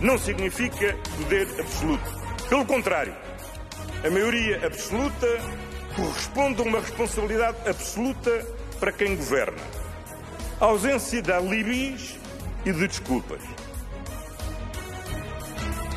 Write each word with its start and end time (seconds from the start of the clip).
não 0.00 0.16
significa 0.16 0.96
poder 1.16 1.46
absoluto. 1.60 2.20
Pelo 2.48 2.64
contrário, 2.64 3.14
a 4.04 4.10
maioria 4.10 4.66
absoluta 4.66 5.26
corresponde 5.94 6.62
a 6.62 6.64
uma 6.64 6.80
responsabilidade 6.80 7.56
absoluta 7.68 8.46
para 8.78 8.92
quem 8.92 9.14
governa. 9.14 9.58
A 10.58 10.64
ausência 10.64 11.20
de 11.20 11.30
alibis 11.30 12.18
e 12.64 12.72
de 12.72 12.88
desculpas. 12.88 13.42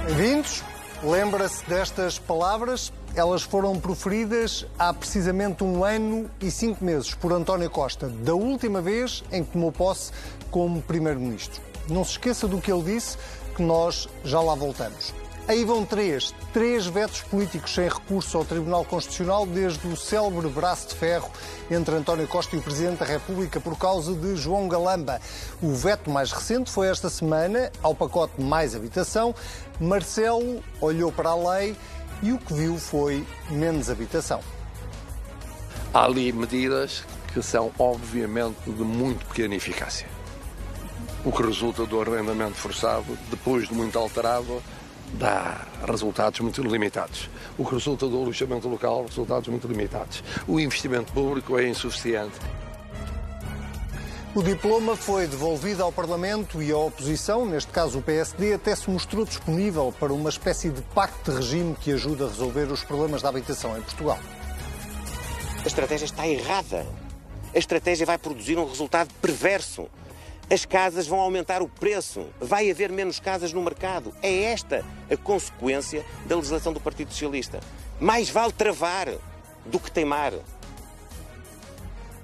Bem-vindos. 0.08 0.64
Lembra-se 1.02 1.66
destas 1.66 2.18
palavras? 2.20 2.92
Elas 3.16 3.44
foram 3.44 3.80
proferidas 3.80 4.66
há 4.80 4.94
precisamente 4.94 5.64
um 5.64 5.84
ano 5.84 6.30
e 6.42 6.50
cinco 6.50 6.84
meses 6.84 7.14
por 7.14 7.32
António 7.32 7.70
Costa, 7.70 8.08
da 8.08 8.34
última 8.34 8.82
vez 8.82 9.24
em 9.32 9.44
que 9.44 9.52
tomou 9.52 9.72
posse 9.72 10.12
como 10.50 10.82
Primeiro-Ministro. 10.82 11.62
Não 11.90 12.04
se 12.04 12.12
esqueça 12.12 12.48
do 12.48 12.60
que 12.60 12.72
ele 12.72 12.84
disse, 12.84 13.18
que 13.56 13.62
nós 13.62 14.08
já 14.24 14.42
lá 14.42 14.56
voltamos. 14.56 15.14
Aí 15.46 15.66
vão 15.66 15.86
três, 15.86 16.34
três 16.54 16.86
vetos 16.86 17.22
políticos 17.22 17.74
sem 17.74 17.90
recurso 17.90 18.38
ao 18.38 18.46
Tribunal 18.46 18.86
Constitucional 18.86 19.46
desde 19.46 19.86
o 19.88 19.98
célebre 19.98 20.48
braço 20.48 20.88
de 20.88 20.96
ferro 20.96 21.30
entre 21.70 21.96
António 21.96 22.26
Costa 22.30 22.56
e 22.56 22.60
o 22.60 22.62
Presidente 22.62 23.00
da 23.00 23.06
República 23.06 23.60
por 23.60 23.78
causa 23.78 24.14
de 24.14 24.38
João 24.38 24.70
Galamba. 24.70 25.20
O 25.62 25.74
veto 25.74 26.10
mais 26.10 26.32
recente 26.32 26.72
foi 26.72 26.88
esta 26.88 27.10
semana 27.10 27.70
ao 27.82 27.94
pacote 27.94 28.42
Mais 28.42 28.74
Habitação. 28.74 29.36
Marcelo 29.82 30.64
olhou 30.80 31.12
para 31.12 31.32
a 31.32 31.36
lei 31.36 31.76
e 32.22 32.32
o 32.32 32.38
que 32.38 32.54
viu 32.54 32.78
foi 32.78 33.28
menos 33.50 33.90
habitação. 33.90 34.40
Há 35.94 36.06
ali 36.06 36.32
medidas 36.32 37.04
que 37.34 37.42
são 37.42 37.70
obviamente 37.78 38.62
de 38.66 38.84
muito 38.84 39.26
pequena 39.26 39.56
eficácia. 39.56 40.08
O 41.26 41.32
que 41.32 41.42
resulta 41.42 41.86
do 41.86 42.02
arrendamento 42.02 42.56
forçado, 42.56 43.18
depois 43.30 43.68
de 43.68 43.74
muito 43.74 43.98
alterado, 43.98 44.62
dá 45.14 45.66
resultados 45.88 46.40
muito 46.42 46.62
limitados. 46.62 47.30
O 47.58 47.66
que 47.66 47.74
resulta 47.74 48.08
do 48.08 48.18
alojamento 48.18 48.68
local, 48.68 49.06
resultados 49.06 49.48
muito 49.48 49.68
limitados. 49.68 50.24
O 50.48 50.60
investimento 50.60 51.14
público 51.14 51.58
é 51.58 51.68
insuficiente. 51.68 52.38
O 54.36 54.42
diploma 54.42 54.96
foi 54.96 55.28
devolvido 55.28 55.84
ao 55.84 55.92
Parlamento 55.92 56.62
e 56.62 56.72
à 56.72 56.78
oposição, 56.78 57.46
neste 57.46 57.72
caso 57.72 58.00
o 58.00 58.02
PSD, 58.02 58.56
até 58.56 58.76
se 58.76 58.90
mostrou 58.90 59.24
disponível 59.24 59.94
para 60.00 60.12
uma 60.12 60.30
espécie 60.30 60.72
de 60.72 60.82
pacto 60.82 61.32
de 61.32 61.38
regime 61.38 61.76
que 61.80 61.92
ajuda 61.92 62.26
a 62.26 62.30
resolver 62.30 62.64
os 62.72 62.84
problemas 62.84 63.22
da 63.22 63.30
habitação 63.30 63.78
em 63.78 63.82
Portugal. 63.82 64.18
A 65.64 65.68
estratégia 65.68 66.06
está 66.06 66.28
errada. 66.28 66.84
A 67.54 67.60
estratégia 67.60 68.08
vai 68.08 68.18
produzir 68.18 68.58
um 68.58 68.68
resultado 68.68 69.14
perverso. 69.22 69.88
As 70.50 70.66
casas 70.66 71.08
vão 71.08 71.20
aumentar 71.20 71.62
o 71.62 71.70
preço, 71.70 72.26
vai 72.40 72.70
haver 72.70 72.92
menos 72.92 73.20
casas 73.20 73.54
no 73.54 73.62
mercado. 73.62 74.14
É 74.22 74.44
esta 74.44 74.84
a 75.10 75.18
consequência 75.18 76.06
da 76.26 76.36
legislação 76.36 76.74
do 76.74 76.80
Partido 76.80 77.12
Socialista. 77.12 77.60
Mais 78.00 78.30
vale 78.30 78.52
travar 78.52 79.08
do 79.66 79.80
que 79.80 79.90
teimar. 79.90 80.34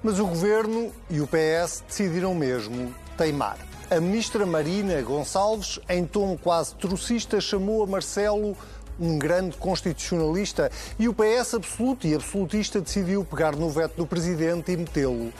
Mas 0.02 0.18
o 0.18 0.26
governo 0.26 0.92
e 1.08 1.20
o 1.20 1.26
PS 1.26 1.82
decidiram 1.88 2.34
mesmo 2.34 2.94
teimar. 3.16 3.58
A 3.90 3.98
ministra 3.98 4.46
Marina 4.46 5.00
Gonçalves, 5.02 5.80
em 5.88 6.06
tom 6.06 6.36
quase 6.36 6.74
trocista, 6.76 7.40
chamou 7.40 7.82
a 7.82 7.86
Marcelo 7.86 8.56
um 8.98 9.18
grande 9.18 9.56
constitucionalista 9.56 10.70
e 10.98 11.08
o 11.08 11.14
PS 11.14 11.54
absoluto 11.54 12.06
e 12.06 12.14
absolutista 12.14 12.82
decidiu 12.82 13.24
pegar 13.24 13.56
no 13.56 13.70
veto 13.70 13.96
do 13.96 14.06
presidente 14.06 14.70
e 14.70 14.76
metê-lo 14.76 15.32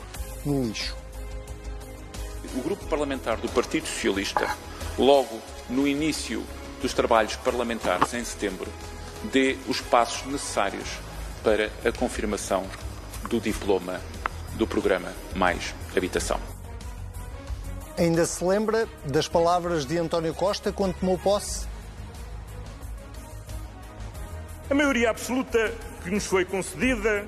no 0.43 0.63
lixo 0.63 1.00
o 2.55 2.61
grupo 2.61 2.85
parlamentar 2.85 3.37
do 3.37 3.49
Partido 3.49 3.87
Socialista, 3.87 4.55
logo 4.97 5.41
no 5.69 5.87
início 5.87 6.43
dos 6.81 6.93
trabalhos 6.93 7.35
parlamentares 7.35 8.13
em 8.13 8.23
setembro, 8.23 8.71
dê 9.31 9.57
os 9.67 9.79
passos 9.81 10.25
necessários 10.31 10.87
para 11.43 11.71
a 11.87 11.91
confirmação 11.91 12.65
do 13.29 13.39
diploma 13.39 14.01
do 14.55 14.67
programa 14.67 15.13
Mais 15.35 15.73
Habitação. 15.95 16.39
Ainda 17.97 18.25
se 18.25 18.43
lembra 18.43 18.87
das 19.05 19.27
palavras 19.27 19.85
de 19.85 19.97
António 19.97 20.33
Costa 20.33 20.71
quando 20.71 20.95
tomou 20.95 21.17
posse? 21.17 21.67
A 24.69 24.73
maioria 24.73 25.09
absoluta 25.09 25.73
que 26.03 26.09
nos 26.09 26.25
foi 26.25 26.45
concedida 26.45 27.25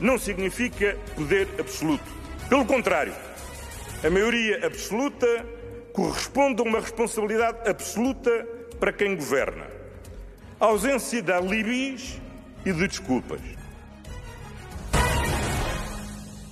não 0.00 0.16
significa 0.18 0.96
poder 1.14 1.48
absoluto. 1.58 2.04
Pelo 2.48 2.64
contrário, 2.64 3.14
a 4.04 4.10
maioria 4.10 4.66
absoluta 4.66 5.26
corresponde 5.92 6.60
a 6.60 6.64
uma 6.64 6.80
responsabilidade 6.80 7.68
absoluta 7.68 8.30
para 8.80 8.92
quem 8.92 9.14
governa. 9.14 9.66
A 10.58 10.66
ausência 10.66 11.22
de 11.22 11.32
alibis 11.32 12.20
e 12.66 12.72
de 12.72 12.88
desculpas. 12.88 13.40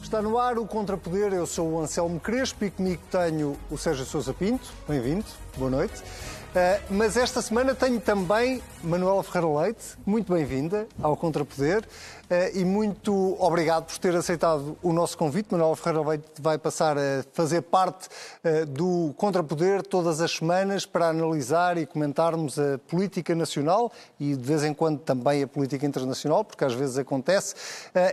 Está 0.01 0.23
no 0.23 0.39
ar 0.39 0.59
o 0.59 0.67
Contrapoder, 0.67 1.33
eu 1.33 1.47
sou 1.47 1.73
o 1.73 1.81
Anselmo 1.81 2.21
Crespo 2.21 2.65
e 2.65 2.71
comigo 2.71 3.03
tenho 3.11 3.57
o 3.69 3.77
Sérgio 3.77 4.05
Sousa 4.05 4.33
Pinto. 4.33 4.73
Bem-vindo, 4.89 5.25
boa 5.57 5.71
noite. 5.71 6.03
Uh, 6.51 6.83
mas 6.91 7.17
esta 7.17 7.41
semana 7.41 7.77
tenho 7.77 8.01
também 8.01 8.61
Manuela 8.83 9.23
Ferreira 9.23 9.61
Leite, 9.61 9.97
muito 10.05 10.35
bem-vinda 10.35 10.89
ao 11.01 11.17
Contrapoder 11.17 11.85
uh, 11.85 12.59
e 12.59 12.65
muito 12.65 13.37
obrigado 13.39 13.87
por 13.87 13.97
ter 13.99 14.17
aceitado 14.17 14.77
o 14.83 14.93
nosso 14.93 15.17
convite. 15.17 15.53
Manuela 15.53 15.77
Ferreira 15.77 16.09
Leite 16.09 16.25
vai 16.41 16.59
passar 16.59 16.99
a 16.99 17.23
fazer 17.33 17.63
parte 17.63 18.09
uh, 18.43 18.67
do 18.67 19.15
Contrapoder 19.17 19.87
todas 19.87 20.21
as 20.21 20.33
semanas 20.33 20.85
para 20.85 21.11
analisar 21.11 21.79
e 21.79 21.87
comentarmos 21.87 22.59
a 22.59 22.79
política 22.79 23.33
nacional 23.33 23.93
e 24.19 24.35
de 24.35 24.43
vez 24.43 24.65
em 24.65 24.75
quando 24.75 24.99
também 24.99 25.45
a 25.45 25.47
política 25.47 25.87
internacional, 25.87 26.45
porque 26.45 26.65
às 26.65 26.75
vezes 26.75 26.99
acontece. 26.99 27.55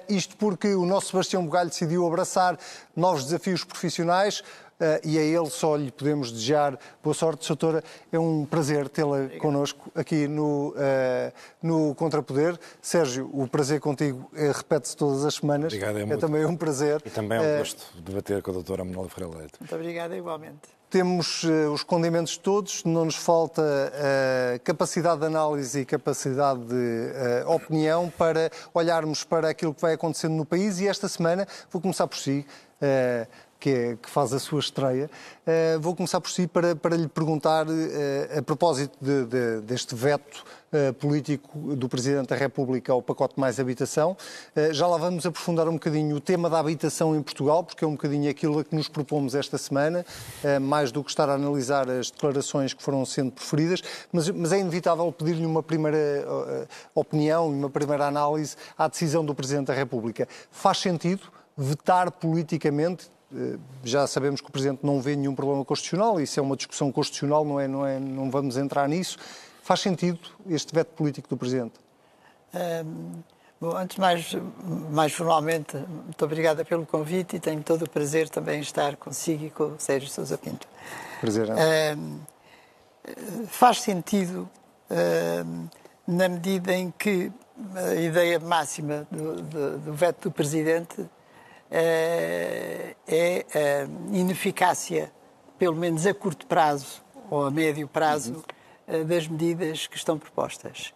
isto 0.07 0.37
porque 0.37 0.75
o 0.75 0.85
nosso 0.85 1.07
Sebastião 1.07 1.43
Bugalho 1.43 1.69
decidiu 1.69 2.05
abraçar 2.05 2.55
novos 2.95 3.23
desafios 3.23 3.63
profissionais. 3.63 4.43
Uh, 4.79 5.01
e 5.03 5.17
a 5.17 5.23
ele 5.23 5.49
só 5.49 5.75
lhe 5.75 5.91
podemos 5.91 6.31
desejar 6.31 6.77
boa 7.03 7.13
sorte, 7.13 7.47
doutora. 7.47 7.83
É 8.11 8.19
um 8.19 8.45
prazer 8.45 8.87
tê-la 8.87 9.27
connosco 9.39 9.91
aqui 9.95 10.27
no, 10.27 10.69
uh, 10.69 11.33
no 11.61 11.95
Contrapoder. 11.95 12.59
Sérgio, 12.79 13.29
o 13.33 13.47
prazer 13.47 13.79
contigo 13.79 14.29
uh, 14.33 14.51
repete-se 14.51 14.95
todas 14.95 15.25
as 15.25 15.35
semanas. 15.35 15.73
Obrigado, 15.73 15.97
é, 15.97 16.03
é 16.03 16.17
também 16.17 16.45
um 16.45 16.55
prazer. 16.55 17.01
E 17.03 17.09
também 17.09 17.39
é 17.39 17.41
um 17.41 17.57
gosto 17.57 17.85
debater 18.01 18.41
com 18.43 18.51
a 18.51 18.53
doutora 18.53 18.83
Manuela 18.83 19.09
Ferreira 19.09 19.37
Leite. 19.39 19.53
Muito 19.59 19.75
obrigada, 19.75 20.15
igualmente. 20.15 20.77
Temos 20.89 21.43
uh, 21.43 21.73
os 21.73 21.83
condimentos 21.83 22.37
todos, 22.37 22.85
não 22.85 23.03
nos 23.03 23.15
falta 23.15 23.61
uh, 23.61 24.59
capacidade 24.63 25.19
de 25.19 25.25
análise 25.25 25.81
e 25.81 25.85
capacidade 25.85 26.61
de 26.61 27.45
uh, 27.45 27.51
opinião 27.51 28.09
para 28.17 28.49
olharmos 28.73 29.25
para 29.25 29.49
aquilo 29.49 29.73
que 29.73 29.81
vai 29.81 29.95
acontecendo 29.95 30.35
no 30.35 30.45
país 30.45 30.79
e 30.79 30.87
esta 30.87 31.09
semana 31.09 31.45
vou 31.69 31.81
começar 31.81 32.07
por 32.07 32.17
si 32.17 32.45
que, 33.59 33.69
é, 33.69 33.95
que 33.95 34.09
faz 34.09 34.33
a 34.33 34.39
sua 34.39 34.59
estreia. 34.59 35.09
Uh, 35.45 35.79
vou 35.79 35.95
começar 35.95 36.19
por 36.21 36.29
si 36.29 36.47
para, 36.47 36.75
para 36.75 36.95
lhe 36.95 37.07
perguntar, 37.07 37.67
uh, 37.67 38.37
a 38.37 38.41
propósito 38.41 38.97
de, 39.01 39.25
de, 39.25 39.61
deste 39.61 39.95
veto 39.95 40.43
uh, 40.71 40.93
político 40.93 41.75
do 41.75 41.89
Presidente 41.89 42.27
da 42.27 42.35
República 42.35 42.91
ao 42.91 43.01
pacote 43.01 43.39
mais 43.39 43.59
habitação. 43.59 44.15
já 44.71 44.85
lá 44.87 44.97
vamos 44.97 45.25
aprofundar 45.25 45.67
um 45.67 45.73
bocadinho 45.73 46.15
o 46.15 46.19
tema 46.19 46.49
da 46.49 46.59
habitação 46.59 47.15
em 47.15 47.21
Portugal, 47.21 47.63
porque 47.63 47.83
é 47.83 47.87
um 47.87 47.91
bocadinho 47.91 48.29
aquilo 48.29 48.59
a 48.59 48.63
que 48.63 48.75
nos 48.75 48.87
propomos 48.87 49.35
esta 49.35 49.57
semana, 49.57 50.05
mais 50.61 50.91
do 50.91 51.03
que 51.03 51.09
estar 51.09 51.29
a 51.29 51.33
analisar 51.33 51.89
as 51.89 52.11
declarações 52.11 52.73
que 52.73 52.83
foram 52.83 53.05
sendo 53.05 53.31
proferidas, 53.31 53.81
mas, 54.11 54.29
mas 54.29 54.51
é 54.51 54.59
inevitável 54.59 55.11
pedir-lhe 55.11 55.45
uma 55.45 55.63
primeira 55.63 56.67
opinião 56.93 57.47
uma 57.49 57.69
primeira 57.69 58.05
análise 58.07 58.55
à 58.77 58.87
decisão 58.87 59.25
do 59.25 59.33
Presidente 59.33 59.67
da 59.67 59.73
República. 59.73 60.27
Faz 60.51 60.79
sentido 60.79 61.21
vetar 61.57 62.11
politicamente 62.11 63.09
já 63.83 64.07
sabemos 64.07 64.41
que 64.41 64.47
o 64.47 64.51
Presidente 64.51 64.85
não 64.85 65.01
vê 65.01 65.15
nenhum 65.15 65.35
problema 65.35 65.63
constitucional, 65.65 66.19
isso 66.19 66.39
é 66.39 66.43
uma 66.43 66.55
discussão 66.55 66.91
constitucional, 66.91 67.43
não, 67.43 67.59
é, 67.59 67.67
não, 67.67 67.85
é, 67.85 67.99
não 67.99 68.31
vamos 68.31 68.57
entrar 68.57 68.87
nisso. 68.87 69.17
Faz 69.63 69.81
sentido 69.81 70.19
este 70.49 70.73
veto 70.73 70.93
político 70.93 71.27
do 71.27 71.35
Presidente? 71.35 71.73
Um, 72.53 73.21
bom, 73.59 73.75
antes 73.75 73.95
de 73.95 74.01
mais, 74.01 74.35
mais 74.91 75.11
formalmente, 75.11 75.75
muito 75.77 76.23
obrigada 76.23 76.63
pelo 76.63 76.85
convite 76.85 77.35
e 77.35 77.39
tenho 77.39 77.61
todo 77.61 77.83
o 77.83 77.89
prazer 77.89 78.29
também 78.29 78.59
em 78.59 78.61
estar 78.61 78.95
consigo 78.95 79.45
e 79.45 79.49
com 79.49 79.63
o 79.65 79.75
Sérgio 79.77 80.09
Sousa 80.09 80.37
Pinto. 80.37 80.65
Prazer. 81.19 81.49
Um, 81.97 82.19
faz 83.47 83.81
sentido 83.81 84.49
um, 84.89 85.67
na 86.07 86.29
medida 86.29 86.73
em 86.73 86.91
que 86.91 87.29
a 87.75 87.95
ideia 87.95 88.39
máxima 88.39 89.05
do, 89.11 89.41
do, 89.41 89.77
do 89.79 89.93
veto 89.93 90.29
do 90.29 90.31
Presidente 90.31 91.05
é, 91.71 92.95
é 93.07 93.45
a 93.53 94.15
ineficácia, 94.15 95.11
pelo 95.57 95.75
menos 95.75 96.05
a 96.05 96.13
curto 96.13 96.45
prazo 96.47 97.03
ou 97.29 97.45
a 97.45 97.51
médio 97.51 97.87
prazo, 97.87 98.33
uhum. 98.33 98.57
Eh, 98.87 99.03
das 99.03 99.27
medidas 99.27 99.85
que 99.85 99.97
estão 99.97 100.17
propostas. 100.17 100.93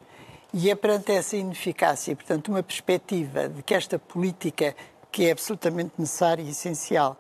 E 0.53 0.69
é 0.69 0.75
perante 0.75 1.12
essa 1.12 1.35
ineficácia, 1.35 2.15
portanto, 2.15 2.47
uma 2.47 2.63
perspectiva 2.63 3.50
de 3.50 3.62
que 3.62 3.73
esta 3.73 4.00
política, 4.00 4.73
que 5.12 5.27
é 5.27 5.31
absolutamente 5.31 5.91
necessária 5.97 6.41
e 6.41 6.51
essencial, 6.51 7.18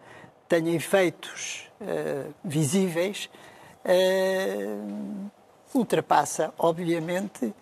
tenha 0.47 0.73
efeitos 0.73 1.69
uh, 1.81 2.33
visíveis, 2.43 3.29
uh, 3.85 5.29
ultrapassa, 5.73 6.53
obviamente, 6.57 7.53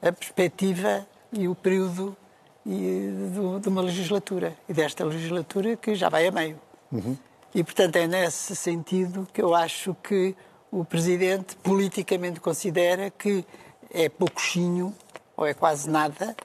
a 0.00 0.12
perspectiva 0.12 1.06
e 1.32 1.48
o 1.48 1.54
período 1.54 2.16
de 2.64 3.68
uma 3.68 3.80
legislatura, 3.80 4.56
e 4.68 4.74
desta 4.74 5.04
legislatura 5.04 5.76
que 5.76 5.94
já 5.94 6.08
vai 6.08 6.26
a 6.26 6.30
meio. 6.30 6.60
Uhum. 6.92 7.16
E, 7.54 7.64
portanto, 7.64 7.96
é 7.96 8.06
nesse 8.06 8.54
sentido 8.54 9.26
que 9.32 9.40
eu 9.40 9.54
acho 9.54 9.96
que 10.02 10.36
o 10.70 10.84
Presidente 10.84 11.56
politicamente 11.56 12.40
considera 12.40 13.10
que 13.10 13.44
é 13.90 14.08
pouquinho, 14.08 14.94
ou 15.36 15.46
é 15.46 15.54
quase 15.54 15.88
nada, 15.88 16.36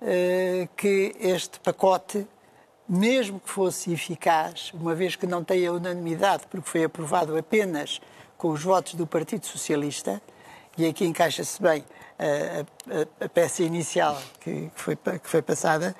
eh, 0.00 0.68
que 0.76 1.14
este 1.18 1.58
pacote, 1.60 2.26
mesmo 2.86 3.40
que 3.40 3.48
fosse 3.48 3.92
eficaz, 3.92 4.72
uma 4.74 4.94
vez 4.94 5.16
que 5.16 5.26
não 5.26 5.42
tem 5.42 5.66
a 5.66 5.72
unanimidade, 5.72 6.42
porque 6.50 6.68
foi 6.68 6.84
aprovado 6.84 7.36
apenas 7.36 8.00
com 8.36 8.48
os 8.48 8.62
votos 8.62 8.94
do 8.94 9.06
Partido 9.06 9.46
Socialista, 9.46 10.20
e 10.76 10.86
aqui 10.86 11.06
encaixa-se 11.06 11.62
bem 11.62 11.84
a, 12.22 13.20
a, 13.22 13.24
a, 13.24 13.28
peça 13.28 13.62
inicial 13.62 14.16
que 14.40 14.70
foi, 14.74 14.96
que 14.96 15.28
foi 15.28 15.42
passada, 15.42 15.94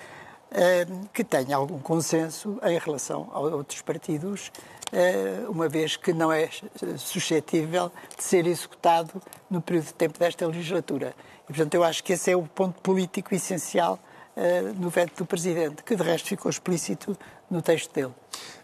eh, 0.54 0.86
que 1.14 1.24
tenha 1.24 1.56
algum 1.56 1.78
consenso 1.78 2.58
em 2.62 2.78
relação 2.78 3.30
a 3.32 3.40
outros 3.40 3.80
partidos, 3.80 4.52
eh, 4.92 5.44
uma 5.48 5.66
vez 5.66 5.96
que 5.96 6.12
não 6.12 6.30
é 6.30 6.50
suscetível 6.98 7.90
de 8.16 8.22
ser 8.22 8.46
executado 8.46 9.20
no 9.50 9.62
período 9.62 9.86
de 9.86 9.94
tempo 9.94 10.18
desta 10.18 10.46
legislatura. 10.46 11.14
E, 11.44 11.46
portanto, 11.46 11.74
eu 11.74 11.82
acho 11.82 12.04
que 12.04 12.12
esse 12.12 12.30
é 12.30 12.36
o 12.36 12.42
ponto 12.42 12.80
político 12.82 13.34
essencial 13.34 13.98
eh, 14.36 14.60
no 14.76 14.90
veto 14.90 15.16
do 15.16 15.26
Presidente, 15.26 15.82
que 15.82 15.96
de 15.96 16.02
resto 16.02 16.28
ficou 16.28 16.50
explícito 16.50 17.16
no 17.50 17.62
texto 17.62 17.90
dele. 17.94 18.12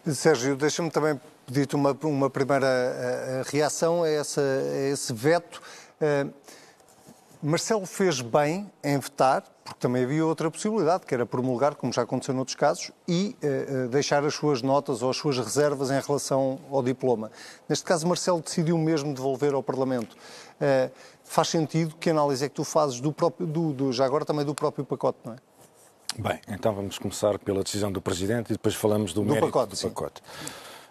Sérgio, 0.06 0.56
deixa-me 0.56 0.90
também 0.90 1.18
pedir-te 1.46 1.74
uma, 1.74 1.96
uma 2.02 2.28
primeira 2.28 3.42
reação 3.46 4.02
a, 4.02 4.08
essa, 4.08 4.42
a 4.42 4.90
esse 4.90 5.12
veto. 5.14 5.62
Marcelo 7.42 7.86
fez 7.86 8.20
bem 8.20 8.70
em 8.82 8.98
vetar, 8.98 9.44
porque 9.64 9.78
também 9.78 10.02
havia 10.02 10.26
outra 10.26 10.50
possibilidade, 10.50 11.06
que 11.06 11.14
era 11.14 11.24
promulgar, 11.24 11.76
como 11.76 11.92
já 11.92 12.02
aconteceu 12.02 12.34
noutros 12.34 12.56
casos, 12.56 12.90
e 13.06 13.36
uh, 13.42 13.88
deixar 13.88 14.24
as 14.24 14.34
suas 14.34 14.60
notas 14.60 15.02
ou 15.02 15.10
as 15.10 15.16
suas 15.16 15.38
reservas 15.38 15.90
em 15.90 16.00
relação 16.00 16.58
ao 16.70 16.82
diploma. 16.82 17.30
Neste 17.68 17.84
caso, 17.84 18.06
Marcelo 18.06 18.40
decidiu 18.40 18.76
mesmo 18.76 19.14
devolver 19.14 19.54
ao 19.54 19.62
Parlamento. 19.62 20.14
Uh, 20.14 20.90
faz 21.22 21.48
sentido? 21.48 21.94
Que 21.96 22.10
análise 22.10 22.44
é 22.44 22.48
que 22.48 22.54
tu 22.54 22.64
fazes 22.64 23.00
do 23.00 23.12
próprio, 23.12 23.46
do, 23.46 23.72
do, 23.72 23.92
já 23.92 24.04
agora 24.04 24.24
também 24.24 24.44
do 24.44 24.54
próprio 24.54 24.84
pacote, 24.84 25.18
não 25.24 25.34
é? 25.34 25.36
Bem, 26.18 26.40
então 26.48 26.74
vamos 26.74 26.98
começar 26.98 27.38
pela 27.38 27.62
decisão 27.62 27.92
do 27.92 28.00
Presidente 28.00 28.48
e 28.48 28.52
depois 28.54 28.74
falamos 28.74 29.12
do, 29.12 29.20
do 29.20 29.26
mérito 29.26 29.46
pacote, 29.46 29.70
do 29.70 29.76
sim. 29.76 29.88
pacote. 29.88 30.22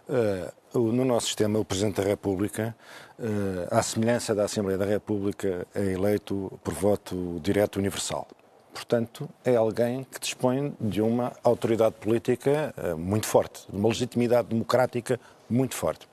Uh, 0.07 0.49
no 0.79 1.03
nosso 1.03 1.27
sistema, 1.27 1.59
o 1.59 1.65
Presidente 1.65 2.01
da 2.01 2.07
República, 2.07 2.75
uh, 3.19 3.67
à 3.71 3.81
semelhança 3.81 4.35
da 4.35 4.45
Assembleia 4.45 4.77
da 4.77 4.85
República, 4.85 5.65
é 5.73 5.93
eleito 5.93 6.59
por 6.63 6.73
voto 6.73 7.39
direto 7.41 7.77
universal. 7.77 8.27
Portanto, 8.73 9.27
é 9.43 9.55
alguém 9.55 10.03
que 10.03 10.19
dispõe 10.19 10.75
de 10.79 11.01
uma 11.01 11.33
autoridade 11.43 11.95
política 11.95 12.73
uh, 12.77 12.97
muito 12.97 13.25
forte, 13.25 13.65
de 13.69 13.75
uma 13.75 13.87
legitimidade 13.87 14.49
democrática 14.49 15.19
muito 15.49 15.75
forte. 15.75 16.07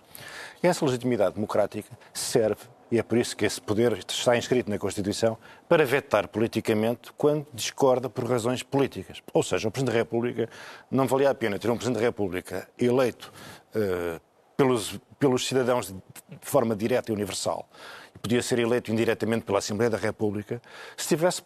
E 0.62 0.66
essa 0.66 0.84
legitimidade 0.84 1.34
democrática 1.34 1.90
serve, 2.12 2.62
e 2.90 2.98
é 2.98 3.02
por 3.02 3.18
isso 3.18 3.36
que 3.36 3.44
esse 3.44 3.60
poder 3.60 3.92
está 4.08 4.36
inscrito 4.36 4.70
na 4.70 4.78
Constituição, 4.78 5.36
para 5.68 5.84
vetar 5.84 6.26
politicamente 6.28 7.12
quando 7.18 7.46
discorda 7.52 8.08
por 8.08 8.24
razões 8.24 8.62
políticas. 8.62 9.22
Ou 9.32 9.42
seja, 9.42 9.68
o 9.68 9.70
Presidente 9.70 9.92
da 9.92 9.98
República 9.98 10.48
não 10.90 11.06
valia 11.06 11.30
a 11.30 11.34
pena 11.34 11.58
ter 11.58 11.70
um 11.70 11.76
Presidente 11.76 12.00
da 12.00 12.06
República 12.06 12.66
eleito 12.78 13.30
uh, 13.74 14.20
pelos, 14.56 14.98
pelos 15.18 15.46
cidadãos 15.46 15.88
de, 15.88 15.96
forma 16.40 16.74
direta 16.74 17.10
e 17.10 17.14
universal, 17.14 17.68
e 18.14 18.18
podia 18.18 18.42
ser 18.42 18.58
eleito 18.58 18.92
indiretamente 18.92 19.44
pela 19.44 19.58
Assembleia 19.58 19.90
da 19.90 19.98
República, 19.98 20.60
se 20.96 21.08
tivesse 21.08 21.42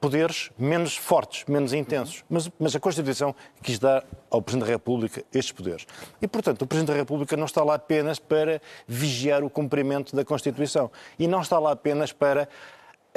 poderes 0.00 0.50
menos 0.58 0.96
fortes, 0.96 1.44
menos 1.46 1.72
intensos. 1.72 2.24
Mas, 2.28 2.50
mas, 2.58 2.76
a 2.76 2.80
Constituição 2.80 3.34
quis 3.62 3.78
dar 3.78 4.04
ao 4.30 4.42
Presidente 4.42 4.66
da 4.66 4.72
República 4.72 5.24
estes 5.32 5.52
poderes. 5.52 5.86
E, 6.20 6.28
portanto, 6.28 6.62
o 6.62 6.66
Presidente 6.66 6.92
da 6.92 6.98
República 6.98 7.36
não 7.36 7.46
está 7.46 7.64
lá 7.64 7.74
apenas 7.74 8.18
para 8.18 8.60
vigiar 8.86 9.42
o 9.42 9.50
cumprimento 9.50 10.14
da 10.14 10.24
Constituição. 10.24 10.90
E 11.18 11.26
não 11.26 11.40
está 11.40 11.58
lá 11.58 11.72
apenas 11.72 12.12
para 12.12 12.48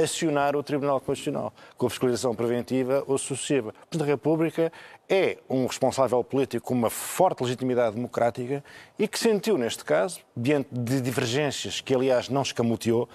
acionar 0.02 0.56
o 0.56 0.64
Tribunal 0.64 1.00
Constitucional 1.02 1.54
com 1.78 1.90
fiscalização 1.90 2.34
preventiva 2.34 3.04
ou 3.06 3.18
sucessiva. 3.18 3.70
O 3.70 3.88
Presidente 3.88 4.00
da 4.00 4.06
República 4.06 4.72
é 5.10 5.38
um 5.50 5.66
responsável 5.66 6.24
político 6.24 6.68
com 6.68 6.74
uma 6.74 6.90
forte 6.90 7.44
legitimidade 7.44 7.96
democrática 7.96 8.64
e 8.98 9.08
que 9.08 9.20
sentiu, 9.20 9.58
neste 9.58 9.84
caso, 9.84 10.20
diante 10.36 10.70
de 10.72 11.02
divergências 11.02 11.82
que, 11.82 11.94
aliás, 11.94 12.30
não 12.30 12.42
escamoteou, 12.42 13.10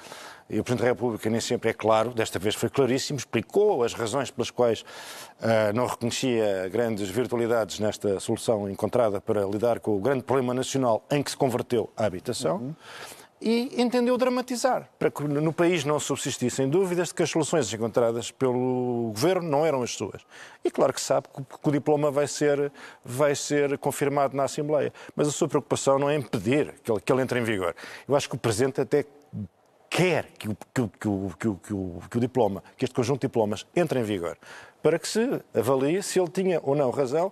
e 0.51 0.61
o 0.61 0.65
Presidente 0.65 0.85
da 0.85 0.93
República 0.93 1.31
nem 1.31 1.41
sempre 1.41 1.71
é 1.71 1.73
claro, 1.73 2.11
desta 2.11 2.39
vez 2.39 2.55
foi 2.55 2.69
claríssimo, 2.69 3.19
explicou 3.19 3.83
as 3.83 3.95
razões 3.95 4.31
pelas 4.31 4.51
quais 4.51 4.83
uh, 4.83 5.73
não 5.75 5.87
reconhecia 5.87 6.69
grandes 6.71 7.09
virtualidades 7.09 7.79
nesta 7.79 8.21
solução 8.21 8.69
encontrada 8.69 9.23
para 9.23 9.43
lidar 9.47 9.81
com 9.81 9.97
o 9.97 10.01
grande 10.01 10.23
problema 10.23 10.53
nacional 10.53 11.03
em 11.11 11.23
que 11.23 11.31
se 11.31 11.37
converteu 11.37 11.91
a 11.97 12.05
habitação. 12.05 12.57
Uhum 12.57 12.75
e 13.47 13.83
entendeu 13.83 14.17
dramatizar, 14.17 14.89
para 14.99 15.11
que 15.11 15.23
no 15.23 15.53
país 15.53 15.85
não 15.85 16.01
subsistissem 16.01 16.67
dúvidas 16.67 17.09
de 17.09 17.15
que 17.15 17.23
as 17.23 17.29
soluções 17.29 17.71
encontradas 17.75 18.31
pelo 18.31 19.11
governo 19.15 19.47
não 19.47 19.67
eram 19.67 19.83
as 19.83 19.91
suas. 19.91 20.23
E 20.65 20.71
claro 20.71 20.95
que 20.95 21.01
sabe 21.01 21.29
que 21.29 21.69
o 21.69 21.71
diploma 21.71 22.11
vai 22.11 22.27
ser, 22.27 22.73
vai 23.05 23.35
ser 23.35 23.77
confirmado 23.77 24.35
na 24.35 24.45
Assembleia. 24.45 24.91
Mas 25.15 25.29
a 25.29 25.31
sua 25.31 25.47
preocupação 25.47 25.99
não 25.99 26.09
é 26.09 26.17
impedir 26.17 26.75
que 26.83 26.91
ele, 26.91 27.01
que 27.03 27.13
ele 27.13 27.21
entre 27.21 27.39
em 27.39 27.45
vigor. 27.45 27.77
Eu 28.09 28.17
acho 28.17 28.31
que 28.31 28.35
o 28.35 28.39
Presidente 28.39 28.81
até 28.81 29.05
quer 29.91 30.31
que 30.39 30.49
o, 30.49 30.57
que, 30.57 30.83
que, 30.83 30.89
que, 30.99 31.57
que, 31.63 31.75
o, 31.75 32.03
que 32.11 32.17
o 32.17 32.21
diploma, 32.21 32.65
que 32.79 32.87
este 32.87 32.95
conjunto 32.95 33.21
de 33.21 33.27
diplomas 33.27 33.67
entre 33.77 34.01
em 34.01 34.05
vigor, 34.05 34.39
para 34.83 34.99
que 34.99 35.07
se 35.07 35.43
avalie 35.55 36.03
se 36.03 36.19
ele 36.19 36.31
tinha 36.31 36.61
ou 36.63 36.75
não 36.75 36.91
razão 36.91 37.31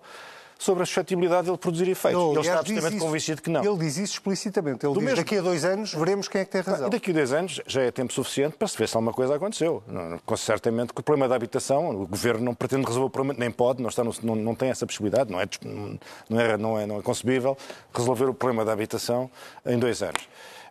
sobre 0.63 0.85
a 0.85 0.87
suscetibilidade 0.87 1.47
dele 1.47 1.59
produzir 1.59 1.89
efeitos. 1.89 2.21
Não, 2.21 2.33
ele 2.33 2.41
está 2.41 2.61
absolutamente 2.61 2.99
convencido 2.99 3.43
que 3.43 3.51
não. 3.51 3.65
Ele 3.65 3.79
diz 3.79 3.97
isso 3.97 4.15
explicitamente. 4.15 4.87
Ele 4.87 4.95
Do 4.95 5.01
diz, 5.01 5.09
mesmo... 5.09 5.17
daqui 5.17 5.37
a 5.37 5.43
dois 5.43 5.65
anos 5.65 5.93
veremos 5.93 6.29
quem 6.29 6.41
é 6.41 6.45
que 6.45 6.51
tem 6.51 6.61
razão. 6.61 6.89
Daqui 6.89 7.11
a 7.11 7.15
dois 7.15 7.33
anos 7.33 7.61
já 7.67 7.83
é 7.83 7.91
tempo 7.91 8.13
suficiente 8.13 8.57
para 8.57 8.69
se 8.69 8.79
ver 8.79 8.89
se 8.89 8.97
alguma 8.97 9.13
coisa 9.13 9.35
aconteceu. 9.35 9.83
Não, 9.87 10.37
certamente 10.37 10.93
que 10.93 11.01
o 11.01 11.03
problema 11.03 11.29
da 11.29 11.35
habitação, 11.35 11.91
o 11.91 12.07
Governo 12.07 12.45
não 12.45 12.55
pretende 12.55 12.87
resolver 12.87 13.07
o 13.07 13.11
problema, 13.11 13.39
nem 13.39 13.51
pode, 13.51 13.83
não, 13.83 13.89
está 13.89 14.05
no, 14.05 14.15
não, 14.23 14.37
não 14.37 14.55
tem 14.55 14.71
essa 14.71 14.87
possibilidade, 14.87 15.31
não 15.31 15.41
é, 15.41 15.49
não, 16.29 16.41
é, 16.41 16.57
não, 16.57 16.79
é, 16.79 16.87
não 16.87 16.99
é 16.99 17.03
concebível 17.03 17.57
resolver 17.93 18.27
o 18.27 18.35
problema 18.35 18.65
da 18.65 18.73
habitação 18.73 19.31
em 19.67 19.79
dois 19.79 20.03
anos. 20.03 20.23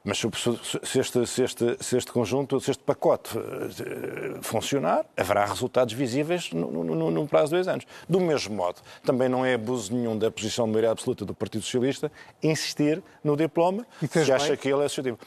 Mas 0.03 0.17
se 0.17 0.99
este, 0.99 1.27
se, 1.27 1.43
este, 1.43 1.77
se 1.79 1.97
este 1.97 2.11
conjunto, 2.11 2.59
se 2.59 2.71
este 2.71 2.83
pacote 2.83 3.37
eh, 3.37 4.39
funcionar, 4.41 5.05
haverá 5.15 5.45
resultados 5.45 5.93
visíveis 5.93 6.51
no, 6.51 7.27
prazo 7.27 7.49
de 7.49 7.51
dois 7.51 7.67
anos. 7.67 7.85
Do 8.09 8.19
mesmo 8.19 8.55
modo, 8.55 8.81
também 9.03 9.29
não 9.29 9.45
é 9.45 9.53
abuso 9.53 9.93
nenhum 9.93 10.17
da 10.17 10.31
posição 10.31 10.65
de 10.65 10.71
maioria 10.71 10.91
absoluta 10.91 11.23
do 11.23 11.35
Partido 11.35 11.63
Socialista 11.63 12.11
insistir 12.41 13.03
no 13.23 13.37
diploma 13.37 13.85
se 14.09 14.31
acha 14.31 14.57
que 14.57 14.67
ele 14.67 14.83
é 14.83 14.87
suscetível. 14.87 15.19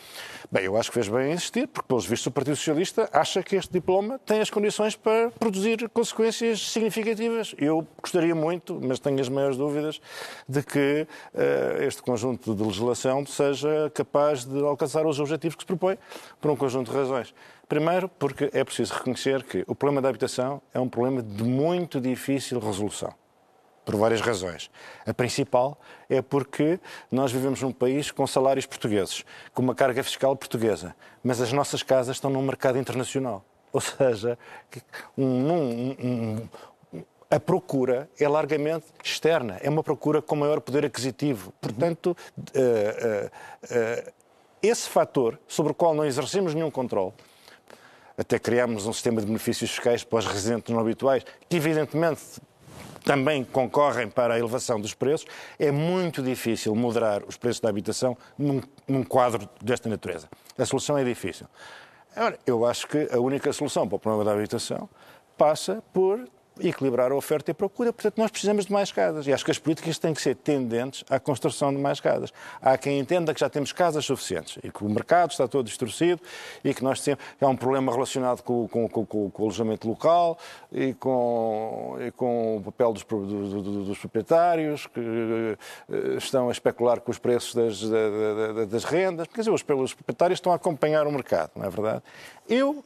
Bem, 0.50 0.64
eu 0.64 0.76
acho 0.76 0.90
que 0.90 0.94
fez 0.94 1.08
bem 1.08 1.30
em 1.30 1.34
insistir, 1.34 1.68
porque, 1.68 1.86
pelos 1.86 2.04
vistos, 2.06 2.26
o 2.26 2.30
Partido 2.32 2.56
Socialista 2.56 3.08
acha 3.12 3.42
que 3.42 3.54
este 3.54 3.72
diploma 3.72 4.18
tem 4.26 4.40
as 4.40 4.50
condições 4.50 4.96
para 4.96 5.30
produzir 5.30 5.88
consequências 5.90 6.72
significativas. 6.72 7.54
Eu 7.58 7.86
gostaria 8.00 8.34
muito, 8.34 8.80
mas 8.82 8.98
tenho 8.98 9.20
as 9.20 9.28
maiores 9.28 9.56
dúvidas, 9.56 10.00
de 10.48 10.62
que 10.62 11.06
uh, 11.32 11.82
este 11.82 12.02
conjunto 12.02 12.54
de 12.54 12.62
legislação 12.62 13.24
seja 13.24 13.90
capaz 13.94 14.44
de 14.44 14.63
alcançar 14.68 15.06
os 15.06 15.20
objetivos 15.20 15.54
que 15.54 15.62
se 15.62 15.66
propõe, 15.66 15.98
por 16.40 16.50
um 16.50 16.56
conjunto 16.56 16.90
de 16.90 16.96
razões. 16.96 17.34
Primeiro, 17.68 18.08
porque 18.08 18.50
é 18.52 18.62
preciso 18.64 18.94
reconhecer 18.94 19.42
que 19.42 19.64
o 19.66 19.74
problema 19.74 20.02
da 20.02 20.08
habitação 20.08 20.60
é 20.72 20.80
um 20.80 20.88
problema 20.88 21.22
de 21.22 21.42
muito 21.42 22.00
difícil 22.00 22.58
resolução 22.58 23.14
por 23.84 23.96
várias 23.96 24.20
razões. 24.20 24.70
A 25.06 25.12
principal 25.12 25.78
é 26.08 26.22
porque 26.22 26.80
nós 27.10 27.30
vivemos 27.30 27.60
num 27.60 27.72
país 27.72 28.10
com 28.10 28.26
salários 28.26 28.66
portugueses, 28.66 29.24
com 29.52 29.62
uma 29.62 29.74
carga 29.74 30.02
fiscal 30.02 30.34
portuguesa, 30.34 30.94
mas 31.22 31.40
as 31.40 31.52
nossas 31.52 31.82
casas 31.82 32.16
estão 32.16 32.30
num 32.30 32.42
mercado 32.42 32.78
internacional. 32.78 33.44
Ou 33.72 33.80
seja, 33.80 34.38
um, 35.18 35.24
um, 35.24 35.90
um, 35.90 36.48
a 37.30 37.40
procura 37.40 38.08
é 38.18 38.28
largamente 38.28 38.86
externa, 39.02 39.58
é 39.60 39.68
uma 39.68 39.82
procura 39.82 40.22
com 40.22 40.36
maior 40.36 40.60
poder 40.60 40.84
aquisitivo. 40.84 41.52
Portanto, 41.60 42.16
uh, 42.38 42.42
uh, 42.42 43.26
uh, 43.26 44.12
esse 44.66 44.88
fator 44.88 45.38
sobre 45.46 45.72
o 45.72 45.74
qual 45.74 45.94
não 45.94 46.04
exercemos 46.04 46.54
nenhum 46.54 46.70
controle, 46.70 47.12
até 48.16 48.38
criámos 48.38 48.86
um 48.86 48.92
sistema 48.92 49.20
de 49.20 49.26
benefícios 49.26 49.70
fiscais 49.70 50.04
para 50.04 50.20
os 50.20 50.26
residentes 50.26 50.72
não 50.72 50.80
habituais, 50.80 51.24
que 51.48 51.56
evidentemente 51.56 52.22
também 53.04 53.44
concorrem 53.44 54.08
para 54.08 54.34
a 54.34 54.38
elevação 54.38 54.80
dos 54.80 54.94
preços, 54.94 55.26
é 55.58 55.70
muito 55.70 56.22
difícil 56.22 56.74
moderar 56.74 57.22
os 57.24 57.36
preços 57.36 57.60
da 57.60 57.68
habitação 57.68 58.16
num, 58.38 58.62
num 58.88 59.04
quadro 59.04 59.48
desta 59.62 59.88
natureza. 59.88 60.28
A 60.56 60.64
solução 60.64 60.96
é 60.96 61.04
difícil. 61.04 61.46
Eu 62.46 62.64
acho 62.64 62.86
que 62.86 63.08
a 63.12 63.18
única 63.18 63.52
solução 63.52 63.86
para 63.86 63.96
o 63.96 63.98
problema 63.98 64.24
da 64.24 64.32
habitação 64.32 64.88
passa 65.36 65.82
por 65.92 66.26
equilibrar 66.60 67.10
a 67.12 67.14
oferta 67.14 67.50
e 67.50 67.52
a 67.52 67.54
procura. 67.54 67.92
Portanto, 67.92 68.18
nós 68.18 68.30
precisamos 68.30 68.66
de 68.66 68.72
mais 68.72 68.92
casas. 68.92 69.26
E 69.26 69.32
acho 69.32 69.44
que 69.44 69.50
as 69.50 69.58
políticas 69.58 69.98
têm 69.98 70.14
que 70.14 70.22
ser 70.22 70.36
tendentes 70.36 71.04
à 71.10 71.18
construção 71.18 71.72
de 71.72 71.80
mais 71.80 72.00
casas. 72.00 72.32
Há 72.60 72.76
quem 72.78 72.98
entenda 72.98 73.34
que 73.34 73.40
já 73.40 73.48
temos 73.48 73.72
casas 73.72 74.04
suficientes 74.04 74.58
e 74.62 74.70
que 74.70 74.84
o 74.84 74.88
mercado 74.88 75.30
está 75.30 75.48
todo 75.48 75.66
distorcido 75.66 76.20
e 76.62 76.72
que 76.72 76.82
nós 76.82 77.00
temos, 77.00 77.22
há 77.40 77.46
um 77.48 77.56
problema 77.56 77.92
relacionado 77.92 78.42
com, 78.42 78.68
com, 78.68 78.88
com, 78.88 79.06
com 79.06 79.42
o 79.42 79.44
alojamento 79.44 79.88
local 79.88 80.38
e 80.72 80.94
com, 80.94 81.96
e 82.00 82.12
o 82.18 82.62
papel 82.64 82.92
dos, 82.92 83.04
dos, 83.04 83.86
dos 83.86 83.98
proprietários 83.98 84.86
que 84.86 85.00
eh, 85.00 86.16
estão 86.16 86.48
a 86.48 86.52
especular 86.52 87.00
com 87.00 87.10
os 87.10 87.18
preços 87.18 87.54
das, 87.54 87.80
das, 87.80 88.68
das 88.68 88.84
rendas. 88.84 89.26
Quer 89.28 89.40
dizer, 89.40 89.50
os, 89.50 89.62
os 89.62 89.94
proprietários 89.94 90.38
estão 90.38 90.52
a 90.52 90.56
acompanhar 90.56 91.06
o 91.06 91.12
mercado, 91.12 91.50
não 91.56 91.64
é 91.64 91.70
verdade? 91.70 92.02
Eu 92.48 92.84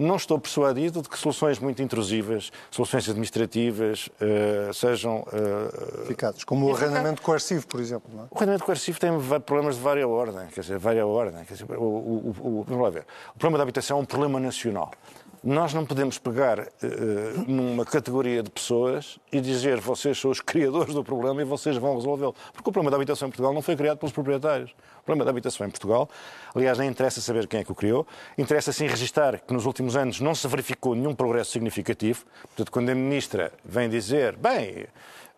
não 0.00 0.16
estou 0.16 0.38
persuadido 0.38 1.02
de 1.02 1.08
que 1.08 1.18
soluções 1.18 1.58
muito 1.58 1.82
intrusivas, 1.82 2.50
soluções 2.70 3.08
administrativas, 3.08 4.08
uh, 4.20 4.72
sejam. 4.72 5.20
Uh, 5.20 6.44
como 6.46 6.66
o 6.66 6.74
arrendamento 6.74 7.22
coercivo, 7.22 7.66
por 7.66 7.80
exemplo. 7.80 8.10
Não 8.12 8.24
é? 8.24 8.26
O 8.30 8.36
arrendamento 8.36 8.64
coercivo 8.64 8.98
tem 8.98 9.10
problemas 9.44 9.76
de 9.76 9.82
várias 9.82 10.06
ordem. 10.06 10.46
Quer 10.48 10.60
dizer, 10.60 10.78
várias 10.78 11.04
ordem. 11.04 11.44
Quer 11.44 11.54
dizer, 11.54 11.66
o, 11.76 11.82
o, 11.82 12.36
o, 12.40 12.64
vamos 12.66 12.82
lá 12.82 12.90
ver. 12.90 13.06
O 13.34 13.38
problema 13.38 13.58
da 13.58 13.62
habitação 13.62 13.98
é 13.98 14.00
um 14.00 14.04
problema 14.04 14.40
nacional. 14.40 14.90
Nós 15.42 15.72
não 15.72 15.86
podemos 15.86 16.18
pegar 16.18 16.58
uh, 16.58 16.64
numa 17.46 17.82
categoria 17.82 18.42
de 18.42 18.50
pessoas 18.50 19.18
e 19.32 19.40
dizer 19.40 19.80
vocês 19.80 20.20
são 20.20 20.30
os 20.30 20.38
criadores 20.38 20.92
do 20.92 21.02
problema 21.02 21.40
e 21.40 21.44
vocês 21.46 21.78
vão 21.78 21.94
resolvê-lo. 21.94 22.34
Porque 22.52 22.68
o 22.68 22.72
problema 22.72 22.90
da 22.90 22.96
habitação 22.98 23.28
em 23.28 23.30
Portugal 23.30 23.54
não 23.54 23.62
foi 23.62 23.74
criado 23.74 23.96
pelos 23.96 24.12
proprietários. 24.12 24.70
O 25.00 25.04
problema 25.04 25.24
da 25.24 25.30
habitação 25.30 25.66
em 25.66 25.70
Portugal, 25.70 26.10
aliás, 26.54 26.76
nem 26.76 26.90
interessa 26.90 27.22
saber 27.22 27.46
quem 27.46 27.60
é 27.60 27.64
que 27.64 27.72
o 27.72 27.74
criou, 27.74 28.06
interessa 28.36 28.70
sim 28.70 28.86
registrar 28.86 29.40
que 29.40 29.54
nos 29.54 29.64
últimos 29.64 29.96
anos 29.96 30.20
não 30.20 30.34
se 30.34 30.46
verificou 30.46 30.94
nenhum 30.94 31.14
progresso 31.14 31.52
significativo. 31.52 32.26
Portanto, 32.42 32.70
quando 32.70 32.90
a 32.90 32.94
Ministra 32.94 33.50
vem 33.64 33.88
dizer, 33.88 34.36
bem, 34.36 34.86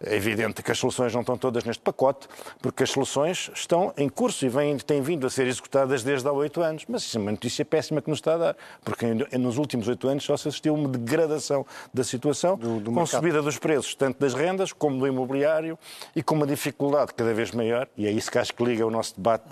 é 0.05 0.17
evidente 0.17 0.63
que 0.63 0.71
as 0.71 0.79
soluções 0.79 1.13
não 1.13 1.21
estão 1.21 1.37
todas 1.37 1.65
neste 1.65 1.83
pacote, 1.83 2.29
porque 2.61 2.83
as 2.83 2.91
soluções 2.91 3.51
estão 3.55 3.93
em 3.97 4.09
curso 4.09 4.45
e 4.45 4.49
vêm, 4.49 4.77
têm 4.79 5.01
vindo 5.03 5.27
a 5.27 5.31
ser 5.31 5.47
executadas 5.47 6.03
desde 6.03 6.29
há 6.29 6.33
oito 6.33 6.61
anos. 6.61 6.85
Mas 6.89 7.03
isso 7.03 7.19
é 7.19 7.21
uma 7.21 7.31
notícia 7.31 7.65
péssima 7.65 8.01
que 8.01 8.11
nos 8.11 8.19
está 8.19 8.35
a 8.35 8.39
dar, 8.39 8.57
porque 8.85 9.07
nos 9.15 9.59
últimos 9.59 9.89
oito 9.89 10.09
anos 10.09 10.25
só 10.25 10.37
se 10.37 10.49
assistiu 10.49 10.75
a 10.75 10.79
uma 10.79 10.89
degradação 10.89 11.67
da 11.93 12.05
situação, 12.05 12.57
do, 12.57 12.81
do 12.81 12.93
com 12.93 13.07
subida 13.07 13.43
dos 13.43 13.59
preços, 13.59 13.95
tanto 13.95 14.19
das 14.19 14.35
rendas 14.35 14.73
como 14.73 14.99
do 14.99 15.07
imobiliário, 15.07 15.79
e 16.15 16.23
com 16.23 16.35
uma 16.35 16.47
dificuldade 16.47 17.15
cada 17.15 17.33
vez 17.33 17.51
maior, 17.53 17.89
e 17.97 18.07
é 18.07 18.11
isso 18.11 18.31
que 18.31 18.39
acho 18.39 18.55
que 18.55 18.65
liga 18.65 18.87
o 18.87 18.91
nosso 18.91 19.15
debate, 19.17 19.45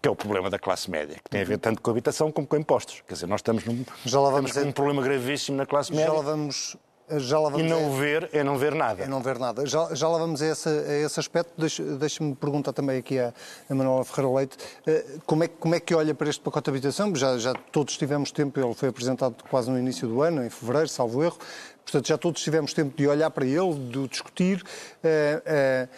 que 0.00 0.08
é 0.08 0.10
o 0.10 0.16
problema 0.16 0.50
da 0.50 0.58
classe 0.58 0.90
média, 0.90 1.16
que 1.22 1.30
tem 1.30 1.40
a 1.40 1.44
ver 1.44 1.58
tanto 1.58 1.80
com 1.80 1.90
a 1.90 1.92
habitação 1.92 2.30
como 2.30 2.46
com 2.46 2.56
impostos. 2.56 3.02
Quer 3.06 3.14
dizer, 3.14 3.26
nós 3.26 3.40
estamos, 3.40 3.64
num, 3.64 3.84
Já 4.04 4.20
lá 4.20 4.30
vamos 4.30 4.50
estamos 4.50 4.64
com 4.64 4.70
um 4.70 4.72
problema 4.72 5.02
gravíssimo 5.02 5.56
na 5.56 5.66
classe 5.66 5.90
média. 5.92 6.06
Já 6.06 6.12
lá 6.12 6.22
vamos 6.22 6.76
já 7.10 7.38
lá 7.38 7.50
vamos 7.50 7.66
e 7.66 7.68
não 7.68 7.92
a... 7.92 7.98
ver 7.98 8.30
é 8.32 8.42
não 8.42 8.56
ver 8.56 8.74
nada. 8.74 9.02
É 9.02 9.06
não 9.06 9.20
ver 9.20 9.38
nada. 9.38 9.66
Já, 9.66 9.94
já 9.94 10.08
lá 10.08 10.18
vamos 10.18 10.40
a 10.40 10.46
esse, 10.46 10.68
a 10.68 10.98
esse 11.04 11.20
aspecto. 11.20 11.52
Deixe-me 11.98 12.34
perguntar 12.34 12.72
também 12.72 12.98
aqui 12.98 13.18
a, 13.18 13.32
a 13.68 13.74
Manuela 13.74 14.04
Ferreira 14.04 14.36
Leite 14.36 14.56
eh, 14.86 15.04
como 15.26 15.44
é, 15.44 15.48
como 15.48 15.74
é 15.74 15.80
que 15.80 15.94
olha 15.94 16.14
para 16.14 16.28
este 16.30 16.40
pacote 16.40 16.64
de 16.64 16.70
habitação? 16.70 17.14
Já, 17.14 17.36
já 17.38 17.54
todos 17.54 17.96
tivemos 17.96 18.30
tempo, 18.30 18.58
ele 18.58 18.74
foi 18.74 18.88
apresentado 18.88 19.36
quase 19.50 19.70
no 19.70 19.78
início 19.78 20.08
do 20.08 20.22
ano, 20.22 20.44
em 20.44 20.50
fevereiro, 20.50 20.88
salvo 20.88 21.22
erro. 21.22 21.38
Portanto, 21.84 22.06
já 22.06 22.16
todos 22.16 22.42
tivemos 22.42 22.72
tempo 22.72 22.96
de 22.96 23.06
olhar 23.06 23.30
para 23.30 23.44
ele, 23.44 23.74
de 23.74 24.08
discutir. 24.08 24.62
Uh, 24.62 25.86
uh, 25.86 25.88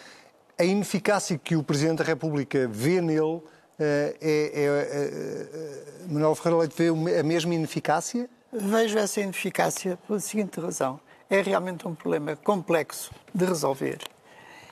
a 0.57 0.63
ineficácia 0.63 1.37
que 1.37 1.55
o 1.55 1.63
Presidente 1.63 1.99
da 1.99 2.03
República 2.05 2.67
vê 2.67 3.01
nele 3.01 3.41
é, 3.77 4.15
é, 4.21 6.07
Manuel 6.07 6.33
Ferreira 6.35 6.59
Leite 6.59 6.75
vê 6.77 7.19
a 7.19 7.23
mesma 7.23 7.53
ineficácia? 7.53 8.29
Vejo 8.57 8.97
essa 8.97 9.19
ineficácia 9.19 9.97
pela 10.07 10.19
seguinte 10.19 10.61
razão. 10.61 10.99
É 11.29 11.41
realmente 11.41 11.85
um 11.85 11.93
problema 11.93 12.37
complexo 12.37 13.11
de 13.33 13.43
resolver. 13.43 13.99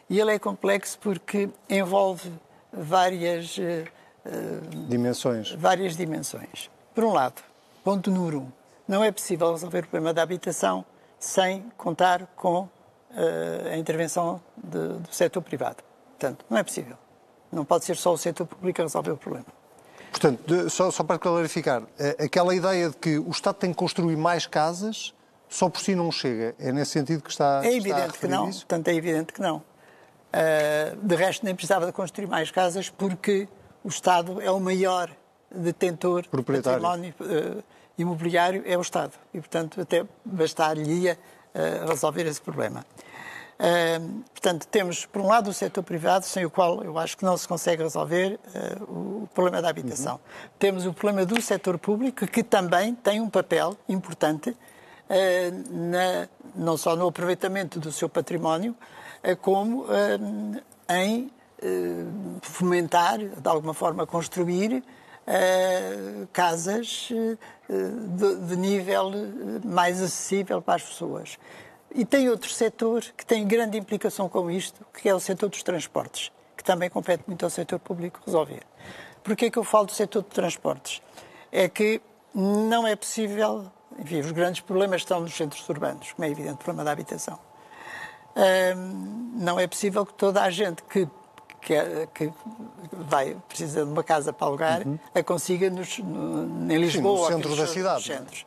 E 0.09 0.19
ele 0.19 0.31
é 0.31 0.39
complexo 0.39 0.97
porque 0.99 1.49
envolve 1.69 2.31
várias 2.71 3.57
uh, 3.57 4.87
dimensões. 4.87 5.51
Várias 5.51 5.97
dimensões. 5.97 6.69
Por 6.95 7.03
um 7.03 7.11
lado, 7.11 7.41
ponto 7.83 8.09
número 8.09 8.41
um, 8.41 8.51
não 8.87 9.03
é 9.03 9.11
possível 9.11 9.51
resolver 9.51 9.79
o 9.79 9.87
problema 9.87 10.13
da 10.13 10.21
habitação 10.21 10.85
sem 11.19 11.69
contar 11.75 12.27
com 12.35 12.61
uh, 12.61 12.69
a 13.71 13.77
intervenção 13.77 14.41
de, 14.55 14.99
do 14.99 15.13
setor 15.13 15.41
privado. 15.41 15.83
Portanto, 16.11 16.45
não 16.49 16.57
é 16.57 16.63
possível. 16.63 16.97
Não 17.51 17.65
pode 17.65 17.83
ser 17.83 17.97
só 17.97 18.13
o 18.13 18.17
setor 18.17 18.47
público 18.47 18.81
a 18.81 18.85
resolver 18.85 19.11
o 19.11 19.17
problema. 19.17 19.47
Portanto, 20.13 20.69
só, 20.69 20.91
só 20.91 21.03
para 21.03 21.17
clarificar, 21.17 21.81
eh, 21.97 22.25
aquela 22.25 22.53
ideia 22.53 22.89
de 22.89 22.95
que 22.95 23.17
o 23.17 23.31
Estado 23.31 23.55
tem 23.55 23.71
que 23.71 23.75
construir 23.75 24.15
mais 24.15 24.45
casas 24.45 25.11
só 25.49 25.67
por 25.67 25.81
si 25.81 25.95
não 25.95 26.11
chega. 26.11 26.53
É 26.59 26.71
nesse 26.71 26.91
sentido 26.91 27.23
que 27.23 27.31
está. 27.31 27.61
É 27.65 27.75
evidente 27.75 28.07
está 28.07 28.19
que 28.19 28.27
não. 28.27 28.47
Isso? 28.47 28.59
Portanto, 28.59 28.87
é 28.89 28.93
evidente 28.93 29.33
que 29.33 29.41
não. 29.41 29.57
Uh, 29.57 30.95
de 31.01 31.15
resto, 31.15 31.43
nem 31.43 31.55
precisava 31.55 31.87
de 31.87 31.91
construir 31.91 32.27
mais 32.27 32.51
casas 32.51 32.89
porque 32.89 33.47
o 33.83 33.87
Estado 33.87 34.39
é 34.39 34.51
o 34.51 34.59
maior 34.59 35.09
detentor 35.49 36.21
de 36.21 36.43
património 36.43 37.13
uh, 37.19 37.63
imobiliário, 37.97 38.63
é 38.67 38.77
o 38.77 38.81
Estado. 38.81 39.13
E, 39.33 39.39
portanto, 39.39 39.81
até 39.81 40.05
bastaria 40.23 41.17
uh, 41.55 41.87
resolver 41.89 42.27
esse 42.27 42.41
problema 42.41 42.85
portanto, 44.33 44.67
temos, 44.67 45.05
por 45.05 45.21
um 45.21 45.27
lado, 45.27 45.49
o 45.49 45.53
setor 45.53 45.83
privado, 45.83 46.25
sem 46.25 46.45
o 46.45 46.49
qual 46.49 46.83
eu 46.83 46.97
acho 46.97 47.17
que 47.17 47.23
não 47.23 47.37
se 47.37 47.47
consegue 47.47 47.81
resolver 47.81 48.37
uh, 48.79 49.23
o 49.23 49.29
problema 49.33 49.61
da 49.61 49.69
habitação. 49.69 50.15
Uhum. 50.15 50.49
Temos 50.59 50.85
o 50.85 50.93
problema 50.93 51.25
do 51.25 51.41
setor 51.41 51.77
público, 51.77 52.27
que 52.27 52.43
também 52.43 52.93
tem 52.93 53.21
um 53.21 53.29
papel 53.29 53.77
importante, 53.87 54.49
uh, 54.49 54.55
na, 55.71 56.27
não 56.53 56.75
só 56.75 56.95
no 56.95 57.07
aproveitamento 57.07 57.79
do 57.79 57.91
seu 57.91 58.09
património, 58.09 58.75
uh, 59.23 59.35
como 59.37 59.85
em 60.89 61.31
fomentar, 62.41 63.19
de 63.19 63.47
alguma 63.47 63.73
forma, 63.73 64.05
construir 64.05 64.83
casas 66.33 67.07
de, 67.69 68.35
de 68.47 68.55
nível 68.57 69.09
mais 69.63 70.01
acessível 70.01 70.61
para 70.61 70.75
as 70.75 70.83
pessoas. 70.83 71.37
E 71.95 72.03
tem 72.03 72.27
outro 72.27 72.49
setor 72.49 73.03
que 73.15 73.25
tem 73.25 73.47
grande 73.47 73.77
implicação 73.77 74.27
com 74.27 74.49
isto, 74.49 74.83
que 74.99 75.07
é 75.07 75.13
o 75.13 75.19
setor 75.19 75.49
dos 75.49 75.61
transportes, 75.61 76.31
que 76.57 76.63
também 76.63 76.89
compete 76.89 77.23
muito 77.27 77.43
ao 77.43 77.49
setor 77.51 77.77
público 77.79 78.19
resolver. 78.25 78.63
Porquê 79.23 79.45
é 79.45 79.49
que 79.51 79.59
eu 79.59 79.63
falo 79.63 79.85
do 79.85 79.91
setor 79.91 80.23
de 80.23 80.29
transportes? 80.29 81.01
É 81.51 81.69
que 81.69 82.01
não 82.33 82.87
é 82.87 82.95
possível, 82.95 83.71
enfim, 83.99 84.19
os 84.19 84.31
grandes 84.31 84.61
problemas 84.61 85.01
estão 85.01 85.19
nos 85.19 85.35
centros 85.35 85.67
urbanos, 85.69 86.11
como 86.13 86.25
é 86.25 86.31
evidente, 86.31 86.55
o 86.55 86.57
problema 86.57 86.83
da 86.83 86.91
habitação. 86.91 87.37
não 89.35 89.59
é 89.59 89.67
possível 89.67 90.03
que 90.03 90.13
toda 90.15 90.41
a 90.41 90.49
gente 90.49 90.81
que, 90.83 91.07
que, 91.61 92.07
que 92.13 92.33
vai, 92.91 93.37
precisa 93.47 93.85
de 93.85 93.91
uma 93.91 94.03
casa 94.03 94.33
para 94.33 94.47
alugar, 94.47 94.87
uhum. 94.87 94.97
a 95.13 95.23
consiga 95.23 95.69
nos, 95.69 95.99
no, 95.99 96.73
em 96.73 96.77
Lisboa. 96.77 97.27
Sim, 97.27 97.33
no 97.35 97.43
centro 97.43 97.55
da 97.55 97.67
cidade. 97.67 98.03
Centros. 98.03 98.45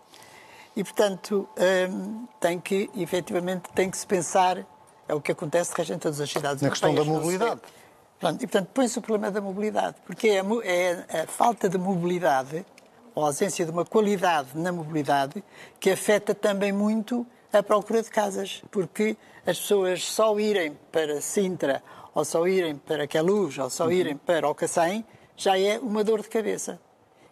E, 0.77 0.85
portanto, 0.85 1.49
hum, 1.91 2.27
tem 2.39 2.61
que, 2.61 2.91
efetivamente, 2.95 3.63
tem 3.75 3.91
que 3.91 3.97
se 3.97 4.07
pensar, 4.07 4.59
é 5.09 5.15
o 5.15 5.21
que 5.23 5.33
acontece 5.33 5.71
de 5.71 5.79
resto 5.79 5.95
em 5.95 5.99
todas 5.99 6.21
as 6.21 6.31
cidades 6.31 6.63
Na 6.63 6.69
questão 6.69 6.95
da 6.95 7.03
mobilidade. 7.03 7.63
Pronto, 8.21 8.37
e, 8.43 8.47
portanto, 8.47 8.69
põe-se 8.75 8.99
o 8.99 9.03
problema 9.03 9.31
da 9.31 9.41
mobilidade, 9.41 9.97
porque 10.05 10.29
é 10.29 10.41
a, 10.41 11.15
é 11.17 11.21
a 11.23 11.27
falta 11.27 11.67
de 11.67 11.79
mobilidade, 11.79 12.65
ou 13.15 13.25
a 13.25 13.29
ausência 13.29 13.65
de 13.65 13.71
uma 13.71 13.87
qualidade 13.87 14.51
na 14.55 14.71
mobilidade, 14.71 15.43
que 15.81 15.91
afeta 15.91 16.35
também 16.35 16.73
muito 16.73 17.27
a 17.51 17.63
procura 17.63 18.03
de 18.03 18.11
casas, 18.11 18.63
porque 18.71 19.17
as 19.47 19.59
pessoas 19.59 20.05
só 20.05 20.39
irem 20.39 20.77
para 20.93 21.23
Sintra, 21.23 21.83
ou 22.15 22.23
só 22.23 22.47
irem 22.47 22.77
para 22.77 23.07
Queluz, 23.07 23.57
ou 23.59 23.71
só 23.71 23.91
irem 23.91 24.17
para 24.17 24.47
Alcacém, 24.47 25.07
já 25.37 25.59
é 25.59 25.79
uma 25.79 26.05
dor 26.05 26.21
de 26.21 26.29
cabeça. 26.29 26.79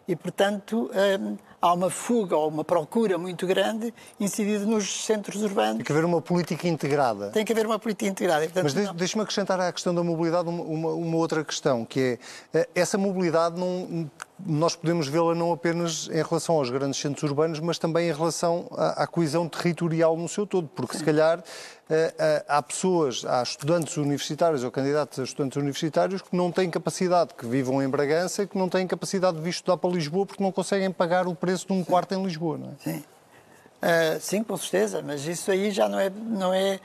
E, 0.07 0.15
portanto, 0.15 0.91
hum, 1.19 1.37
há 1.61 1.73
uma 1.73 1.89
fuga 1.89 2.35
ou 2.35 2.47
uma 2.47 2.63
procura 2.63 3.17
muito 3.17 3.47
grande 3.47 3.93
incidida 4.19 4.65
nos 4.65 5.05
centros 5.05 5.41
urbanos. 5.41 5.77
Tem 5.77 5.85
que 5.85 5.91
haver 5.91 6.05
uma 6.05 6.21
política 6.21 6.67
integrada. 6.67 7.31
Tem 7.31 7.43
que 7.43 7.51
haver 7.51 7.65
uma 7.65 7.79
política 7.79 8.09
integrada. 8.09 8.43
portanto, 8.43 8.63
Mas 8.63 8.91
deixe-me 8.93 9.23
acrescentar 9.23 9.59
à 9.59 9.71
questão 9.71 9.93
da 9.93 10.03
mobilidade 10.03 10.47
uma, 10.47 10.89
uma, 10.91 11.17
outra 11.17 11.43
questão, 11.43 11.83
que 11.83 12.19
é 12.53 12.59
eh, 12.59 12.69
essa 12.75 12.97
mobilidade 12.97 13.59
não, 13.59 14.09
nós 14.43 14.75
podemos 14.75 15.07
vê-la 15.07 15.33
não 15.33 15.51
apenas 15.53 16.09
em 16.09 16.21
relação 16.21 16.55
aos 16.55 16.69
grandes 16.69 16.99
centros 16.99 17.23
urbanos, 17.23 17.59
mas 17.59 17.77
também 17.77 18.09
em 18.09 18.13
relação 18.13 18.67
à, 18.71 19.03
à 19.03 19.07
coesão 19.07 19.47
territorial 19.47 20.17
no 20.17 20.27
seu 20.27 20.45
todo, 20.45 20.67
porque 20.67 20.97
se 20.97 21.03
calhar 21.03 21.43
eh, 21.89 22.13
eh, 22.17 22.45
há 22.47 22.61
pessoas, 22.61 23.23
há 23.25 23.41
estudantes 23.41 23.95
universitários 23.95 24.63
ou 24.63 24.71
candidatos 24.71 25.19
a 25.19 25.23
estudantes 25.23 25.55
universitários 25.55 26.21
que 26.21 26.35
não 26.35 26.51
têm 26.51 26.69
capacidade, 26.69 27.33
que 27.33 27.45
vivam 27.45 27.81
em 27.81 27.87
Bragança, 27.87 28.45
que 28.45 28.57
não 28.57 28.67
têm 28.67 28.85
capacidade 28.85 29.37
de 29.37 29.43
vir 29.43 29.51
estudar 29.51 29.77
para 29.77 29.89
Lisboa 29.89 30.25
porque 30.25 30.43
não 30.43 30.51
conseguem 30.51 30.91
pagar 30.91 31.27
o 31.27 31.35
preço 31.35 31.67
de 31.67 31.73
um 31.73 31.83
quarto 31.83 32.13
em 32.13 32.23
Lisboa, 32.23 32.57
não 32.57 32.69
é? 32.69 32.83
Sim. 32.83 32.97
Uh, 32.97 34.19
sim, 34.19 34.43
com 34.43 34.57
certeza, 34.57 35.01
mas 35.01 35.25
isso 35.25 35.51
aí 35.51 35.69
já 35.69 35.87
não 35.87 35.99
é, 35.99 36.09
não 36.09 36.53
é 36.53 36.79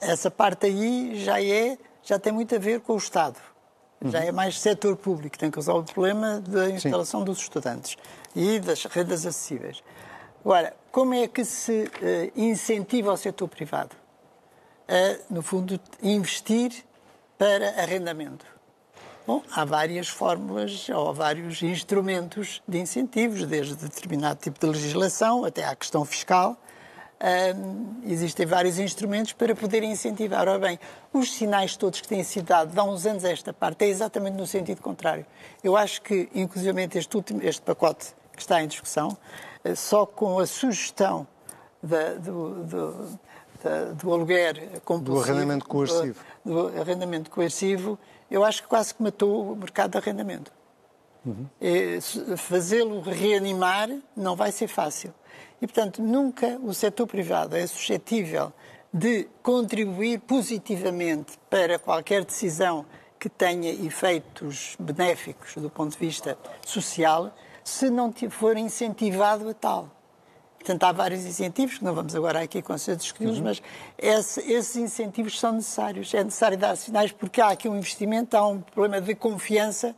essa 0.00 0.30
parte 0.30 0.66
aí 0.66 1.22
já 1.22 1.42
é, 1.42 1.76
já 2.02 2.18
tem 2.18 2.32
muito 2.32 2.54
a 2.54 2.58
ver 2.58 2.80
com 2.80 2.94
o 2.94 2.96
Estado. 2.96 3.36
Já 4.10 4.24
é 4.24 4.32
mais 4.32 4.58
setor 4.58 4.96
público 4.96 5.32
que 5.32 5.38
tem 5.38 5.50
que 5.50 5.56
resolver 5.56 5.90
o 5.90 5.94
problema 5.94 6.40
da 6.40 6.70
instalação 6.70 7.20
Sim. 7.20 7.26
dos 7.26 7.38
estudantes 7.38 7.96
e 8.34 8.58
das 8.58 8.84
rendas 8.84 9.24
acessíveis. 9.26 9.82
Agora, 10.44 10.74
como 10.90 11.14
é 11.14 11.28
que 11.28 11.44
se 11.44 11.84
uh, 11.84 12.40
incentiva 12.40 13.12
o 13.12 13.16
setor 13.16 13.48
privado? 13.48 13.94
A, 14.88 15.32
no 15.32 15.42
fundo, 15.42 15.78
investir 16.02 16.84
para 17.38 17.80
arrendamento. 17.80 18.44
Bom, 19.24 19.40
há 19.52 19.64
várias 19.64 20.08
fórmulas 20.08 20.88
ou 20.88 21.14
vários 21.14 21.62
instrumentos 21.62 22.60
de 22.66 22.78
incentivos, 22.78 23.46
desde 23.46 23.76
determinado 23.76 24.40
tipo 24.40 24.58
de 24.58 24.66
legislação 24.66 25.44
até 25.44 25.64
à 25.64 25.76
questão 25.76 26.04
fiscal. 26.04 26.56
Existem 28.04 28.44
vários 28.44 28.80
instrumentos 28.80 29.32
para 29.32 29.54
poder 29.54 29.84
incentivar. 29.84 30.48
Ora 30.48 30.58
bem, 30.58 30.78
os 31.12 31.32
sinais 31.32 31.76
todos 31.76 32.00
que 32.00 32.08
têm 32.08 32.24
sido 32.24 32.46
dados 32.46 32.76
há 32.76 32.82
uns 32.82 33.06
anos 33.06 33.24
a 33.24 33.30
esta 33.30 33.52
parte 33.52 33.84
é 33.84 33.88
exatamente 33.88 34.36
no 34.36 34.46
sentido 34.46 34.82
contrário. 34.82 35.24
Eu 35.62 35.76
acho 35.76 36.02
que, 36.02 36.28
inclusive, 36.34 36.88
este, 36.94 37.16
último, 37.16 37.40
este 37.42 37.62
pacote 37.62 38.12
que 38.34 38.40
está 38.42 38.60
em 38.62 38.66
discussão, 38.66 39.16
eh, 39.62 39.74
só 39.76 40.04
com 40.04 40.40
a 40.40 40.46
sugestão 40.46 41.26
da, 41.80 42.14
do, 42.14 42.64
do, 42.64 43.18
da, 43.62 43.84
do 43.92 44.12
aluguer 44.12 44.80
compulsivo... 44.84 45.24
Do 45.24 45.30
arrendamento 45.30 45.68
coercivo. 45.68 46.20
Do, 46.44 46.70
do 46.70 46.80
arrendamento 46.80 47.30
coercivo, 47.30 47.98
eu 48.28 48.44
acho 48.44 48.62
que 48.62 48.68
quase 48.68 48.94
que 48.94 49.02
matou 49.02 49.52
o 49.52 49.56
mercado 49.56 49.92
de 49.92 49.98
arrendamento. 49.98 50.52
Uhum. 51.24 51.46
Fazê-lo 52.36 53.00
reanimar 53.00 53.88
não 54.16 54.34
vai 54.34 54.50
ser 54.50 54.66
fácil. 54.66 55.14
E, 55.60 55.66
portanto, 55.66 56.02
nunca 56.02 56.58
o 56.62 56.74
setor 56.74 57.06
privado 57.06 57.56
é 57.56 57.66
suscetível 57.66 58.52
de 58.92 59.28
contribuir 59.42 60.20
positivamente 60.20 61.38
para 61.48 61.78
qualquer 61.78 62.24
decisão 62.24 62.84
que 63.18 63.28
tenha 63.28 63.70
efeitos 63.70 64.76
benéficos 64.78 65.54
do 65.54 65.70
ponto 65.70 65.92
de 65.92 65.98
vista 65.98 66.36
social, 66.66 67.32
se 67.62 67.88
não 67.88 68.12
for 68.28 68.56
incentivado 68.56 69.48
a 69.48 69.54
tal. 69.54 69.88
Portanto, 70.58 70.84
há 70.84 70.92
vários 70.92 71.24
incentivos, 71.24 71.78
que 71.78 71.84
não 71.84 71.94
vamos 71.94 72.14
agora 72.14 72.40
aqui 72.40 72.62
com 72.62 72.74
discuti-los, 72.74 73.38
uhum. 73.38 73.44
mas 73.44 73.62
esse, 73.98 74.40
esses 74.52 74.76
incentivos 74.76 75.38
são 75.38 75.52
necessários. 75.52 76.14
É 76.14 76.22
necessário 76.22 76.56
dar 76.56 76.76
sinais 76.76 77.10
porque 77.10 77.40
há 77.40 77.48
aqui 77.48 77.68
um 77.68 77.76
investimento, 77.76 78.36
há 78.36 78.46
um 78.46 78.60
problema 78.60 79.00
de 79.00 79.14
confiança 79.14 79.94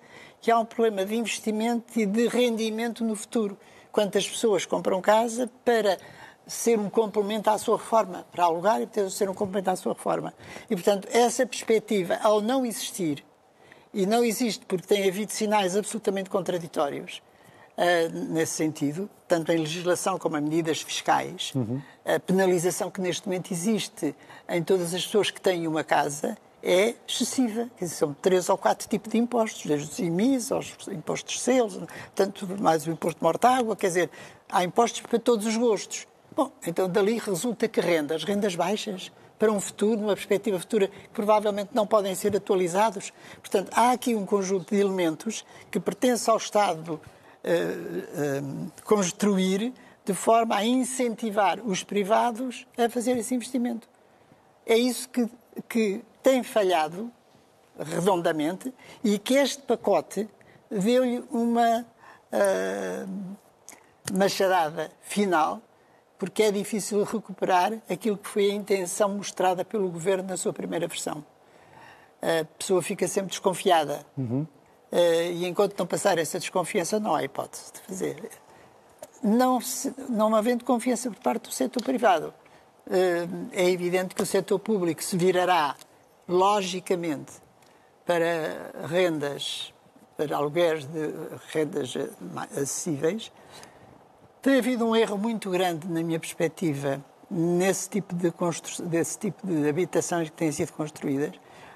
e 0.46 0.50
há 0.50 0.58
um 0.58 0.64
problema 0.64 1.04
de 1.04 1.14
investimento 1.14 1.98
e 1.98 2.06
de 2.06 2.28
rendimento 2.28 3.04
no 3.04 3.14
futuro 3.14 3.58
quantas 3.94 4.28
pessoas 4.28 4.66
compram 4.66 5.00
casa 5.00 5.48
para 5.64 5.96
ser 6.48 6.80
um 6.80 6.90
complemento 6.90 7.48
à 7.48 7.56
sua 7.56 7.76
reforma, 7.76 8.26
para 8.32 8.42
alugar 8.42 8.82
e 8.82 8.88
para 8.88 9.08
ser 9.08 9.30
um 9.30 9.34
complemento 9.34 9.70
à 9.70 9.76
sua 9.76 9.92
reforma. 9.92 10.34
E, 10.68 10.74
portanto, 10.74 11.06
essa 11.12 11.46
perspectiva, 11.46 12.18
ao 12.20 12.40
não 12.40 12.66
existir, 12.66 13.24
e 13.94 14.04
não 14.04 14.24
existe 14.24 14.66
porque 14.66 14.84
tem 14.84 15.08
havido 15.08 15.30
sinais 15.30 15.76
absolutamente 15.76 16.28
contraditórios 16.28 17.22
uh, 17.78 18.32
nesse 18.32 18.54
sentido, 18.54 19.08
tanto 19.28 19.52
em 19.52 19.58
legislação 19.58 20.18
como 20.18 20.36
em 20.36 20.40
medidas 20.40 20.82
fiscais, 20.82 21.52
uhum. 21.54 21.80
a 22.04 22.18
penalização 22.18 22.90
que 22.90 23.00
neste 23.00 23.28
momento 23.28 23.52
existe 23.52 24.12
em 24.48 24.60
todas 24.60 24.92
as 24.92 25.06
pessoas 25.06 25.30
que 25.30 25.40
têm 25.40 25.68
uma 25.68 25.84
casa 25.84 26.36
é 26.64 26.94
excessiva. 27.06 27.68
Dizer, 27.78 27.94
são 27.94 28.14
três 28.14 28.48
ou 28.48 28.56
quatro 28.56 28.88
tipos 28.88 29.12
de 29.12 29.18
impostos, 29.18 29.66
desde 29.66 29.90
os 29.90 29.98
IMIs 29.98 30.50
aos 30.50 30.74
impostos 30.88 31.34
de 31.34 31.40
selos, 31.40 31.78
tanto 32.14 32.46
mais 32.60 32.86
o 32.86 32.90
imposto 32.90 33.18
de 33.18 33.22
morta-água, 33.22 33.76
quer 33.76 33.88
dizer, 33.88 34.10
há 34.50 34.64
impostos 34.64 35.02
para 35.02 35.18
todos 35.18 35.46
os 35.46 35.56
gostos. 35.56 36.06
Bom, 36.34 36.50
então 36.66 36.88
dali 36.88 37.18
resulta 37.18 37.68
que 37.68 37.80
rendas, 37.80 38.24
rendas 38.24 38.56
baixas, 38.56 39.12
para 39.38 39.52
um 39.52 39.60
futuro, 39.60 40.00
numa 40.00 40.14
perspectiva 40.14 40.58
futura, 40.58 40.88
que 40.88 41.10
provavelmente 41.12 41.70
não 41.74 41.86
podem 41.86 42.14
ser 42.14 42.34
atualizados. 42.36 43.12
Portanto, 43.40 43.70
há 43.74 43.92
aqui 43.92 44.14
um 44.14 44.24
conjunto 44.24 44.74
de 44.74 44.80
elementos 44.80 45.44
que 45.70 45.78
pertence 45.78 46.30
ao 46.30 46.36
Estado 46.36 46.94
uh, 46.94 48.42
uh, 48.42 48.72
construir 48.84 49.72
de 50.04 50.14
forma 50.14 50.56
a 50.56 50.64
incentivar 50.64 51.60
os 51.60 51.82
privados 51.82 52.66
a 52.78 52.88
fazer 52.88 53.16
esse 53.16 53.34
investimento. 53.34 53.88
É 54.66 54.76
isso 54.76 55.08
que, 55.08 55.28
que 55.68 56.02
tem 56.24 56.42
falhado 56.42 57.12
redondamente 57.78 58.72
e 59.04 59.18
que 59.18 59.34
este 59.34 59.62
pacote 59.62 60.26
deu-lhe 60.70 61.22
uma 61.30 61.84
uh, 62.32 63.36
machadada 64.16 64.90
final, 65.02 65.60
porque 66.18 66.44
é 66.44 66.50
difícil 66.50 67.04
recuperar 67.04 67.74
aquilo 67.90 68.16
que 68.16 68.26
foi 68.26 68.50
a 68.50 68.54
intenção 68.54 69.10
mostrada 69.10 69.64
pelo 69.66 69.90
governo 69.90 70.24
na 70.30 70.38
sua 70.38 70.52
primeira 70.52 70.88
versão. 70.88 71.22
A 72.22 72.44
pessoa 72.58 72.80
fica 72.80 73.06
sempre 73.06 73.28
desconfiada. 73.28 74.04
Uhum. 74.16 74.46
Uh, 74.90 75.32
e 75.32 75.46
enquanto 75.46 75.78
não 75.78 75.86
passar 75.86 76.16
essa 76.16 76.38
desconfiança, 76.38 76.98
não 76.98 77.14
há 77.14 77.22
hipótese 77.22 77.70
de 77.70 77.80
fazer. 77.80 78.30
Não, 79.22 79.60
se, 79.60 79.92
não 80.08 80.34
havendo 80.34 80.64
confiança 80.64 81.10
por 81.10 81.20
parte 81.20 81.48
do 81.48 81.52
setor 81.52 81.82
privado, 81.82 82.32
uh, 82.86 83.48
é 83.52 83.68
evidente 83.68 84.14
que 84.14 84.22
o 84.22 84.26
setor 84.26 84.58
público 84.58 85.04
se 85.04 85.18
virará 85.18 85.76
logicamente, 86.28 87.32
para 88.04 88.86
rendas, 88.86 89.72
para 90.16 90.36
aluguéis 90.36 90.84
de 90.86 91.14
rendas 91.52 91.94
acessíveis, 92.52 93.32
tem 94.42 94.58
havido 94.58 94.86
um 94.86 94.94
erro 94.94 95.16
muito 95.16 95.50
grande, 95.50 95.88
na 95.88 96.02
minha 96.02 96.20
perspectiva, 96.20 97.02
nesse 97.30 97.88
tipo 97.88 98.14
de, 98.14 98.30
constru... 98.30 98.84
desse 98.84 99.18
tipo 99.18 99.46
de 99.46 99.68
habitações 99.68 100.28
que 100.28 100.36
têm 100.36 100.52
sido 100.52 100.72
construídas, 100.72 101.32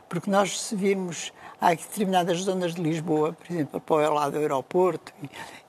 porque 0.08 0.30
nós, 0.30 0.60
se 0.60 0.76
virmos, 0.76 1.32
há 1.60 1.70
determinadas 1.70 2.38
zonas 2.40 2.74
de 2.74 2.82
Lisboa, 2.82 3.32
por 3.32 3.50
exemplo, 3.50 3.80
para 3.80 4.10
o 4.10 4.14
lado 4.14 4.32
do 4.32 4.38
aeroporto 4.38 5.12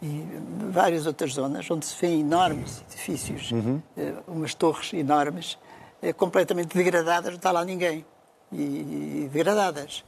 e, 0.02 0.06
e, 0.06 0.28
várias 0.72 1.06
outras 1.06 1.34
zonas, 1.34 1.70
onde 1.72 1.86
se 1.86 1.96
vêem 2.00 2.22
enormes 2.22 2.84
edifícios, 2.90 3.52
uhum. 3.52 3.82
Eh, 3.98 4.14
umas 4.28 4.54
torres 4.54 4.94
enormes, 4.94 5.58
eh, 6.02 6.14
completamente 6.14 6.78
degradadas, 6.78 7.32
não 7.32 7.38
está 7.38 7.52
lá 7.52 7.66
ninguém 7.66 8.06
e 8.52 9.30
degradadas. 9.32 10.04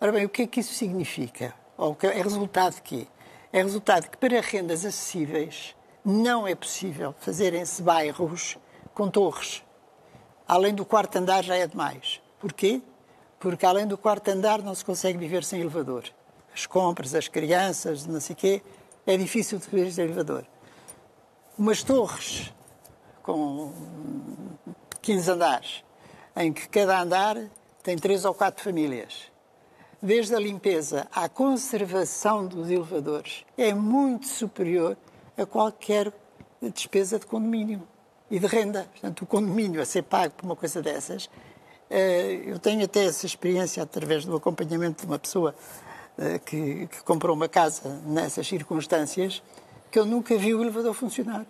Ora 0.00 0.12
bem, 0.12 0.24
o 0.24 0.28
que 0.28 0.42
é 0.42 0.46
que 0.46 0.60
isso 0.60 0.74
significa? 0.74 1.54
Ou 1.76 1.96
é 2.02 2.22
resultado 2.22 2.74
de 2.76 2.82
quê? 2.82 3.06
É 3.52 3.62
resultado 3.62 4.08
que 4.08 4.16
para 4.16 4.40
rendas 4.40 4.84
acessíveis 4.84 5.74
não 6.04 6.46
é 6.46 6.54
possível 6.54 7.14
fazerem-se 7.18 7.82
bairros 7.82 8.56
com 8.94 9.08
torres. 9.10 9.62
Além 10.46 10.74
do 10.74 10.84
quarto 10.84 11.16
andar 11.16 11.44
já 11.44 11.56
é 11.56 11.66
demais. 11.66 12.20
Porquê? 12.38 12.82
Porque 13.38 13.64
além 13.64 13.86
do 13.86 13.96
quarto 13.98 14.28
andar 14.28 14.62
não 14.62 14.74
se 14.74 14.84
consegue 14.84 15.18
viver 15.18 15.44
sem 15.44 15.60
elevador. 15.60 16.04
As 16.52 16.66
compras, 16.66 17.14
as 17.14 17.28
crianças, 17.28 18.06
não 18.06 18.20
sei 18.20 18.34
o 18.34 18.36
quê, 18.36 18.62
é 19.06 19.16
difícil 19.16 19.58
de 19.58 19.68
viver 19.68 19.92
sem 19.92 20.04
elevador. 20.04 20.44
Umas 21.58 21.82
torres 21.82 22.52
com 23.22 23.72
15 25.02 25.30
andares, 25.30 25.84
em 26.36 26.52
que 26.52 26.68
cada 26.68 27.00
andar 27.00 27.36
tem 27.82 27.96
três 27.96 28.24
ou 28.24 28.34
quatro 28.34 28.62
famílias. 28.62 29.30
Desde 30.02 30.34
a 30.34 30.38
limpeza 30.38 31.06
à 31.12 31.28
conservação 31.28 32.46
dos 32.46 32.70
elevadores, 32.70 33.44
é 33.56 33.74
muito 33.74 34.26
superior 34.26 34.96
a 35.36 35.44
qualquer 35.44 36.12
despesa 36.62 37.18
de 37.18 37.26
condomínio 37.26 37.86
e 38.30 38.38
de 38.38 38.46
renda. 38.46 38.86
Portanto, 38.92 39.22
o 39.22 39.26
condomínio 39.26 39.80
a 39.80 39.84
ser 39.84 40.02
pago 40.02 40.34
por 40.34 40.46
uma 40.46 40.56
coisa 40.56 40.80
dessas, 40.80 41.28
eh, 41.90 42.42
eu 42.46 42.58
tenho 42.58 42.84
até 42.84 43.04
essa 43.04 43.26
experiência 43.26 43.82
através 43.82 44.24
do 44.24 44.36
acompanhamento 44.36 45.02
de 45.02 45.06
uma 45.06 45.18
pessoa 45.18 45.54
eh, 46.18 46.38
que, 46.38 46.88
comprou 47.04 47.34
uma 47.34 47.48
casa 47.48 48.00
nessas 48.06 48.46
circunstâncias, 48.46 49.42
que 49.90 49.98
eu 49.98 50.06
nunca 50.06 50.36
vi 50.36 50.54
o 50.54 50.62
elevador 50.62 50.94
funcionar 50.94 51.46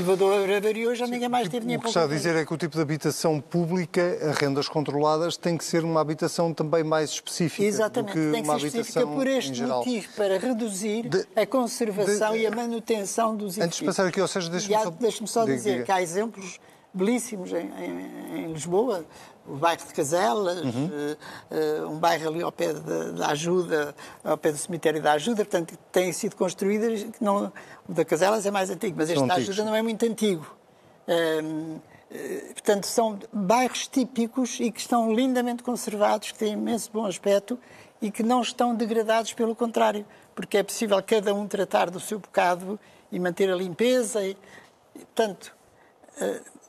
elevador 0.00 0.50
avariou, 0.50 0.94
já 0.94 1.06
ninguém 1.06 1.28
mais 1.28 1.48
teve 1.48 1.60
dinheiro 1.60 1.82
para 1.82 1.88
O 1.88 1.92
que 1.92 1.98
está 1.98 2.04
a 2.04 2.16
dizer 2.16 2.36
é 2.36 2.44
que 2.44 2.52
o 2.52 2.56
tipo 2.56 2.76
de 2.76 2.82
habitação 2.82 3.40
pública, 3.40 4.18
a 4.22 4.32
rendas 4.32 4.68
controladas, 4.68 5.36
tem 5.36 5.56
que 5.56 5.64
ser 5.64 5.84
uma 5.84 6.00
habitação 6.00 6.52
também 6.52 6.82
mais 6.82 7.10
específica 7.10 7.64
Exatamente, 7.64 8.12
do 8.12 8.26
que 8.26 8.32
tem 8.32 8.42
que 8.42 8.48
uma 8.48 8.58
ser 8.58 8.66
específica 8.66 9.06
por 9.06 9.26
este 9.26 9.62
motivo, 9.62 10.08
para 10.16 10.38
reduzir 10.38 11.08
de, 11.08 11.26
a 11.36 11.46
conservação 11.46 12.32
de, 12.32 12.38
e 12.38 12.46
a 12.46 12.50
manutenção 12.50 13.36
dos 13.36 13.56
edifícios. 13.56 13.66
Antes 13.66 13.78
de 13.78 13.84
passar 13.84 14.06
aqui, 14.06 14.20
ou 14.20 14.28
seja, 14.28 14.50
deixe-me 14.50 14.82
só... 14.82 14.90
Deixe 14.90 15.26
só 15.26 15.44
dizer 15.44 15.72
diga. 15.72 15.84
que 15.84 15.92
há 15.92 16.02
exemplos 16.02 16.58
belíssimos 16.94 17.52
em, 17.52 17.70
em, 17.78 18.44
em 18.44 18.52
Lisboa, 18.52 19.04
o 19.46 19.56
bairro 19.56 19.84
de 19.86 19.92
Caselas, 19.92 20.60
uhum. 20.60 20.86
uh, 20.86 21.88
um 21.90 21.98
bairro 21.98 22.28
ali 22.28 22.42
ao 22.42 22.52
pé 22.52 22.72
da 22.72 23.28
ajuda, 23.28 23.94
ao 24.22 24.38
pé 24.38 24.52
do 24.52 24.58
cemitério 24.58 25.02
da 25.02 25.12
ajuda, 25.12 25.44
portanto, 25.44 25.76
têm 25.92 26.12
sido 26.12 26.36
construídas, 26.36 27.04
não, 27.20 27.52
o 27.88 27.92
da 27.92 28.04
Caselas 28.04 28.46
é 28.46 28.50
mais 28.50 28.70
antigo, 28.70 28.94
mas 28.96 29.10
este 29.10 29.26
da 29.26 29.34
ajuda 29.34 29.64
não 29.64 29.74
é 29.74 29.82
muito 29.82 30.04
antigo. 30.06 30.46
Uh, 31.06 31.80
portanto, 32.52 32.86
são 32.86 33.18
bairros 33.32 33.88
típicos 33.88 34.60
e 34.60 34.70
que 34.70 34.80
estão 34.80 35.12
lindamente 35.12 35.62
conservados, 35.62 36.30
que 36.30 36.38
têm 36.38 36.52
imenso 36.52 36.90
bom 36.92 37.04
aspecto 37.04 37.58
e 38.00 38.10
que 38.10 38.22
não 38.22 38.40
estão 38.40 38.74
degradados, 38.74 39.32
pelo 39.32 39.54
contrário, 39.54 40.06
porque 40.34 40.58
é 40.58 40.62
possível 40.62 41.02
cada 41.02 41.34
um 41.34 41.46
tratar 41.46 41.90
do 41.90 41.98
seu 41.98 42.18
bocado 42.18 42.78
e 43.10 43.18
manter 43.18 43.50
a 43.50 43.56
limpeza. 43.56 44.24
E, 44.24 44.36
portanto, 44.94 45.54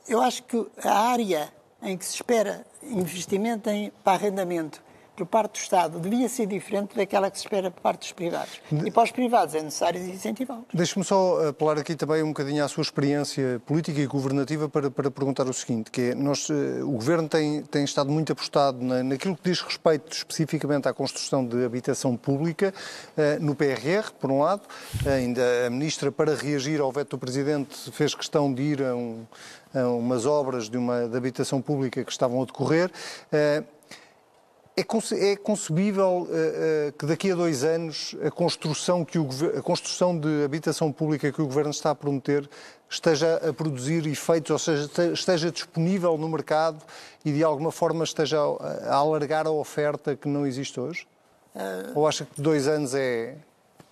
eu 0.08 0.20
acho 0.20 0.42
que 0.44 0.66
a 0.82 1.10
área 1.10 1.52
em 1.82 1.96
que 1.96 2.04
se 2.04 2.14
espera 2.14 2.64
investimento 2.82 3.68
em, 3.68 3.92
para 4.02 4.14
arrendamento 4.14 4.82
por 5.16 5.26
parte 5.26 5.52
do 5.52 5.62
Estado 5.62 5.98
devia 5.98 6.28
ser 6.28 6.46
diferente 6.46 6.96
daquela 6.96 7.30
que 7.30 7.38
se 7.38 7.44
espera 7.44 7.70
por 7.70 7.80
parte 7.80 8.00
dos 8.00 8.12
privados. 8.12 8.60
E 8.84 8.90
para 8.90 9.02
os 9.02 9.10
privados 9.10 9.54
é 9.54 9.62
necessário 9.62 10.00
incentivá-los. 10.00 10.64
Deixe-me 10.72 11.04
só 11.04 11.48
apelar 11.48 11.78
aqui 11.78 11.94
também 11.94 12.22
um 12.22 12.28
bocadinho 12.28 12.64
à 12.64 12.68
sua 12.68 12.82
experiência 12.82 13.60
política 13.64 14.00
e 14.00 14.06
governativa 14.06 14.68
para, 14.68 14.90
para 14.90 15.10
perguntar 15.10 15.48
o 15.48 15.52
seguinte, 15.52 15.90
que 15.90 16.10
é, 16.10 16.14
nós, 16.14 16.48
eh, 16.50 16.82
o 16.82 16.92
Governo 16.92 17.28
tem, 17.28 17.62
tem 17.62 17.84
estado 17.84 18.10
muito 18.10 18.32
apostado 18.32 18.82
na, 18.82 19.02
naquilo 19.02 19.36
que 19.36 19.50
diz 19.50 19.60
respeito 19.60 20.12
especificamente 20.12 20.88
à 20.88 20.92
construção 20.92 21.46
de 21.46 21.64
habitação 21.64 22.16
pública, 22.16 22.72
eh, 23.16 23.38
no 23.38 23.54
PRR, 23.54 24.12
por 24.18 24.30
um 24.30 24.40
lado, 24.40 24.62
ainda 25.06 25.66
a 25.66 25.70
Ministra, 25.70 26.12
para 26.12 26.34
reagir 26.34 26.80
ao 26.80 26.92
veto 26.92 27.10
do 27.10 27.18
Presidente, 27.18 27.90
fez 27.92 28.14
questão 28.14 28.52
de 28.52 28.62
ir 28.62 28.82
a, 28.82 28.94
um, 28.94 29.26
umas 29.98 30.24
obras 30.26 30.68
de, 30.68 30.76
uma, 30.76 31.08
de 31.08 31.16
habitação 31.16 31.60
pública 31.60 32.04
que 32.04 32.10
estavam 32.10 32.42
a 32.42 32.46
decorrer. 32.46 32.90
Eh, 33.32 33.62
é, 34.76 35.30
é 35.32 35.36
concebível 35.36 36.04
uh, 36.04 36.88
uh, 36.88 36.92
que 36.92 37.06
daqui 37.06 37.32
a 37.32 37.34
dois 37.34 37.64
anos 37.64 38.14
a 38.22 38.30
construção, 38.30 39.06
que 39.06 39.18
o, 39.18 39.26
a 39.56 39.62
construção 39.62 40.18
de 40.18 40.44
habitação 40.44 40.92
pública 40.92 41.32
que 41.32 41.40
o 41.40 41.46
Governo 41.46 41.70
está 41.70 41.90
a 41.90 41.94
prometer 41.94 42.48
esteja 42.88 43.36
a 43.36 43.52
produzir 43.54 44.06
efeitos, 44.06 44.50
ou 44.50 44.58
seja, 44.58 45.12
esteja 45.12 45.50
disponível 45.50 46.18
no 46.18 46.28
mercado 46.28 46.84
e 47.24 47.32
de 47.32 47.42
alguma 47.42 47.72
forma 47.72 48.04
esteja 48.04 48.38
a, 48.38 48.90
a 48.90 48.94
alargar 48.96 49.46
a 49.46 49.50
oferta 49.50 50.14
que 50.14 50.28
não 50.28 50.46
existe 50.46 50.78
hoje? 50.78 51.08
Uh... 51.54 51.98
Ou 51.98 52.06
acha 52.06 52.26
que 52.26 52.40
dois 52.40 52.68
anos 52.68 52.94
é. 52.94 53.34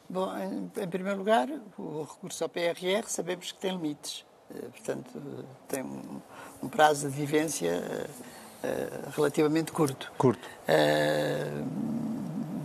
Bom, 0.07 0.31
em, 0.37 0.71
em, 0.83 0.89
primeiro 0.89 1.19
lugar, 1.19 1.49
o 1.79 2.03
recurso 2.03 2.45
ao 2.45 2.51
PRR 2.51 3.05
sabemos 3.07 3.51
que 3.53 3.59
tem 3.59 3.73
limites. 3.73 4.23
Portanto, 4.71 5.09
tem 5.67 5.83
um, 5.83 6.21
um 6.63 6.69
prazo 6.69 7.09
de 7.09 7.17
vivência 7.17 7.83
relativamente 9.15 9.73
curto. 9.73 10.13
Curto. 10.19 10.47
Uh, 10.69 11.65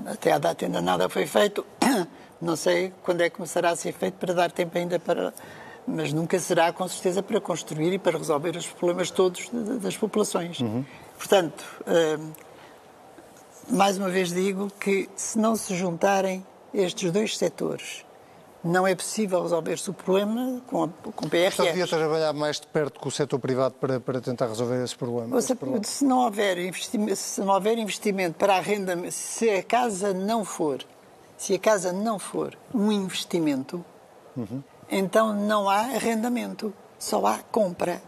até 0.05 0.31
à 0.31 0.37
data 0.37 0.65
ainda 0.65 0.81
nada 0.81 1.09
foi 1.09 1.25
feito. 1.25 1.65
Não 2.41 2.55
sei 2.55 2.93
quando 3.03 3.21
é 3.21 3.29
que 3.29 3.35
começará 3.35 3.69
a 3.71 3.75
ser 3.75 3.91
feito 3.91 4.15
para 4.15 4.33
dar 4.33 4.51
tempo 4.51 4.77
ainda 4.77 4.99
para. 4.99 5.33
Mas 5.85 6.13
nunca 6.13 6.39
será, 6.39 6.71
com 6.71 6.87
certeza, 6.87 7.23
para 7.23 7.41
construir 7.41 7.93
e 7.93 7.99
para 7.99 8.17
resolver 8.17 8.55
os 8.55 8.67
problemas 8.67 9.09
todos 9.09 9.49
das 9.81 9.97
populações. 9.97 10.59
Uhum. 10.59 10.85
Portanto, 11.17 11.63
uh, 11.81 12.31
mais 13.69 13.97
uma 13.97 14.09
vez 14.09 14.31
digo 14.31 14.71
que 14.79 15.09
se 15.15 15.37
não 15.37 15.55
se 15.55 15.75
juntarem 15.75 16.45
estes 16.73 17.11
dois 17.11 17.37
setores, 17.37 18.05
não 18.63 18.85
é 18.85 18.93
possível 18.93 19.41
resolver-se 19.41 19.89
o 19.89 19.93
problema 19.93 20.61
com, 20.67 20.89
com 20.89 21.29
PRR. 21.29 21.51
Só 21.51 21.63
devia 21.63 21.87
trabalhar 21.87 22.33
mais 22.33 22.59
de 22.59 22.67
perto 22.67 22.99
com 22.99 23.07
o 23.07 23.11
setor 23.11 23.39
privado 23.39 23.75
para, 23.75 23.99
para 23.99 24.19
tentar 24.19 24.47
resolver 24.47 24.83
esse 24.83 24.95
problema, 24.95 25.37
esse 25.37 25.55
problema. 25.55 25.83
Se, 25.83 26.03
não 26.03 26.19
houver 26.19 26.57
investimento, 26.57 27.15
se 27.15 27.41
não 27.41 27.53
houver 27.53 27.77
investimento 27.77 28.37
para 28.37 28.57
arrendamento, 28.57 29.13
se 29.13 29.49
a 29.49 29.63
casa 29.63 30.13
não 30.13 30.43
for, 30.43 30.83
se 31.37 31.53
a 31.53 31.59
casa 31.59 31.93
não 31.93 32.19
for 32.19 32.57
um 32.73 32.91
investimento, 32.91 33.83
uhum. 34.35 34.61
então 34.91 35.33
não 35.33 35.69
há 35.69 35.79
arrendamento, 35.79 36.73
só 36.97 37.25
há 37.25 37.39
compra. 37.51 38.01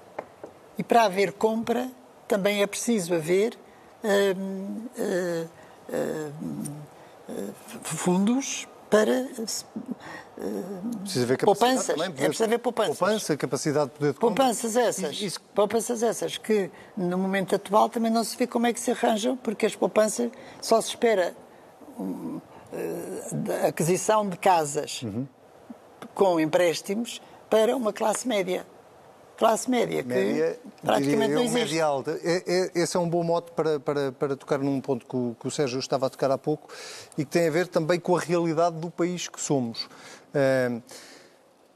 E 0.78 0.84
para 0.84 1.04
haver 1.04 1.32
compra 1.34 1.90
também 2.28 2.62
é 2.62 2.68
preciso 2.68 3.14
haver 3.14 3.58
hum, 4.04 4.88
hum, 4.98 5.48
hum, 7.30 7.54
fundos 7.84 8.68
para 8.90 9.26
Precisa 11.02 11.26
haver 11.26 11.38
poupanças. 11.38 11.88
Também, 11.88 12.12
poder, 12.12 12.24
é 12.24 12.28
preciso 12.28 12.44
haver 12.44 12.60
poupanças. 12.60 12.98
Poupança, 12.98 13.38
capacidade 13.38 13.86
de 13.86 13.98
poder 13.98 14.14
de 14.14 14.20
Poupanças 14.20 14.76
essas. 14.76 15.22
Isso. 15.22 15.42
Poupanças 15.54 16.04
essas 16.04 16.38
que 16.38 16.72
no 16.98 17.18
momento 17.18 17.56
atual 17.56 17.90
também 17.90 18.12
não 18.12 18.24
se 18.24 18.36
vê 18.36 18.48
como 18.48 18.68
é 18.68 18.74
que 18.74 18.80
se 18.80 18.92
arranjam, 18.92 19.38
porque 19.38 19.66
as 19.66 19.76
poupanças 19.76 20.32
só 20.62 20.82
se 20.82 20.90
espera 20.90 21.36
um, 22.00 22.40
uh, 22.74 23.68
aquisição 23.68 24.28
de 24.28 24.38
casas 24.38 25.02
uhum. 25.04 25.28
com 26.14 26.40
empréstimos 26.40 27.22
para 27.50 27.76
uma 27.76 27.94
classe 27.94 28.28
média 28.28 28.66
classe 29.42 29.72
média, 29.72 30.04
que 30.04 30.10
média, 30.10 30.60
praticamente 30.84 31.34
não 31.34 31.42
existe. 31.42 31.60
Média 31.62 31.84
alta. 31.84 32.12
É, 32.24 32.44
é, 32.46 32.72
esse 32.76 32.96
é 32.96 33.00
um 33.00 33.10
bom 33.10 33.24
mote 33.24 33.52
para, 33.54 33.80
para, 33.80 34.12
para 34.12 34.36
tocar 34.36 34.60
num 34.60 34.80
ponto 34.80 35.04
que 35.04 35.16
o, 35.16 35.36
que 35.40 35.48
o 35.48 35.50
Sérgio 35.50 35.80
estava 35.80 36.06
a 36.06 36.10
tocar 36.12 36.30
há 36.30 36.38
pouco 36.38 36.70
e 37.18 37.26
que 37.26 37.32
tem 37.32 37.48
a 37.48 37.52
ver 37.52 37.68
também 37.68 38.00
com 38.00 38.16
a 38.16 38.20
realidade 38.20 38.76
do 38.76 38.92
país 38.92 39.28
que 39.28 39.42
somos. 39.42 39.90
Uh, 40.34 40.82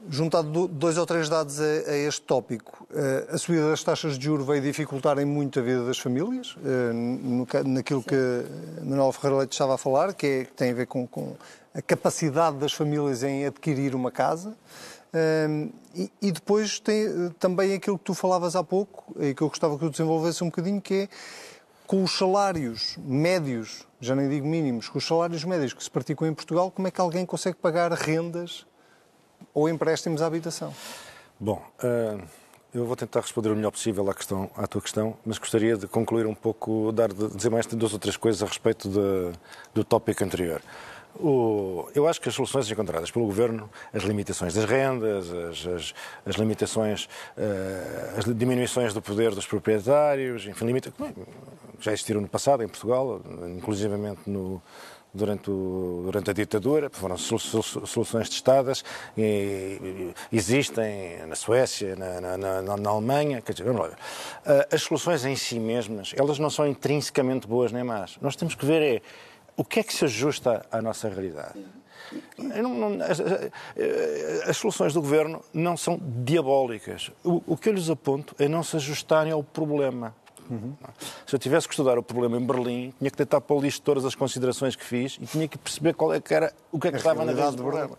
juntado 0.08 0.68
dois 0.68 0.98
ou 0.98 1.06
três 1.06 1.28
dados 1.28 1.60
a, 1.60 1.64
a 1.64 1.96
este 1.96 2.22
tópico, 2.22 2.86
uh, 2.90 3.34
a 3.34 3.38
subida 3.38 3.70
das 3.70 3.82
taxas 3.82 4.18
de 4.18 4.24
juros 4.24 4.46
veio 4.46 4.62
dificultar 4.62 5.18
em 5.18 5.24
muito 5.24 5.58
a 5.58 5.62
vida 5.62 5.84
das 5.84 5.98
famílias, 5.98 6.54
uh, 6.56 6.92
no, 6.92 7.46
naquilo 7.64 8.02
Sim. 8.02 8.08
que 8.08 8.84
Manuel 8.84 9.12
Ferreira 9.12 9.38
Leite 9.38 9.52
estava 9.52 9.74
a 9.74 9.78
falar, 9.78 10.14
que, 10.14 10.26
é, 10.26 10.44
que 10.44 10.52
tem 10.52 10.70
a 10.70 10.74
ver 10.74 10.86
com, 10.86 11.06
com 11.06 11.36
a 11.74 11.82
capacidade 11.82 12.56
das 12.56 12.72
famílias 12.72 13.22
em 13.22 13.46
adquirir 13.46 13.94
uma 13.94 14.10
casa. 14.10 14.56
Um, 15.48 15.70
e, 15.94 16.10
e, 16.20 16.32
depois 16.32 16.78
tem 16.78 17.06
eh, 17.06 17.30
também 17.38 17.72
aquilo 17.72 17.96
que 17.96 18.04
tu 18.04 18.12
falavas 18.12 18.54
há 18.54 18.62
pouco, 18.62 19.14
e 19.18 19.34
que 19.34 19.42
eu 19.42 19.48
gostava 19.48 19.74
que 19.74 19.80
tu 19.80 19.90
desenvolvesse 19.90 20.44
um 20.44 20.48
bocadinho, 20.48 20.80
que 20.80 20.94
é 20.94 21.08
com 21.86 22.02
os 22.02 22.18
salários 22.18 22.96
médios, 22.98 23.85
já 24.00 24.14
nem 24.14 24.28
digo 24.28 24.46
mínimos, 24.46 24.88
com 24.88 24.98
os 24.98 25.06
salários 25.06 25.44
médios 25.44 25.72
que 25.72 25.82
se 25.82 25.90
praticam 25.90 26.26
em 26.26 26.34
Portugal, 26.34 26.70
como 26.70 26.88
é 26.88 26.90
que 26.90 27.00
alguém 27.00 27.24
consegue 27.24 27.56
pagar 27.56 27.92
rendas 27.92 28.66
ou 29.54 29.68
empréstimos 29.68 30.22
à 30.22 30.26
habitação? 30.26 30.72
Bom, 31.38 31.62
uh, 31.82 32.22
eu 32.74 32.84
vou 32.84 32.96
tentar 32.96 33.20
responder 33.20 33.50
o 33.50 33.56
melhor 33.56 33.70
possível 33.70 34.08
à, 34.10 34.14
questão, 34.14 34.50
à 34.56 34.66
tua 34.66 34.82
questão, 34.82 35.16
mas 35.24 35.38
gostaria 35.38 35.76
de 35.76 35.86
concluir 35.86 36.26
um 36.26 36.34
pouco, 36.34 36.92
dar, 36.92 37.08
dizer 37.12 37.50
mais 37.50 37.66
duas 37.66 37.92
ou 37.92 37.98
três 37.98 38.16
coisas 38.16 38.42
a 38.42 38.46
respeito 38.46 38.88
de, 38.88 39.32
do 39.72 39.82
tópico 39.82 40.22
anterior. 40.22 40.60
O, 41.18 41.88
eu 41.94 42.06
acho 42.06 42.20
que 42.20 42.28
as 42.28 42.34
soluções 42.34 42.70
encontradas 42.70 43.10
pelo 43.10 43.26
Governo, 43.26 43.70
as 43.92 44.02
limitações 44.02 44.54
das 44.54 44.64
rendas, 44.64 45.32
as, 45.32 45.66
as, 45.66 45.94
as 46.26 46.34
limitações, 46.36 47.04
uh, 47.36 48.18
as 48.18 48.24
diminuições 48.36 48.92
do 48.92 49.00
poder 49.00 49.34
dos 49.34 49.46
proprietários, 49.46 50.46
enfim, 50.46 50.66
limita, 50.66 50.92
já 51.80 51.92
existiram 51.92 52.20
no 52.20 52.28
passado 52.28 52.62
em 52.62 52.68
Portugal, 52.68 53.20
inclusivamente 53.56 54.20
no, 54.26 54.62
durante, 55.16 55.50
o, 55.50 56.02
durante 56.04 56.30
a 56.30 56.32
ditadura, 56.32 56.90
foram 56.90 57.16
soluções 57.16 58.28
testadas, 58.28 58.84
e, 59.16 60.12
existem 60.30 61.26
na 61.26 61.34
Suécia, 61.34 61.96
na, 61.96 62.20
na, 62.20 62.62
na, 62.62 62.76
na 62.76 62.90
Alemanha, 62.90 63.40
quer 63.40 63.52
dizer, 63.52 63.64
vamos 63.64 63.88
lá. 63.88 63.96
Eh, 64.44 64.68
as 64.72 64.82
soluções 64.82 65.24
em 65.24 65.34
si 65.34 65.58
mesmas, 65.58 66.12
elas 66.16 66.38
não 66.38 66.50
são 66.50 66.66
intrinsecamente 66.66 67.46
boas 67.46 67.72
nem 67.72 67.82
más. 67.82 68.18
Nós 68.20 68.36
temos 68.36 68.54
que 68.54 68.66
ver 68.66 68.82
é 68.82 69.02
o 69.56 69.64
que 69.64 69.80
é 69.80 69.82
que 69.82 69.94
se 69.94 70.04
ajusta 70.04 70.64
à 70.70 70.82
nossa 70.82 71.08
realidade? 71.08 71.58
Não, 72.38 72.74
não, 72.74 73.04
as, 73.04 73.20
as, 74.48 74.56
soluções 74.56 74.92
do 74.92 75.00
governo 75.00 75.42
não 75.52 75.76
são 75.76 75.98
diabólicas. 76.22 77.10
O, 77.24 77.42
o, 77.46 77.56
que 77.56 77.68
eu 77.68 77.72
lhes 77.72 77.90
aponto 77.90 78.34
é 78.38 78.48
não 78.48 78.62
se 78.62 78.76
ajustarem 78.76 79.32
ao 79.32 79.42
problema. 79.42 80.14
Uhum. 80.48 80.74
Se 81.26 81.34
eu 81.34 81.38
tivesse 81.38 81.66
que 81.66 81.74
estudar 81.74 81.98
o 81.98 82.02
problema 82.02 82.36
em 82.36 82.46
Berlim, 82.46 82.94
tinha 82.98 83.10
que 83.10 83.16
tentar 83.16 83.40
para 83.40 83.56
o 83.56 83.60
lixo 83.60 83.82
todas 83.82 84.04
as 84.04 84.14
considerações 84.14 84.76
que 84.76 84.84
fiz 84.84 85.18
e 85.20 85.26
tinha 85.26 85.48
que 85.48 85.58
perceber 85.58 85.94
qual 85.94 86.14
é 86.14 86.20
que 86.20 86.32
era, 86.32 86.52
o 86.70 86.78
que 86.78 86.86
é 86.86 86.90
que 86.90 86.96
a 86.96 86.98
estava 86.98 87.24
na 87.24 87.32
raiz 87.32 87.56
do 87.56 87.62
problema. 87.62 87.98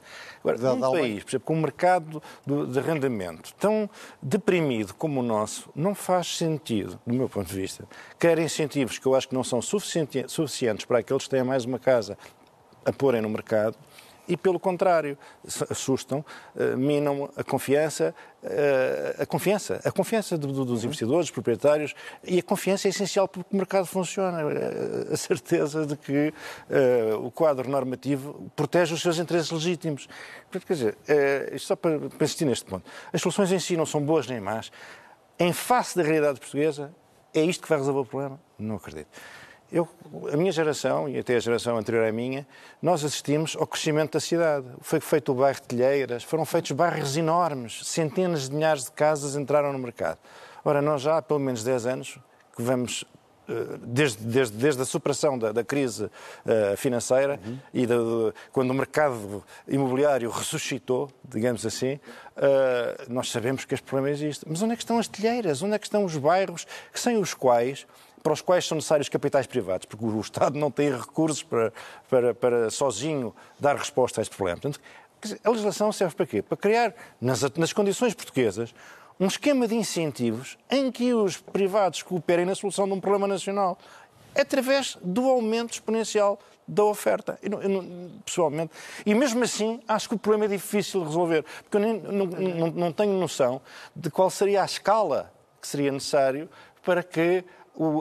Agora, 0.52 0.76
num 0.76 0.92
país, 0.92 1.24
por 1.24 1.30
exemplo, 1.30 1.46
com 1.46 1.54
um 1.56 1.62
mercado 1.62 2.24
de 2.46 2.80
arrendamento 2.80 3.54
tão 3.56 3.90
deprimido 4.22 4.94
como 4.94 5.20
o 5.20 5.24
nosso, 5.24 5.70
não 5.76 5.94
faz 5.94 6.38
sentido, 6.38 7.00
do 7.06 7.14
meu 7.14 7.28
ponto 7.28 7.48
de 7.48 7.56
vista, 7.56 7.86
quer 8.20 8.40
incentivos 8.40 8.98
que 8.98 9.06
eu 9.06 9.16
acho 9.16 9.28
que 9.28 9.36
não 9.36 9.44
são 9.44 9.62
suficientes 9.62 10.86
para 10.86 11.00
aqueles 11.00 11.24
que 11.24 11.30
têm 11.30 11.44
mais 11.44 11.66
uma 11.66 11.80
casa 11.80 12.18
a 12.86 12.94
porem 12.94 13.22
no 13.22 13.30
mercado, 13.30 13.78
e, 14.28 14.36
pelo 14.36 14.60
contrário, 14.60 15.18
assustam, 15.70 16.24
eh, 16.56 16.76
minam 16.76 17.30
a 17.36 17.44
confiança, 17.44 18.14
eh, 18.44 19.16
a 19.20 19.26
confiança, 19.26 19.82
a 19.84 19.92
confiança 19.92 20.38
dos 20.38 20.84
investidores, 20.84 21.28
dos 21.28 21.32
proprietários, 21.32 21.96
e 22.24 22.40
a 22.40 22.44
confiança 22.44 22.88
é 22.88 22.90
essencial 22.90 23.28
para 23.28 23.44
que 23.44 23.54
o 23.54 23.58
mercado 23.58 23.86
funcione. 23.86 24.38
Eh, 24.38 25.14
a 25.14 25.18
certeza 25.18 25.86
de 25.86 25.96
que 25.96 26.34
o 27.20 27.32
quadro 27.32 27.70
normativo 27.70 28.52
protege 28.56 28.94
os 28.94 29.02
seus 29.02 29.18
interesses 29.18 29.52
legítimos. 29.52 30.08
Quer 30.52 30.74
dizer, 30.74 30.98
isto 31.54 31.68
só 31.68 31.76
para 31.76 31.96
insistir 32.22 32.46
neste 32.46 32.66
ponto, 32.66 32.90
as 33.12 33.22
soluções 33.22 33.52
em 33.52 33.60
si 33.60 33.78
não 33.78 33.86
são 33.86 34.02
boas 34.02 34.28
nem 34.28 34.40
más. 34.40 34.72
Em 35.40 35.54
face 35.54 35.96
da 35.96 36.04
realidade 36.04 36.40
portuguesa, 36.40 36.94
é 37.34 37.42
isto 37.42 37.62
que 37.64 37.70
vai 37.70 37.78
resolver 37.78 38.00
o 38.02 38.06
problema? 38.06 38.40
Não 38.58 38.76
acredito. 38.76 39.10
Eu, 39.72 39.88
a 40.32 40.38
minha 40.38 40.52
geração, 40.52 41.10
e 41.10 41.20
até 41.20 41.36
a 41.36 41.40
geração 41.40 41.78
anterior 41.78 42.08
à 42.08 42.12
minha, 42.12 42.48
nós 42.82 43.04
assistimos 43.04 43.56
ao 43.58 43.68
crescimento 43.68 44.14
da 44.14 44.20
cidade. 44.20 44.66
Foi 44.80 45.00
feito 45.00 45.32
o 45.34 45.36
bairro 45.36 45.60
de 45.60 45.68
Telheiras, 45.68 46.24
foram 46.24 46.46
feitos 46.46 46.72
bairros 46.72 47.18
enormes, 47.18 47.86
centenas 47.86 48.48
de 48.48 48.56
milhares 48.56 48.86
de 48.86 48.92
casas 48.92 49.36
entraram 49.36 49.74
no 49.74 49.80
mercado. 49.80 50.20
Ora, 50.64 50.82
nós 50.82 51.02
já 51.02 51.18
há 51.18 51.22
pelo 51.22 51.40
menos 51.40 51.64
10 51.64 51.86
anos 51.86 52.20
que 52.56 52.62
vamos 52.62 53.06
eh, 53.48 53.78
Desde, 53.82 54.24
desde, 54.26 54.58
desde, 54.58 54.82
a 54.82 54.86
superação 54.86 55.40
da, 55.40 55.52
da 55.54 55.64
crise 55.64 56.06
uh, 56.06 56.76
financeira 56.76 57.40
uhum. 57.46 57.58
e 57.74 57.86
de, 57.86 57.94
de, 57.94 58.34
quando 58.52 58.72
o 58.72 58.74
mercado 58.74 59.44
imobiliário 59.68 60.30
ressuscitou, 60.30 61.10
digamos 61.24 61.66
assim, 61.66 61.94
uh, 61.94 62.00
nós 63.08 63.32
sabemos 63.32 63.64
que 63.64 63.74
este 63.74 63.86
problema 63.86 64.14
existe. 64.14 64.46
Mas 64.48 64.62
onde 64.62 64.74
é 64.74 64.76
que 64.76 64.84
estão 64.84 64.98
as 64.98 65.08
telheiras? 65.08 65.62
Onde 65.64 65.76
é 65.76 65.80
que 65.80 65.86
estão 65.86 66.04
os 66.04 66.18
bairros 66.18 66.68
sem 66.94 67.18
os 67.18 67.34
quais 67.34 67.88
para 68.28 68.34
os 68.34 68.42
quais 68.42 68.68
são 68.68 68.76
necessários 68.76 69.08
capitais 69.08 69.48
privados, 69.48 69.86
porque 69.86 70.04
o 70.04 70.20
Estado 70.20 70.60
não 70.60 70.70
tem 70.70 70.92
recursos 70.92 71.42
para, 71.44 71.72
para, 72.10 72.34
para 72.34 72.70
sozinho 72.70 73.34
dar 73.58 73.78
resposta 73.78 74.20
a 74.20 74.22
este 74.22 74.36
problema. 74.36 74.60
Portanto, 74.60 74.82
a 75.46 75.50
legislação 75.50 75.94
serve 75.94 76.14
para 76.14 76.26
quê? 76.26 76.42
Para 76.42 76.58
criar, 76.58 76.94
nas, 77.22 77.42
nas 77.56 77.72
condições 77.72 78.14
portuguesas, 78.14 78.76
um 79.18 79.28
esquema 79.28 79.66
de 79.66 79.76
incentivos 79.76 80.58
em 80.70 80.92
que 80.92 81.14
os 81.14 81.38
privados 81.38 82.04
cooperem 82.04 82.46
na 82.46 82.54
solução 82.54 82.86
de 82.86 82.92
um 82.92 83.00
problema 83.00 83.30
nacional 83.30 83.78
através 84.36 84.98
do 85.02 85.30
aumento 85.30 85.72
exponencial 85.72 86.38
da 86.68 86.84
oferta. 86.84 87.40
Eu, 87.42 87.62
eu, 87.62 88.12
pessoalmente. 88.26 88.74
E 89.06 89.16
mesmo 89.16 89.42
assim, 89.42 89.80
acho 89.88 90.10
que 90.10 90.16
o 90.16 90.20
problema 90.20 90.44
é 90.44 90.50
difícil 90.50 91.00
de 91.00 91.06
resolver, 91.08 91.46
porque 91.64 91.78
eu 91.78 91.80
nem, 91.80 91.98
não, 92.02 92.26
não, 92.26 92.68
não 92.72 92.92
tenho 92.92 93.14
noção 93.14 93.62
de 93.96 94.12
qual 94.12 94.30
seria 94.30 94.64
a 94.64 94.66
escala 94.66 95.32
que 95.62 95.68
seria 95.68 95.94
necessário 95.94 96.50
para 96.84 97.02
que 97.02 97.46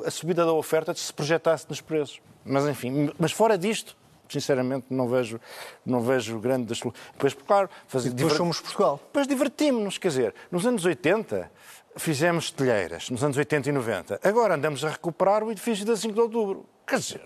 a 0.06 0.10
subida 0.10 0.44
da 0.44 0.52
oferta 0.52 0.94
se 0.94 1.12
projetasse 1.12 1.66
nos 1.68 1.80
preços. 1.80 2.20
Mas, 2.44 2.66
enfim, 2.66 3.10
mas 3.18 3.32
fora 3.32 3.58
disto, 3.58 3.96
sinceramente 4.28 4.86
não 4.90 5.08
vejo, 5.08 5.40
não 5.84 6.00
vejo 6.00 6.38
grande 6.38 6.66
das 6.66 6.80
Depois, 6.80 7.34
claro, 7.34 7.68
fazer. 7.86 8.10
Depois 8.10 8.32
diver... 8.32 8.36
somos 8.36 8.60
Portugal. 8.60 9.00
Depois 9.04 9.26
divertimos-nos, 9.26 9.98
quer 9.98 10.08
dizer, 10.08 10.34
nos 10.50 10.66
anos 10.66 10.84
80 10.84 11.50
fizemos 11.96 12.50
telheiras, 12.50 13.10
nos 13.10 13.22
anos 13.24 13.36
80 13.36 13.68
e 13.68 13.72
90. 13.72 14.20
Agora 14.22 14.54
andamos 14.54 14.84
a 14.84 14.90
recuperar 14.90 15.42
o 15.42 15.50
edifício 15.50 15.84
da 15.84 15.96
5 15.96 16.14
de 16.14 16.20
outubro. 16.20 16.66
Quer 16.86 16.98
dizer, 16.98 17.22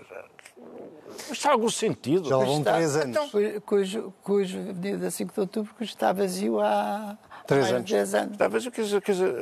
há 1.44 1.50
algum 1.50 1.70
sentido. 1.70 2.28
Já 2.28 2.36
vão 2.36 2.62
três 2.62 2.96
anos. 2.96 3.16
Então, 3.16 3.60
cujo, 3.64 4.12
cujo 4.22 4.58
Avenida 4.58 5.10
5 5.10 5.34
de 5.34 5.40
Outubro 5.40 5.74
está 5.80 6.12
vazio 6.12 6.60
há 6.60 7.16
Três 7.50 7.72
anos. 7.72 7.90
10 7.90 8.14
anos. 8.14 8.36
Talvez, 8.36 8.68
quer 8.68 8.82
dizer, 8.82 9.02
quer 9.02 9.12
dizer, 9.12 9.34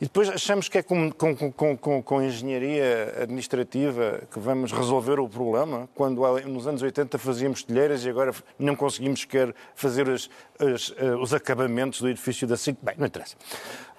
e 0.00 0.04
depois 0.06 0.28
achamos 0.28 0.68
que 0.68 0.78
é 0.78 0.82
com, 0.82 1.10
com, 1.12 1.36
com, 1.52 1.76
com, 1.76 2.02
com 2.02 2.22
engenharia 2.22 3.14
administrativa 3.22 4.22
que 4.28 4.40
vamos 4.40 4.72
resolver 4.72 5.20
o 5.20 5.28
problema, 5.28 5.88
quando 5.94 6.20
nos 6.46 6.66
anos 6.66 6.82
80 6.82 7.16
fazíamos 7.18 7.62
telheiras 7.62 8.04
e 8.04 8.10
agora 8.10 8.32
não 8.58 8.74
conseguimos 8.74 9.20
sequer 9.20 9.54
fazer 9.76 10.10
as, 10.10 10.28
as, 10.58 10.92
eh, 10.96 11.14
os 11.14 11.32
acabamentos 11.32 12.00
do 12.00 12.08
edifício 12.08 12.44
da 12.44 12.56
SIC. 12.56 12.76
Bem, 12.82 12.96
não 12.98 13.06
interessa. 13.06 13.36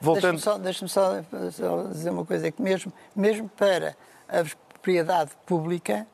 Voltando... 0.02 0.34
Deixa-me 0.60 0.90
só, 0.90 1.22
deixa 1.22 1.52
só, 1.52 1.84
dizer 1.84 2.10
uma 2.10 2.26
coisa, 2.26 2.48
é 2.48 2.52
que 2.52 2.62
mesmo, 2.62 2.92
mesmo 3.16 3.50
para 3.50 3.96
a 4.28 4.44
propriedade 4.44 5.32
pública, 5.46 6.06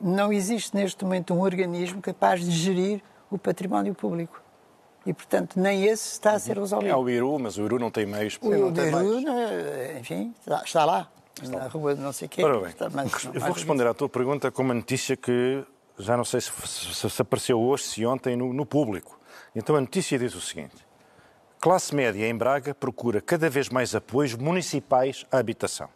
não 0.00 0.32
existe 0.32 0.74
neste 0.76 1.04
momento 1.04 1.34
um 1.34 1.40
organismo 1.40 2.00
capaz 2.00 2.44
de 2.44 2.50
gerir 2.50 3.02
o 3.30 3.38
património 3.38 3.94
público. 3.94 4.40
E, 5.06 5.12
portanto, 5.12 5.58
nem 5.58 5.84
esse 5.84 6.12
está 6.12 6.32
a 6.32 6.38
ser 6.38 6.58
resolvido. 6.58 6.90
É 6.90 6.96
o 6.96 7.08
Iru, 7.08 7.38
mas 7.38 7.56
o 7.56 7.64
Iru 7.64 7.78
não 7.78 7.90
tem 7.90 8.04
meios. 8.04 8.38
O, 8.42 8.48
o 8.48 8.54
Iru, 8.54 8.72
enfim, 9.98 10.34
está 10.40 10.84
lá, 10.84 11.08
está. 11.42 11.58
na 11.58 11.68
rua 11.68 11.94
de 11.94 12.00
não 12.00 12.12
sei 12.12 12.26
o 12.26 12.28
quê. 12.28 12.44
Ora 12.44 12.60
bem, 12.60 12.68
está, 12.68 12.90
mas, 12.90 13.24
eu 13.24 13.40
vou 13.40 13.52
responder 13.52 13.86
à 13.86 13.94
tua 13.94 14.08
pergunta 14.08 14.50
com 14.50 14.62
uma 14.62 14.74
notícia 14.74 15.16
que 15.16 15.64
já 15.98 16.16
não 16.16 16.24
sei 16.24 16.40
se, 16.40 16.50
se, 16.66 17.10
se 17.10 17.22
apareceu 17.22 17.60
hoje, 17.60 17.84
se 17.84 18.06
ontem, 18.06 18.36
no, 18.36 18.52
no 18.52 18.66
público. 18.66 19.18
Então 19.54 19.76
a 19.76 19.80
notícia 19.80 20.18
diz 20.18 20.34
o 20.34 20.40
seguinte. 20.40 20.86
Classe 21.60 21.94
média 21.94 22.26
em 22.28 22.36
Braga 22.36 22.74
procura 22.74 23.20
cada 23.20 23.50
vez 23.50 23.68
mais 23.68 23.94
apoios 23.94 24.34
municipais 24.34 25.26
à 25.30 25.38
habitação. 25.38 25.88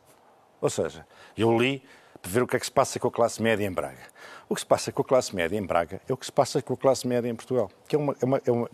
Ou 0.60 0.70
seja, 0.70 1.06
eu 1.36 1.56
li 1.56 1.82
ver 2.28 2.42
o 2.42 2.46
que 2.46 2.56
é 2.56 2.58
que 2.58 2.66
se 2.66 2.72
passa 2.72 2.98
com 2.98 3.08
a 3.08 3.10
classe 3.10 3.42
média 3.42 3.66
em 3.66 3.72
Braga. 3.72 4.12
O 4.48 4.54
que 4.54 4.60
se 4.60 4.66
passa 4.66 4.92
com 4.92 5.02
a 5.02 5.04
classe 5.04 5.34
média 5.34 5.56
em 5.56 5.64
Braga 5.64 6.00
é 6.08 6.12
o 6.12 6.16
que 6.16 6.26
se 6.26 6.32
passa 6.32 6.60
com 6.60 6.74
a 6.74 6.76
classe 6.76 7.06
média 7.06 7.28
em 7.28 7.34
Portugal. 7.34 7.70
Que 7.88 7.96
é 7.96 7.98
uma, 7.98 8.16
é 8.20 8.24
uma, 8.24 8.42
é 8.46 8.50
uma 8.50 8.68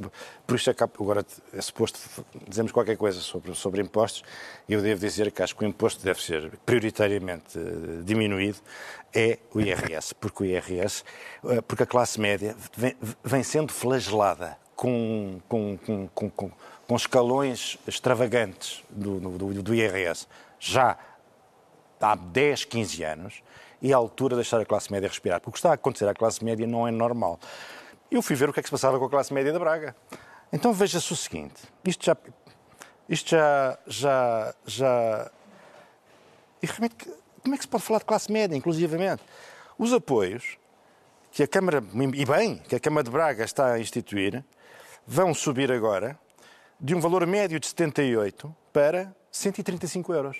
por 0.47 0.57
isso 0.57 0.69
é 0.69 0.75
que 0.75 0.83
agora 0.83 1.25
é 1.53 1.61
suposto 1.61 1.99
dizemos 2.47 2.73
qualquer 2.73 2.97
coisa 2.97 3.21
sobre, 3.21 3.55
sobre 3.55 3.81
impostos. 3.81 4.23
e 4.69 4.73
Eu 4.73 4.83
devo 4.83 5.01
dizer 5.01 5.31
que 5.31 5.43
acho 5.43 5.57
que 5.57 5.65
o 5.65 5.69
imposto 5.69 6.05
deve 6.05 6.21
ser 6.21 6.51
prioritariamente 6.67 7.59
uh, 7.59 8.03
diminuído 8.03 8.59
é 9.15 9.39
o 9.55 9.61
IRS, 9.61 10.15
porque 10.15 10.43
o 10.43 10.47
IRS, 10.47 11.03
uh, 11.43 11.63
porque 11.63 11.85
a 11.85 11.87
classe 11.87 12.21
média 12.21 12.55
vem, 12.77 12.97
vem 13.25 13.43
sendo 13.43 13.73
flagelada 13.73 14.59
com, 14.77 15.41
com, 15.49 15.79
com, 16.15 16.31
com, 16.31 16.51
com 16.87 16.97
escalões 16.97 17.79
extravagantes 17.87 18.83
do, 18.91 19.21
do, 19.21 19.63
do 19.63 19.75
IRS 19.75 20.27
já 20.59 20.99
há 22.01 22.15
10, 22.15 22.65
15 22.65 23.05
anos 23.05 23.43
e 23.81 23.91
é 23.91 23.95
a 23.95 23.97
altura 23.97 24.35
de 24.35 24.43
deixar 24.43 24.61
a 24.61 24.65
classe 24.65 24.91
média 24.91 25.09
respirar. 25.09 25.41
Porque 25.41 25.51
o 25.51 25.53
que 25.53 25.59
está 25.59 25.71
a 25.71 25.75
acontecer 25.75 26.09
à 26.09 26.15
classe 26.15 26.45
média 26.45 26.67
não 26.67 26.87
é 26.87 26.91
normal. 26.91 27.39
Eu 28.11 28.23
fui 28.23 28.35
ver 28.37 28.49
o 28.49 28.53
que 28.53 28.61
é 28.61 28.63
que 28.63 28.69
se 28.69 28.73
passava 28.73 28.99
com 28.99 29.05
a 29.05 29.11
classe 29.11 29.33
média 29.33 29.53
da 29.53 29.59
Braga. 29.59 29.95
Então 30.53 30.73
veja-se 30.73 31.13
o 31.13 31.17
seguinte: 31.17 31.63
isto 31.85 32.05
já. 32.05 32.17
Isto 33.09 33.31
já. 33.31 33.79
já, 33.87 34.55
já 34.67 35.31
e 36.63 36.67
realmente, 36.67 36.97
como 37.43 37.55
é 37.55 37.59
que 37.59 37.65
se 37.65 37.69
pode 37.69 37.85
falar 37.85 38.01
de 38.01 38.05
classe 38.05 38.33
média, 38.33 38.57
inclusivamente? 38.57 39.23
Os 39.79 39.93
apoios 39.93 40.59
que 41.31 41.43
a 41.43 41.47
Câmara, 41.47 41.83
e 42.15 42.25
bem, 42.25 42.57
que 42.57 42.75
a 42.75 42.81
Câmara 42.81 43.05
de 43.05 43.11
Braga 43.11 43.45
está 43.45 43.73
a 43.73 43.79
instituir, 43.79 44.45
vão 45.07 45.33
subir 45.33 45.71
agora 45.71 46.19
de 46.81 46.95
um 46.95 47.01
valor 47.01 47.27
médio 47.27 47.61
de 47.61 47.67
78 47.67 48.55
para 48.73 49.15
135 49.31 50.13
euros. 50.13 50.39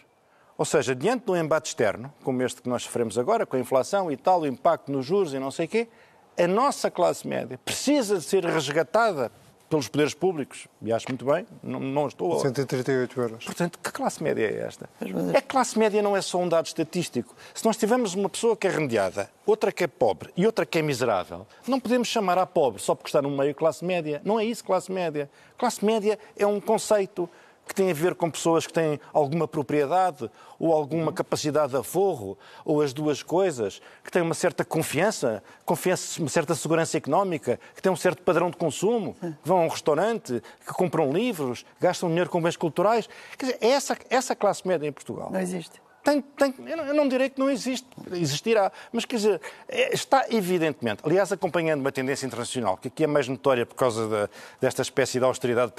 Ou 0.59 0.65
seja, 0.65 0.93
diante 0.93 1.25
de 1.25 1.31
um 1.31 1.37
embate 1.37 1.69
externo, 1.69 2.13
como 2.25 2.43
este 2.43 2.61
que 2.61 2.69
nós 2.69 2.83
sofremos 2.83 3.17
agora, 3.17 3.47
com 3.47 3.55
a 3.55 3.61
inflação 3.61 4.11
e 4.11 4.17
tal, 4.17 4.41
o 4.41 4.47
impacto 4.47 4.91
nos 4.91 5.07
juros 5.07 5.33
e 5.33 5.39
não 5.39 5.53
sei 5.53 5.67
o 5.67 5.69
quê, 5.69 5.89
a 6.37 6.49
nossa 6.49 6.91
classe 6.91 7.27
média 7.29 7.57
precisa 7.65 8.19
de 8.19 8.25
ser 8.25 8.45
resgatada 8.45 9.31
pelos 9.69 9.87
poderes 9.87 10.15
públicos, 10.15 10.67
e 10.81 10.91
acho 10.93 11.07
muito 11.09 11.25
bem, 11.27 11.47
não, 11.63 11.79
não 11.79 12.07
estou... 12.09 12.41
138 12.41 13.21
euros. 13.21 13.45
Portanto, 13.45 13.79
que 13.79 13.93
classe 13.93 14.23
média 14.23 14.47
é 14.47 14.67
esta? 14.67 14.89
É 15.35 15.41
que 15.41 15.47
classe 15.47 15.79
média 15.79 16.01
não 16.01 16.17
é 16.17 16.23
só 16.23 16.39
um 16.39 16.49
dado 16.49 16.67
estatístico. 16.67 17.37
Se 17.55 17.65
nós 17.65 17.77
tivermos 17.77 18.15
uma 18.15 18.31
pessoa 18.31 18.57
que 18.57 18.67
é 18.67 18.71
rendiada, 18.71 19.31
outra 19.45 19.71
que 19.71 19.85
é 19.85 19.87
pobre 19.87 20.31
e 20.37 20.47
outra 20.47 20.65
que 20.65 20.79
é 20.79 20.83
miserável, 20.83 21.47
não 21.67 21.79
podemos 21.79 22.09
chamar 22.09 22.39
a 22.39 22.47
pobre 22.47 22.81
só 22.81 22.95
porque 22.95 23.09
está 23.09 23.21
no 23.21 23.31
meio 23.31 23.55
classe 23.55 23.85
média. 23.85 24.23
Não 24.25 24.41
é 24.41 24.45
isso 24.45 24.65
classe 24.65 24.91
média. 24.91 25.31
Classe 25.59 25.85
média 25.85 26.19
é 26.35 26.47
um 26.47 26.61
conceito 26.61 27.29
que 27.69 27.75
tem 27.75 27.91
a 27.91 27.95
ver 27.95 28.15
com 28.15 28.31
pessoas 28.31 28.67
que 28.67 28.73
têm 28.73 28.99
alguma 29.13 29.47
propriedade 29.47 30.29
ou 30.59 30.73
alguma 30.73 31.13
capacidade 31.13 31.71
de 31.71 31.79
aforro, 31.79 32.37
ou 32.65 32.83
as 32.83 32.93
duas 32.93 33.23
coisas, 33.23 33.81
que 34.03 34.11
têm 34.11 34.23
uma 34.23 34.35
certa 34.35 34.65
confiança, 34.65 35.43
confiança, 35.65 36.19
uma 36.21 36.29
certa 36.29 36.55
segurança 36.55 36.97
económica, 36.97 37.61
que 37.77 37.81
têm 37.81 37.93
um 37.93 37.97
certo 37.97 38.23
padrão 38.23 38.51
de 38.51 38.57
consumo, 38.57 39.15
que 39.21 39.37
vão 39.45 39.59
a 39.59 39.63
um 39.63 39.69
restaurante, 39.69 40.43
que 40.67 40.73
compram 40.73 41.13
livros, 41.13 41.65
gastam 41.81 42.09
dinheiro 42.09 42.29
com 42.29 42.43
bens 42.43 42.57
culturais. 42.57 43.09
Quer 43.37 43.47
dizer, 43.47 43.59
é 43.61 43.69
essa, 43.69 43.97
essa 44.11 44.35
classe 44.35 44.67
média 44.67 44.89
em 44.89 44.93
Portugal. 44.93 45.31
Não 45.31 45.39
existe. 45.39 45.81
Tem, 46.03 46.23
tem, 46.23 46.55
eu 46.67 46.95
não 46.95 47.09
direi 47.09 47.29
que 47.29 47.39
não 47.39 47.51
existe, 47.51 47.87
existirá, 48.13 48.73
mas 48.93 49.05
quer 49.05 49.17
dizer, 49.17 49.41
é, 49.69 49.93
está 49.93 50.25
evidentemente, 50.31 51.03
aliás, 51.05 51.31
acompanhando 51.33 51.81
uma 51.81 51.93
tendência 51.93 52.25
internacional, 52.25 52.77
que 52.77 52.89
aqui 52.89 53.05
é 53.05 53.07
mais 53.07 53.29
notória 53.29 53.67
por 53.67 53.75
causa 53.75 54.07
de, 54.07 54.31
desta 54.61 54.81
espécie 54.81 55.19
de 55.19 55.25
austeridade 55.25 55.73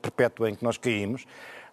perpétua 0.00 0.48
em 0.48 0.54
que 0.54 0.64
nós 0.64 0.78
caímos, 0.78 1.26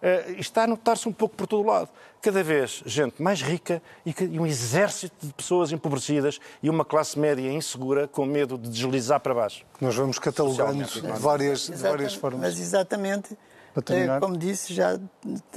uh, 0.04 0.32
está 0.38 0.64
a 0.64 0.66
notar-se 0.66 1.08
um 1.08 1.12
pouco 1.12 1.34
por 1.34 1.46
todo 1.46 1.62
o 1.62 1.66
lado. 1.66 1.88
Cada 2.20 2.42
vez 2.42 2.82
gente 2.84 3.22
mais 3.22 3.40
rica 3.40 3.82
e, 4.04 4.14
e, 4.20 4.38
um 4.38 4.46
exército 4.46 5.26
de 5.26 5.32
pessoas 5.32 5.72
empobrecidas 5.72 6.38
e 6.62 6.68
uma 6.68 6.84
classe 6.84 7.18
média 7.18 7.50
insegura 7.50 8.06
com 8.06 8.24
medo 8.26 8.58
de 8.58 8.68
deslizar 8.68 9.20
para 9.20 9.34
baixo. 9.34 9.64
Nós 9.80 9.94
vamos 9.94 10.18
catalogando 10.18 10.84
de 10.84 11.00
várias, 11.12 11.66
de 11.66 11.76
várias 11.76 12.14
formas. 12.14 12.40
Mas 12.40 12.58
exatamente, 12.58 13.36
eh, 13.76 14.20
como 14.20 14.36
disse, 14.36 14.72
já, 14.72 14.98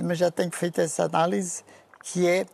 mas 0.03 0.17
já 0.17 0.29
tenho 0.29 0.51
feito 0.51 0.81
essa 0.81 1.03
análise 1.03 1.63
que 2.03 2.27
é 2.27 2.45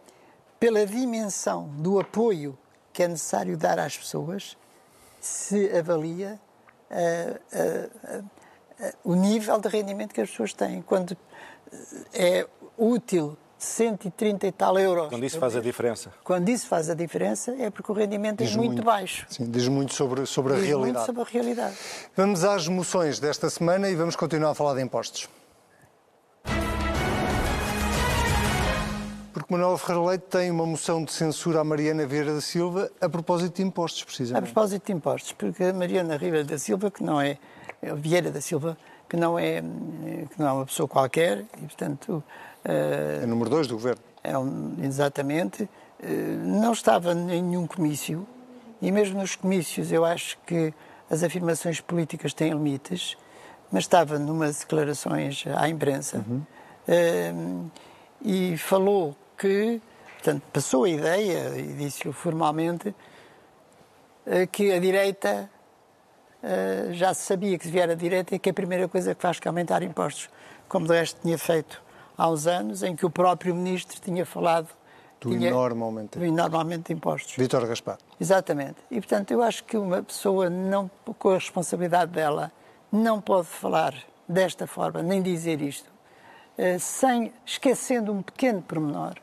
pela 0.60 0.86
dimensão 0.86 1.68
do 1.78 2.00
apoio 2.00 2.58
que 2.94 3.04
é 3.04 3.08
necessário 3.08 3.58
dar 3.58 3.80
às 3.80 3.98
pessoas, 3.98 4.56
se 5.20 5.76
avalia 5.76 6.40
uh, 6.92 7.58
uh, 7.58 8.20
uh, 8.20 8.94
o 9.04 9.16
nível 9.16 9.60
de 9.60 9.68
rendimento 9.68 10.14
que 10.14 10.22
as 10.22 10.30
pessoas 10.30 10.54
têm. 10.54 10.82
Quando 10.84 11.18
é 12.14 12.48
útil 12.78 13.36
130 13.58 14.46
e 14.46 14.52
tal 14.52 14.78
euros. 14.78 15.10
Quando 15.10 15.26
isso 15.26 15.40
faz 15.40 15.56
a 15.56 15.62
diferença. 15.62 16.14
Quando 16.24 16.50
isso 16.50 16.68
faz 16.68 16.90
a 16.90 16.94
diferença 16.94 17.56
é 17.58 17.70
porque 17.70 17.92
o 17.92 17.96
rendimento 17.96 18.42
é 18.42 18.46
diz 18.46 18.54
é 18.54 18.58
muito, 18.58 18.74
muito, 18.74 18.86
baixo. 18.86 19.26
Sim, 19.30 19.50
diz 19.50 19.68
muito 19.68 19.94
sobre, 19.94 20.26
sobre 20.26 20.54
diz 20.54 20.64
a 20.64 20.66
realidade. 20.66 20.94
Muito 20.94 21.06
sobre 21.06 21.22
a 21.22 21.26
realidade. 21.26 21.76
Vamos 22.16 22.44
às 22.44 22.68
moções 22.68 23.20
desta 23.20 23.50
semana 23.50 23.90
e 23.90 23.96
vamos 23.96 24.16
continuar 24.16 24.52
a 24.52 24.56
falar 24.56 24.76
de 24.76 24.82
impostos. 24.82 25.30
Manuel 29.54 29.78
Ferreira 29.78 30.10
Leite 30.10 30.24
tem 30.32 30.50
uma 30.50 30.66
moção 30.66 31.04
de 31.04 31.14
censura 31.14 31.60
à 31.60 31.64
Mariana 31.64 32.08
Vieira 32.08 32.34
da 32.34 32.42
Silva 32.42 32.90
a 33.00 33.08
propósito 33.08 33.58
de 33.58 33.62
impostos, 33.62 34.04
precisamente. 34.04 34.44
A 34.44 34.52
propósito 34.52 34.88
de 34.88 34.94
impostos, 34.94 35.32
porque 35.32 35.66
a 35.66 35.74
Mariana 35.74 36.18
Vieira 36.18 36.44
da 36.44 36.58
Silva, 36.58 36.90
que 36.90 37.04
não 37.04 37.22
é, 37.22 37.38
é 37.80 37.94
Vieira 37.94 38.32
da 38.32 38.42
Silva, 38.42 38.76
que 39.08 39.16
não 39.16 39.38
é, 39.38 39.62
que 39.62 40.40
não 40.40 40.48
é 40.48 40.52
uma 40.54 40.66
pessoa 40.66 40.90
qualquer, 40.90 41.46
e 41.58 41.68
portanto... 41.68 42.24
Uh, 42.66 43.22
é 43.22 43.26
número 43.28 43.48
dois 43.48 43.68
do 43.68 43.76
governo. 43.76 44.02
É 44.24 44.36
um, 44.36 44.76
exatamente. 44.82 45.64
Uh, 45.64 46.10
não 46.44 46.74
estava 46.74 47.12
em 47.14 47.44
nenhum 47.44 47.68
comício, 47.68 48.26
e 48.82 48.92
mesmo 48.92 49.20
nos 49.20 49.36
comícios 49.36 49.92
eu 49.92 50.04
acho 50.04 50.36
que 50.48 50.74
as 51.12 51.22
afirmações 51.22 51.80
políticas 51.80 52.34
têm 52.34 52.50
limites, 52.54 53.16
mas 53.72 53.84
estava 53.84 54.18
numas 54.18 54.62
declarações 54.62 55.44
à 55.56 55.70
imprensa 55.70 56.26
uhum. 56.28 56.42
uh, 56.88 57.72
e 58.20 58.58
falou 58.58 59.16
que 59.38 59.82
portanto, 60.24 60.44
passou 60.54 60.86
a 60.86 60.90
ideia, 60.90 61.58
e 61.58 61.74
disse-o 61.74 62.14
formalmente, 62.14 62.96
eh, 64.26 64.48
que 64.48 64.72
a 64.72 64.80
direita 64.80 65.50
eh, 66.42 66.90
já 66.92 67.14
se 67.14 67.24
sabia 67.24 67.58
que 67.58 67.66
se 67.66 67.72
vier 67.72 67.90
a 67.90 67.96
direita 67.96 68.36
e 68.36 68.40
que 68.40 68.50
a 68.50 68.54
primeira 68.54 68.88
coisa 68.88 69.14
que 69.14 69.22
faz 69.22 69.40
é 69.44 69.48
aumentar 69.48 69.84
impostos, 69.84 70.30
como 70.68 70.88
de 70.88 70.94
resto 70.94 71.22
tinha 71.22 71.38
feito 71.38 71.82
há 72.18 72.30
uns 72.30 72.48
anos, 72.48 72.84
em 72.84 72.96
que 72.96 73.06
o 73.06 73.10
próprio 73.10 73.54
ministro 73.56 74.00
tinha 74.00 74.26
falado 74.26 74.70
do 75.20 75.30
tinha, 75.30 75.50
enorme 75.50 75.82
aumento. 75.82 76.20
do 76.20 76.26
enorme 76.26 76.56
aumento 76.56 76.88
de 76.88 76.94
impostos. 76.94 77.36
Vítor 77.38 77.66
Gaspar. 77.66 77.98
Exatamente. 78.20 78.76
E, 78.92 79.00
portanto, 79.00 79.32
eu 79.32 79.42
acho 79.42 79.64
que 79.64 79.78
uma 79.78 80.04
pessoa, 80.04 80.50
não, 80.50 80.90
com 81.18 81.30
a 81.30 81.36
responsabilidade 81.36 82.12
dela, 82.12 82.52
não 82.92 83.22
pode 83.22 83.48
falar 83.48 83.94
desta 84.28 84.68
forma, 84.68 85.02
nem 85.02 85.22
dizer 85.22 85.62
isto, 85.62 85.90
eh, 86.58 86.78
sem 86.78 87.34
esquecendo 87.46 88.12
um 88.12 88.22
pequeno 88.22 88.62
pormenor, 88.62 89.16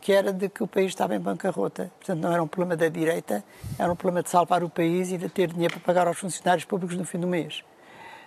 que 0.00 0.12
era 0.12 0.32
de 0.32 0.48
que 0.48 0.62
o 0.62 0.66
país 0.66 0.88
estava 0.88 1.14
em 1.14 1.20
bancarrota. 1.20 1.90
Portanto, 1.98 2.20
não 2.20 2.32
era 2.32 2.42
um 2.42 2.46
problema 2.46 2.76
da 2.76 2.88
direita, 2.88 3.44
era 3.78 3.92
um 3.92 3.96
problema 3.96 4.22
de 4.22 4.30
salvar 4.30 4.62
o 4.62 4.70
país 4.70 5.10
e 5.10 5.18
de 5.18 5.28
ter 5.28 5.52
dinheiro 5.52 5.74
para 5.74 5.82
pagar 5.82 6.06
aos 6.06 6.18
funcionários 6.18 6.64
públicos 6.64 6.96
no 6.96 7.04
fim 7.04 7.18
do 7.18 7.26
mês. 7.26 7.62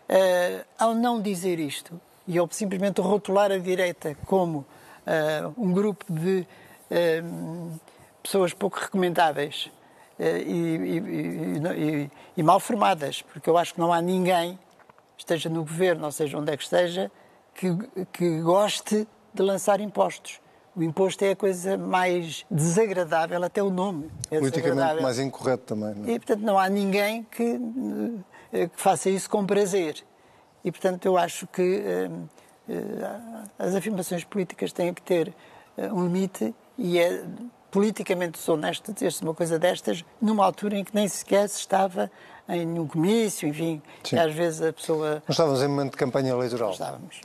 Uh, 0.10 0.66
ao 0.78 0.94
não 0.94 1.22
dizer 1.22 1.60
isto, 1.60 2.00
e 2.28 2.38
ao 2.38 2.48
simplesmente 2.52 3.00
rotular 3.00 3.52
a 3.52 3.58
direita 3.58 4.16
como 4.26 4.60
uh, 4.60 5.54
um 5.58 5.72
grupo 5.72 6.06
de 6.10 6.46
uh, 6.92 7.80
pessoas 8.22 8.54
pouco 8.54 8.80
recomendáveis 8.80 9.72
e, 10.20 10.24
e, 10.24 10.98
e, 10.98 12.12
e, 12.38 12.44
mal 12.44 12.60
formadas, 12.60 13.24
porque 13.24 13.50
eu 13.50 13.58
acho 13.58 13.74
que 13.74 13.80
não 13.80 13.92
há 13.92 14.00
ninguém, 14.00 14.60
esteja 15.18 15.50
no 15.50 15.62
governo, 15.64 16.06
ou 16.06 16.12
seja, 16.12 16.38
onde 16.38 16.52
é 16.52 16.58
que 16.58 16.62
esteja, 16.62 17.12
que, 17.56 17.76
que 18.14 18.42
goste 18.42 19.08
de 19.34 19.42
lançar 19.42 19.80
impostos. 19.80 20.41
O 20.76 20.82
imposto 20.82 21.24
é 21.26 21.32
a 21.32 21.36
coisa 21.36 21.78
mais 21.78 22.46
desagradável, 22.50 23.44
até 23.44 23.62
o 23.62 23.70
nome 23.70 24.10
é 24.30 24.40
Politicamente 24.40 25.02
mais 25.02 25.20
incorreto 25.20 25.64
também. 25.76 25.94
Não 25.96 26.06
é? 26.08 26.14
E, 26.14 26.20
portanto, 26.20 26.42
não 26.42 26.58
há 26.58 26.70
ninguém 26.70 27.24
que, 27.24 27.60
eh, 28.54 28.68
que, 28.68 28.82
faça 28.82 29.10
isso 29.10 29.30
com 29.30 29.46
prazer. 29.46 30.02
E, 30.64 30.72
portanto, 30.72 31.06
eu 31.06 31.18
acho 31.18 31.46
que 31.48 31.62
uh, 31.62 32.30
uh, 32.70 33.50
as 33.60 33.76
afirmações 33.76 34.24
políticas 34.24 34.72
têm 34.72 34.94
que 34.94 35.02
ter 35.02 35.34
uh, 35.78 35.94
um 35.94 36.06
limite 36.06 36.56
e 36.78 37.00
é 37.00 37.26
politicamente 37.70 38.40
desonesto 38.40 38.94
dizer-se 38.94 39.24
uma 39.24 39.34
coisa 39.34 39.60
destas 39.60 40.06
numa 40.22 40.46
altura 40.46 40.78
em 40.78 40.84
que 40.86 40.96
nem 40.96 41.08
sequer 41.08 41.50
se 41.50 41.60
estava 41.60 42.10
em 42.48 42.66
nenhum 42.66 42.88
comício, 42.88 43.48
enfim, 43.48 43.82
às 44.18 44.34
vezes 44.34 44.62
a 44.62 44.74
pessoa... 44.74 45.24
Nós 45.28 45.32
estávamos 45.32 45.62
em 45.62 45.68
momento 45.68 45.92
de 45.92 45.98
campanha 45.98 46.32
eleitoral. 46.32 46.72
Estávamos. 46.72 47.22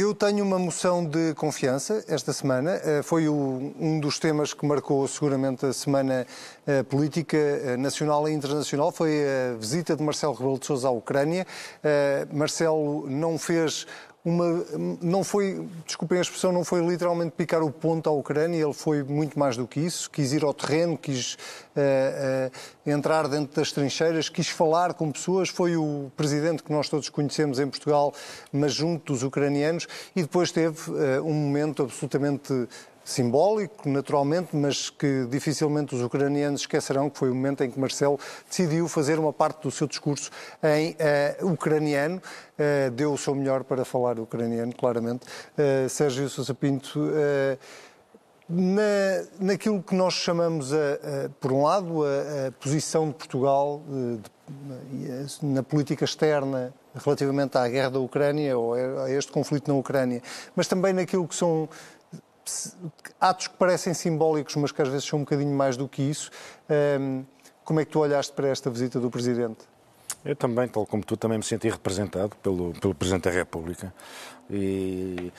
Eu 0.00 0.14
tenho 0.14 0.42
uma 0.42 0.58
moção 0.58 1.04
de 1.04 1.34
confiança 1.34 2.02
esta 2.08 2.32
semana. 2.32 2.80
Eh, 2.82 3.02
foi 3.02 3.28
um 3.28 4.00
dos 4.00 4.18
temas 4.18 4.54
que 4.54 4.64
marcou 4.64 5.06
seguramente 5.06 5.66
a 5.66 5.74
semana 5.74 6.26
eh, 6.66 6.82
política 6.82 7.36
eh, 7.36 7.76
nacional 7.76 8.26
e 8.26 8.32
internacional. 8.32 8.90
Foi 8.90 9.10
a 9.22 9.58
visita 9.58 9.94
de 9.94 10.02
Marcelo 10.02 10.32
Rebelo 10.32 10.58
de 10.58 10.64
Sousa 10.64 10.88
à 10.88 10.90
Ucrânia. 10.90 11.46
Marcelo 12.32 13.10
não 13.10 13.36
fez 13.38 13.86
uma, 14.24 14.64
não 15.00 15.24
foi, 15.24 15.66
desculpem 15.86 16.18
a 16.18 16.20
expressão, 16.20 16.52
não 16.52 16.62
foi 16.62 16.86
literalmente 16.86 17.32
picar 17.32 17.62
o 17.62 17.70
ponto 17.70 18.08
à 18.08 18.12
Ucrânia, 18.12 18.62
ele 18.62 18.72
foi 18.72 19.02
muito 19.02 19.38
mais 19.38 19.56
do 19.56 19.66
que 19.66 19.80
isso, 19.80 20.10
quis 20.10 20.32
ir 20.32 20.44
ao 20.44 20.52
terreno, 20.52 20.98
quis 20.98 21.34
uh, 21.34 22.48
uh, 22.48 22.90
entrar 22.90 23.28
dentro 23.28 23.56
das 23.56 23.72
trincheiras, 23.72 24.28
quis 24.28 24.48
falar 24.48 24.92
com 24.92 25.10
pessoas, 25.10 25.48
foi 25.48 25.76
o 25.76 26.10
presidente 26.16 26.62
que 26.62 26.70
nós 26.70 26.88
todos 26.88 27.08
conhecemos 27.08 27.58
em 27.58 27.66
Portugal, 27.66 28.12
mas 28.52 28.74
junto 28.74 29.12
dos 29.12 29.22
ucranianos, 29.22 29.86
e 30.14 30.22
depois 30.22 30.52
teve 30.52 30.90
uh, 30.90 31.24
um 31.24 31.32
momento 31.32 31.82
absolutamente 31.82 32.68
simbólico, 33.10 33.88
naturalmente, 33.88 34.56
mas 34.56 34.88
que 34.88 35.26
dificilmente 35.26 35.94
os 35.94 36.02
ucranianos 36.02 36.62
esquecerão, 36.62 37.10
que 37.10 37.18
foi 37.18 37.30
o 37.30 37.34
momento 37.34 37.62
em 37.64 37.70
que 37.70 37.78
Marcelo 37.78 38.18
decidiu 38.48 38.88
fazer 38.88 39.18
uma 39.18 39.32
parte 39.32 39.62
do 39.62 39.70
seu 39.70 39.86
discurso 39.86 40.30
em 40.62 40.96
uh, 41.42 41.52
ucraniano. 41.52 42.16
Uh, 42.16 42.90
deu 42.90 43.12
o 43.12 43.18
seu 43.18 43.34
melhor 43.34 43.64
para 43.64 43.84
falar 43.84 44.18
ucraniano, 44.18 44.74
claramente. 44.74 45.26
Uh, 45.56 45.88
Sérgio 45.88 46.28
Sousa 46.28 46.54
Pinto. 46.54 47.00
Na, 48.52 48.82
naquilo 49.38 49.80
que 49.80 49.94
nós 49.94 50.14
chamamos, 50.14 50.72
a, 50.72 50.76
a, 50.76 51.28
por 51.40 51.52
um 51.52 51.62
lado, 51.62 52.02
a, 52.04 52.48
a 52.48 52.52
posição 52.52 53.06
de 53.06 53.14
Portugal 53.14 53.80
de, 53.88 55.46
na 55.46 55.62
política 55.62 56.04
externa 56.04 56.74
relativamente 56.94 57.56
à 57.56 57.68
guerra 57.68 57.90
da 57.90 58.00
Ucrânia 58.00 58.58
ou 58.58 58.74
a 58.74 59.08
este 59.08 59.30
conflito 59.30 59.68
na 59.68 59.78
Ucrânia, 59.78 60.20
mas 60.56 60.66
também 60.66 60.92
naquilo 60.92 61.28
que 61.28 61.34
são 61.36 61.68
atos 63.20 63.48
que 63.48 63.54
parecem 63.54 63.94
simbólicos, 63.94 64.56
mas 64.56 64.72
que 64.72 64.80
às 64.82 64.88
vezes 64.88 65.04
são 65.04 65.18
um 65.18 65.22
bocadinho 65.22 65.54
mais 65.54 65.76
do 65.76 65.88
que 65.88 66.02
isso. 66.02 66.30
Como 67.64 67.80
é 67.80 67.84
que 67.84 67.90
tu 67.90 68.00
olhaste 68.00 68.32
para 68.32 68.48
esta 68.48 68.68
visita 68.70 68.98
do 68.98 69.10
Presidente? 69.10 69.68
Eu 70.24 70.36
também, 70.36 70.68
tal 70.68 70.84
como 70.84 71.02
tu, 71.02 71.16
também 71.16 71.38
me 71.38 71.44
senti 71.44 71.68
representado 71.68 72.36
pelo, 72.42 72.72
pelo 72.74 72.94
Presidente 72.94 73.24
da 73.24 73.30
República. 73.30 73.92
E, 74.50 75.32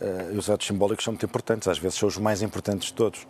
uh, 0.00 0.36
os 0.36 0.48
atos 0.48 0.66
simbólicos 0.66 1.04
são 1.04 1.12
muito 1.12 1.24
importantes, 1.26 1.66
às 1.66 1.78
vezes 1.78 1.98
são 1.98 2.08
os 2.08 2.18
mais 2.18 2.42
importantes 2.42 2.88
de 2.88 2.94
todos. 2.94 3.26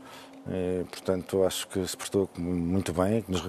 E, 0.50 0.84
portanto, 0.84 1.44
acho 1.44 1.68
que 1.68 1.86
se 1.86 1.96
prestou 1.96 2.28
muito 2.36 2.92
bem, 2.92 3.22
nos, 3.28 3.42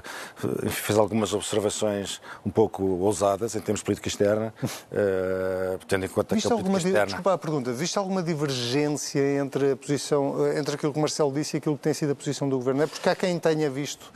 fez 0.69 0.97
algumas 0.97 1.33
observações 1.33 2.19
um 2.45 2.49
pouco 2.49 2.83
ousadas 2.83 3.55
em 3.55 3.61
termos 3.61 3.79
de 3.79 3.85
política 3.85 4.09
externa, 4.09 4.53
uh, 4.61 5.79
tendo 5.87 6.05
em 6.05 6.09
conta 6.09 6.35
viste 6.35 6.47
que 6.47 6.53
a 6.53 6.57
política 6.57 6.77
externa... 6.77 7.05
Desculpa 7.05 7.33
a 7.33 7.37
pergunta, 7.37 7.71
viste 7.71 7.97
alguma 7.97 8.21
divergência 8.21 9.39
entre, 9.39 9.71
a 9.71 9.75
posição, 9.77 10.45
entre 10.57 10.75
aquilo 10.75 10.91
que 10.91 10.99
Marcelo 10.99 11.31
disse 11.31 11.55
e 11.55 11.57
aquilo 11.59 11.77
que 11.77 11.83
tem 11.83 11.93
sido 11.93 12.11
a 12.11 12.15
posição 12.15 12.49
do 12.49 12.57
Governo? 12.57 12.83
É 12.83 12.87
porque 12.87 13.07
há 13.07 13.15
quem 13.15 13.39
tenha 13.39 13.69
visto 13.69 14.11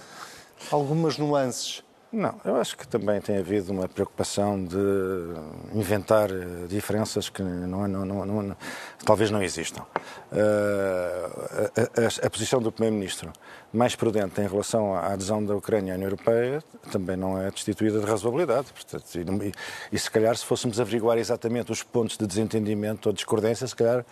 algumas 0.70 1.18
nuances. 1.18 1.84
Não, 2.14 2.40
eu 2.46 2.58
acho 2.58 2.78
que 2.78 2.88
também 2.88 3.20
tem 3.20 3.40
havido 3.40 3.72
uma 3.72 3.88
preocupação 3.88 4.64
de 4.64 4.78
inventar 5.74 6.30
eh, 6.30 6.68
diferenças 6.70 7.28
que 7.28 7.42
não, 7.42 7.88
não, 7.88 8.06
não, 8.06 8.24
não 8.24 8.56
talvez 9.04 9.32
não 9.32 9.42
existam. 9.42 9.82
Uh, 10.32 10.38
a, 11.76 12.26
a, 12.26 12.28
a, 12.28 12.30
posição 12.30 12.62
do 12.62 12.72
Primeiro-Ministro 12.72 13.34
mais 13.74 13.96
prudente 13.96 14.40
em 14.40 14.48
relação 14.48 14.94
à 14.94 15.08
adesão 15.08 15.44
da 15.44 15.56
Ucrânia 15.56 15.94
à 15.94 15.96
União 15.96 16.06
Europeia 16.06 16.64
também 16.92 17.18
não 17.18 17.42
é 17.42 17.50
destituída 17.50 18.00
de 18.00 18.06
razoabilidade. 18.06 18.68
Portanto, 18.72 19.06
e, 19.16 19.52
e 19.92 19.98
se 19.98 20.12
calhar, 20.12 20.38
se 20.38 20.46
fôssemos 20.46 20.80
averiguar 20.80 21.18
exatamente 21.18 21.72
os 21.72 21.82
pontos 21.82 22.16
de 22.16 22.28
desentendimento 22.28 23.10
ou 23.10 23.14
discordância, 23.14 23.66
se 23.66 23.76
calhar 23.76 24.06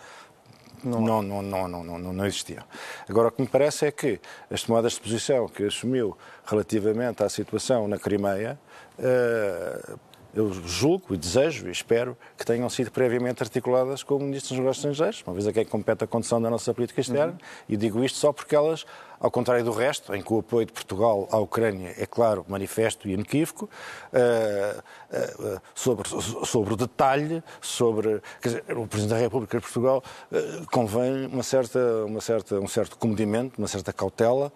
não, 0.84 1.00
não, 1.00 1.22
não, 1.22 1.42
não, 1.42 1.68
não, 1.68 1.98
não, 1.98 2.12
não 2.12 2.26
existiam. 2.26 2.64
Agora, 3.08 3.28
o 3.28 3.30
que 3.30 3.42
me 3.42 3.48
parece 3.48 3.86
é 3.86 3.90
que 3.90 4.20
as 4.50 4.62
tomadas 4.62 4.94
de 4.94 5.00
posição 5.00 5.48
que 5.48 5.64
assumiu 5.64 6.16
relativamente 6.44 7.22
à 7.22 7.28
situação 7.28 7.86
na 7.88 7.98
Crimeia, 7.98 8.58
uh, 8.98 9.98
eu 10.34 10.50
julgo 10.52 11.14
e 11.14 11.16
desejo 11.16 11.68
e 11.68 11.70
espero 11.70 12.16
que 12.38 12.44
tenham 12.44 12.68
sido 12.70 12.90
previamente 12.90 13.42
articuladas 13.42 14.02
com 14.02 14.16
o 14.16 14.20
Ministro 14.20 14.50
dos 14.50 14.58
Negócios 14.58 14.84
Estrangeiros, 14.84 15.22
uma 15.26 15.34
vez 15.34 15.46
a 15.46 15.52
quem 15.52 15.64
compete 15.64 16.04
a 16.04 16.06
condução 16.06 16.40
da 16.40 16.48
nossa 16.48 16.72
política 16.72 17.00
externa, 17.00 17.32
uhum. 17.32 17.38
e 17.68 17.76
digo 17.76 18.02
isto 18.02 18.18
só 18.18 18.32
porque 18.32 18.56
elas 18.56 18.86
ao 19.22 19.30
contrário 19.30 19.64
do 19.64 19.70
resto, 19.70 20.12
em 20.14 20.20
que 20.20 20.32
o 20.32 20.40
apoio 20.40 20.66
de 20.66 20.72
Portugal 20.72 21.28
à 21.30 21.38
Ucrânia 21.38 21.94
é, 21.96 22.04
claro, 22.04 22.44
manifesto 22.48 23.08
e 23.08 23.12
inequívoco, 23.12 23.70
uh, 24.12 24.78
uh, 24.78 25.60
sobre, 25.72 26.08
sobre 26.44 26.74
o 26.74 26.76
detalhe, 26.76 27.42
sobre. 27.60 28.20
Dizer, 28.42 28.64
o 28.76 28.84
Presidente 28.84 29.14
da 29.14 29.22
República 29.22 29.58
de 29.58 29.62
Portugal 29.62 30.02
uh, 30.32 30.66
convém 30.72 31.26
uma 31.26 31.44
certa, 31.44 31.78
uma 32.04 32.20
certa, 32.20 32.56
um 32.56 32.66
certo 32.66 32.98
comedimento, 32.98 33.58
uma 33.58 33.68
certa 33.68 33.92
cautela, 33.92 34.52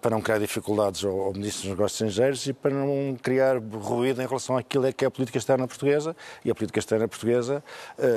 para 0.00 0.10
não 0.10 0.20
criar 0.20 0.38
dificuldades 0.38 1.04
ao, 1.04 1.20
ao 1.20 1.32
Ministro 1.32 1.62
dos 1.62 1.70
Negócios 1.70 2.00
Estrangeiros 2.00 2.46
e 2.46 2.52
para 2.52 2.72
não 2.72 3.16
criar 3.22 3.58
ruído 3.58 4.20
em 4.20 4.26
relação 4.26 4.56
àquilo 4.56 4.92
que 4.92 5.04
é 5.04 5.08
a 5.08 5.10
política 5.10 5.38
externa 5.38 5.68
portuguesa. 5.68 6.16
E 6.44 6.50
a 6.50 6.54
política 6.54 6.80
externa 6.80 7.06
portuguesa 7.06 7.62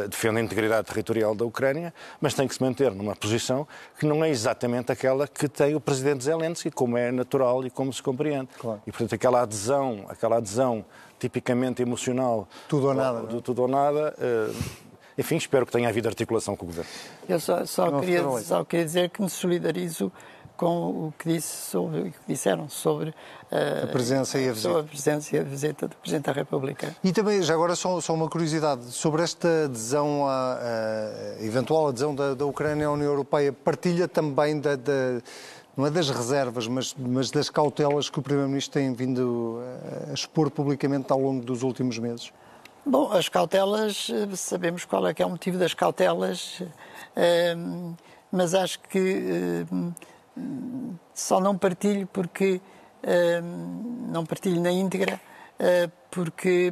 defende 0.10 0.40
a 0.40 0.42
integridade 0.42 0.88
territorial 0.88 1.36
da 1.36 1.46
Ucrânia, 1.46 1.94
mas 2.20 2.34
tem 2.34 2.48
que 2.48 2.56
se 2.56 2.62
manter 2.64 2.92
numa 2.92 3.16
posição 3.16 3.68
que 4.00 4.08
não 4.08 4.24
é 4.24 4.30
exatamente 4.30 4.92
aquela 4.92 5.28
que 5.34 5.48
tem 5.48 5.76
o 5.76 5.80
presidente 5.80 6.24
Zelensky, 6.24 6.72
como 6.72 6.98
é 6.98 7.12
natural 7.12 7.66
e 7.66 7.70
como 7.70 7.92
se 7.92 8.02
compreende. 8.02 8.50
Claro. 8.58 8.82
E, 8.86 8.92
portanto, 8.92 9.16
aquela 9.16 9.42
adesão, 9.42 10.06
aquela 10.08 10.38
adesão 10.38 10.86
tipicamente 11.20 11.82
emocional... 11.82 12.48
Tudo 12.68 12.88
ou 12.88 12.94
nada. 12.94 13.22
Do, 13.22 13.42
tudo 13.42 13.64
ou 13.64 13.68
nada... 13.68 14.14
Uh, 14.18 14.84
enfim, 15.16 15.36
espero 15.36 15.66
que 15.66 15.72
tenha 15.72 15.88
havido 15.88 16.08
articulação 16.08 16.56
com 16.56 16.66
o 16.66 16.68
Governo. 16.70 16.90
Eu 17.30 17.40
só, 17.40 17.66
só, 17.66 18.00
queria, 18.00 18.24
só 18.40 18.64
queria 18.64 18.86
dizer 18.86 19.10
que 19.12 19.22
me 19.22 19.30
solidarizo 19.30 20.12
com 20.64 21.08
o 21.08 21.14
que, 21.20 21.28
disse 21.28 21.70
sobre, 21.70 22.00
o 22.00 22.04
que 22.06 22.20
disseram 22.26 22.70
sobre 22.70 23.10
uh, 23.10 23.84
a 23.84 23.88
presença 23.88 24.40
e 24.40 24.48
a 24.48 24.54
visita. 24.54 24.80
a 24.80 24.84
presença 24.84 25.36
e 25.36 25.40
a 25.40 25.44
visita 25.44 25.88
do 25.90 25.96
Presidente 25.98 26.26
da 26.28 26.32
República. 26.32 26.96
E 27.04 27.12
também, 27.12 27.42
já 27.42 27.54
agora, 27.54 27.76
só, 27.76 28.00
só 28.00 28.14
uma 28.14 28.30
curiosidade 28.30 28.86
sobre 28.86 29.24
esta 29.24 29.66
adesão, 29.66 30.26
à, 30.26 30.58
à 30.58 31.44
eventual 31.44 31.90
adesão 31.90 32.16
da, 32.16 32.34
da, 32.34 32.46
Ucrânia 32.46 32.88
à 32.88 32.92
União 32.92 33.10
Europeia, 33.10 33.52
partilha 33.52 34.08
também 34.08 34.58
da, 34.58 34.78
da 34.78 35.22
não 35.76 35.86
é 35.86 35.92
das 35.92 36.10
reservas, 36.10 36.66
mas, 36.66 36.96
mas 36.98 37.30
das 37.30 37.50
cautelas 37.50 38.10
que 38.10 38.20
o 38.20 38.22
Primeiro-Ministro 38.22 38.80
tem 38.80 38.94
vindo 38.94 39.60
a 40.10 40.14
expor 40.14 40.50
publicamente 40.50 41.12
ao 41.12 41.20
longo 41.20 41.44
dos 41.44 41.62
últimos 41.62 42.00
meses? 42.00 42.32
Bom, 42.86 43.12
as 43.12 43.28
cautelas, 43.28 44.08
sabemos 44.36 44.86
qual 44.86 45.08
é 45.08 45.14
que 45.14 45.22
é 45.22 45.26
o 45.26 45.30
motivo 45.30 45.58
das 45.58 45.74
cautelas. 45.74 46.62
Mas 48.32 48.54
acho 48.54 48.80
que 48.82 49.66
só 51.14 51.40
não 51.40 51.58
partilho 51.58 52.08
porque 52.08 52.62
não 54.10 54.26
partilho 54.26 54.62
na 54.62 54.72
íntegra 54.72 55.20
porque 56.10 56.72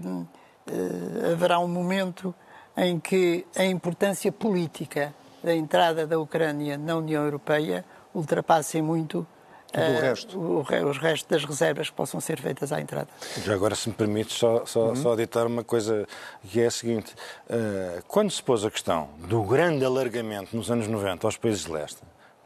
haverá 1.32 1.59
um 1.59 1.68
momento 1.68 2.34
em 2.78 2.99
que 2.99 3.45
a 3.55 3.66
importância 3.66 4.32
política 4.32 5.14
da 5.43 5.53
entrada 5.53 6.05
da 6.07 6.20
Ucrânia 6.20 6.78
na 6.78 6.95
União 6.95 7.24
Europeia 7.24 7.84
ultrapasse 8.14 8.82
muito 8.82 9.26
o 9.74 10.01
resto. 10.01 10.38
Uh, 10.38 10.89
os 10.89 10.97
restos 10.97 11.30
das 11.30 11.45
reservas 11.45 11.89
que 11.89 11.95
possam 11.95 12.20
ser 12.20 12.39
feitas 12.41 12.74
à 12.74 12.82
entrada. 12.82 13.07
Já 13.43 13.53
agora, 13.53 13.74
se 13.74 13.88
me 13.88 13.95
permite, 13.95 14.34
só, 14.34 14.66
só, 14.66 14.89
uhum. 14.89 14.95
só 14.95 15.14
aditar 15.14 15.47
uma 15.47 15.64
coisa 15.64 16.05
que 16.43 16.59
é 16.59 16.66
a 16.66 16.72
seguinte: 16.72 17.14
uh, 17.49 18.03
quando 18.07 18.32
se 18.32 18.43
pôs 18.43 18.66
a 18.66 18.72
questão 18.72 19.09
do 19.18 19.41
grande 19.43 19.86
alargamento 19.86 20.55
nos 20.55 20.70
anos 20.70 20.88
90 20.88 21.26
aos 21.26 21.38
países 21.38 21.66
de 21.66 21.72
leste, 21.72 22.01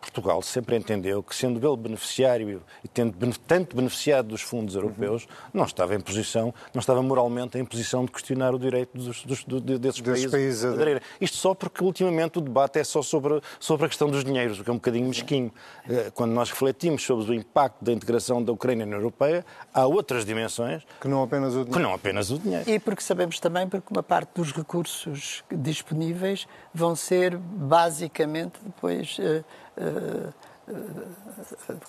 Portugal 0.06 0.42
sempre 0.42 0.76
entendeu 0.76 1.24
que, 1.24 1.36
sendo 1.36 1.66
ele 1.66 1.78
beneficiário 1.78 2.62
e 2.84 2.88
tendo 2.88 3.16
tanto 3.48 3.76
beneficiado 3.76 4.28
dos 4.28 4.42
fundos 4.42 4.76
europeus, 4.76 5.24
uhum. 5.24 5.30
não 5.54 5.66
estava 5.66 5.96
em 5.96 6.00
posição, 6.00 6.54
não 6.74 6.80
estava 6.80 7.02
moralmente 7.02 7.58
em 7.58 7.66
posição 7.66 8.06
de 8.06 8.12
questionar 8.12 8.54
o 8.54 8.60
direito 8.60 8.98
dos, 8.98 9.24
dos, 9.24 9.44
desses, 9.44 10.02
desses 10.02 10.02
países. 10.02 10.32
países 10.32 10.66
a... 10.66 11.02
Isto 11.20 11.38
só 11.38 11.54
porque, 11.54 11.84
ultimamente, 11.84 12.38
o 12.38 12.42
debate 12.42 12.80
é 12.80 12.84
só 12.84 13.02
sobre, 13.02 13.42
sobre 13.60 13.86
a 13.86 13.90
questão 13.90 14.10
dos 14.10 14.24
dinheiros, 14.24 14.60
o 14.60 14.64
que 14.64 14.70
é 14.70 14.74
um 14.74 14.78
bocadinho 14.78 15.08
mesquinho. 15.08 15.52
Eh, 15.90 16.12
quando 16.14 16.32
nós 16.32 16.50
refletimos 16.50 17.04
sobre 17.04 17.32
o 17.32 17.34
impacto 17.34 17.84
da 17.84 17.92
integração 17.92 18.44
da 18.44 18.52
Ucrânia 18.52 18.86
na 18.86 18.96
Europeia, 18.96 19.46
há 19.74 19.86
outras 19.86 20.26
dimensões 20.26 20.84
que 21.00 21.08
não 21.08 21.24
apenas 21.24 21.50
o 21.50 21.64
dinheiro. 21.64 21.72
Que 21.72 21.80
não 21.80 21.94
apenas 21.94 22.30
o 22.30 22.40
dinheiro. 22.40 22.70
E 22.70 22.80
porque 22.80 23.02
sabemos 23.02 23.40
também 23.40 23.68
porque 23.68 23.88
uma 23.92 24.04
parte 24.04 24.30
dos 24.36 24.52
recursos 24.52 25.44
disponíveis 25.52 26.48
vão 26.74 26.96
ser 26.96 27.38
basicamente 27.38 28.60
depois 28.64 29.18
uh, 29.20 29.44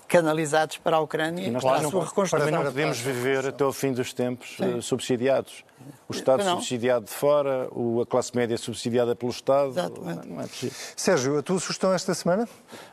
canalizados 0.06 0.76
para 0.78 0.96
a 0.96 1.00
Ucrânia 1.00 1.46
e 1.46 1.50
nós 1.50 1.62
para 1.62 1.76
a 1.76 1.90
sua 1.90 2.04
reconstrução. 2.04 2.38
Também 2.38 2.54
não 2.54 2.64
podemos 2.64 2.98
viver 2.98 3.46
até 3.46 3.64
o 3.64 3.72
fim 3.72 3.92
dos 3.92 4.12
tempos 4.12 4.56
Sim. 4.56 4.80
subsidiados 4.80 5.64
o 6.08 6.12
Estado 6.12 6.44
não. 6.44 6.56
subsidiado 6.56 7.06
de 7.06 7.10
fora, 7.10 7.68
a 8.02 8.06
classe 8.06 8.34
média 8.34 8.56
subsidiada 8.56 9.14
pelo 9.14 9.30
Estado. 9.30 9.70
Exatamente. 9.70 10.28
Não 10.28 10.40
é 10.40 10.46
Sérgio, 10.96 11.38
a 11.38 11.42
tua 11.42 11.58
sugestão 11.58 11.92
esta 11.92 12.14
semana? 12.14 12.48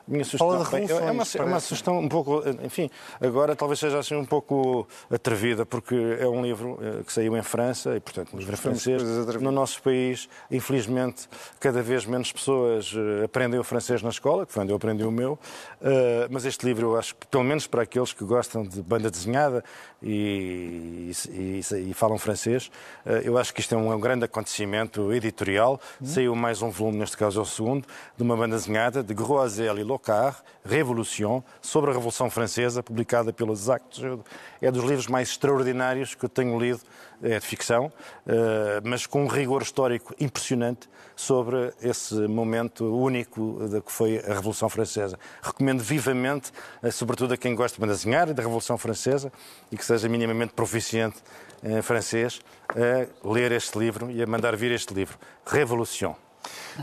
Minha 0.08 0.26
sugestão 0.26 0.64
bem, 0.66 0.90
é, 0.90 1.12
uma, 1.12 1.24
é 1.24 1.42
uma 1.44 1.60
sugestão 1.60 2.00
um 2.00 2.10
pouco, 2.10 2.44
enfim, 2.64 2.90
agora 3.22 3.56
talvez 3.56 3.80
seja 3.80 4.00
assim 4.00 4.16
um 4.16 4.26
pouco 4.26 4.88
atrevida, 5.10 5.66
porque 5.66 5.96
é 6.20 6.28
um 6.28 6.42
livro 6.42 6.78
eh, 6.82 7.04
que 7.04 7.14
saiu 7.14 7.38
em 7.38 7.42
França, 7.42 7.96
e 7.96 8.00
portanto 8.00 8.34
um 8.34 8.38
livro 8.38 8.54
em 8.54 8.58
francês. 8.58 9.02
No 9.42 9.52
nosso 9.52 9.82
país, 9.82 10.28
infelizmente, 10.52 11.30
cada 11.60 11.82
vez 11.82 12.06
menos 12.06 12.32
pessoas 12.32 12.94
eh, 12.96 13.26
aprendem 13.26 13.60
o 13.60 13.64
francês 13.64 14.02
na 14.02 14.10
escola, 14.10 14.46
que 14.46 14.52
foi 14.52 14.64
onde 14.64 14.72
eu 14.72 14.76
aprendi 14.76 15.04
o 15.04 15.12
meu, 15.12 15.40
eh, 15.82 16.28
mas 16.30 16.46
este 16.46 16.66
livro 16.66 16.88
eu 16.88 16.98
acho 16.98 17.16
que, 17.16 17.28
pelo 17.28 17.44
menos 17.44 17.68
para 17.68 17.84
aqueles 17.84 18.12
que 18.12 18.26
gostam 18.26 18.64
de 18.64 18.82
banda 18.82 19.10
desenhada 19.10 19.64
e, 20.04 21.12
e, 21.30 21.62
e 21.90 21.94
falam 21.94 22.18
francês, 22.18 22.70
eh, 23.06 23.22
eu 23.24 23.38
acho 23.38 23.54
que 23.54 23.62
isto 23.62 23.74
é 23.74 23.78
um, 23.78 23.98
grande 24.00 24.26
acontecimento 24.26 25.14
editorial. 25.14 25.80
Uhum. 26.02 26.08
Saiu 26.08 26.36
mais 26.36 26.62
um 26.62 26.70
volume, 26.70 26.98
neste 26.98 27.16
caso 27.16 27.40
é 27.40 27.44
o 27.44 27.46
segundo, 27.46 27.88
de 28.18 28.24
uma 28.24 28.36
banda 28.36 28.58
desenhada 28.58 29.02
de 29.02 29.14
Groisel 29.14 29.80
e 29.80 29.84
Locard, 29.84 30.38
Révolution, 30.66 31.42
sobre 31.62 31.92
a 31.92 31.94
Revolução 31.94 32.30
Francesa, 32.30 32.84
publicada 32.84 33.32
pelo 33.32 33.56
Jude. 33.56 34.24
É 34.62 34.70
dos 34.70 34.84
livros 34.84 35.08
mais 35.08 35.30
extraordinários 35.30 36.16
que 36.16 36.26
eu 36.26 36.30
tenho 36.30 36.60
lido, 36.60 36.82
é 37.24 37.40
de 37.40 37.46
ficção, 37.46 37.92
eh, 38.28 38.82
mas 38.84 39.08
com 39.08 39.24
um 39.24 39.28
rigor 39.28 39.62
histórico 39.62 40.14
impressionante 40.20 40.90
sobre 41.16 41.74
esse 41.82 42.14
momento 42.28 42.86
único 42.86 43.68
da 43.68 43.82
que 43.82 43.92
foi 43.92 44.20
a 44.20 44.34
Revolução 44.34 44.70
Francesa. 44.70 45.18
Recomendo 45.42 45.82
vivamente, 45.82 46.52
eh, 46.82 46.92
sobretudo 46.92 47.34
a 47.34 47.38
quem 47.38 47.56
gosta 47.56 47.82
de 47.82 47.88
desenhar 47.88 48.34
da 48.34 48.42
Revolução 48.42 48.78
Francesa 48.78 49.32
e 49.72 49.78
que 49.78 49.86
seja 49.86 50.10
minimamente 50.10 50.54
proficiente 50.54 51.18
em 51.64 51.82
francês, 51.82 52.42
a 52.76 53.28
ler 53.28 53.54
este 53.54 53.80
livro 53.80 54.12
e 54.12 54.22
a 54.22 54.28
mandar 54.28 54.54
vir 54.56 54.72
este 54.72 54.94
livro, 54.94 55.18
Revolution. 55.46 56.14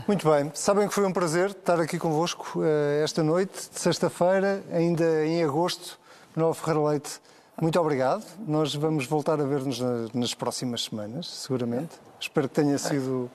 Muito 0.07 0.29
bem. 0.29 0.51
Sabem 0.53 0.87
que 0.87 0.93
foi 0.93 1.05
um 1.05 1.13
prazer 1.13 1.51
estar 1.51 1.79
aqui 1.79 1.99
convosco 1.99 2.59
uh, 2.59 3.03
esta 3.03 3.21
noite, 3.21 3.69
de 3.71 3.79
sexta-feira, 3.79 4.63
ainda 4.71 5.25
em 5.25 5.43
agosto. 5.43 5.99
Manuel 6.35 6.53
Ferreira 6.53 6.89
Leite, 6.89 7.19
muito 7.61 7.79
obrigado. 7.79 8.23
Nós 8.47 8.75
vamos 8.75 9.05
voltar 9.05 9.39
a 9.39 9.43
ver-nos 9.45 9.79
nas, 10.13 10.33
próximas 10.33 10.83
semanas, 10.83 11.27
seguramente. 11.27 11.91
Espero 12.19 12.49
que 12.49 12.55
tenha 12.55 12.77
sido 12.77 13.29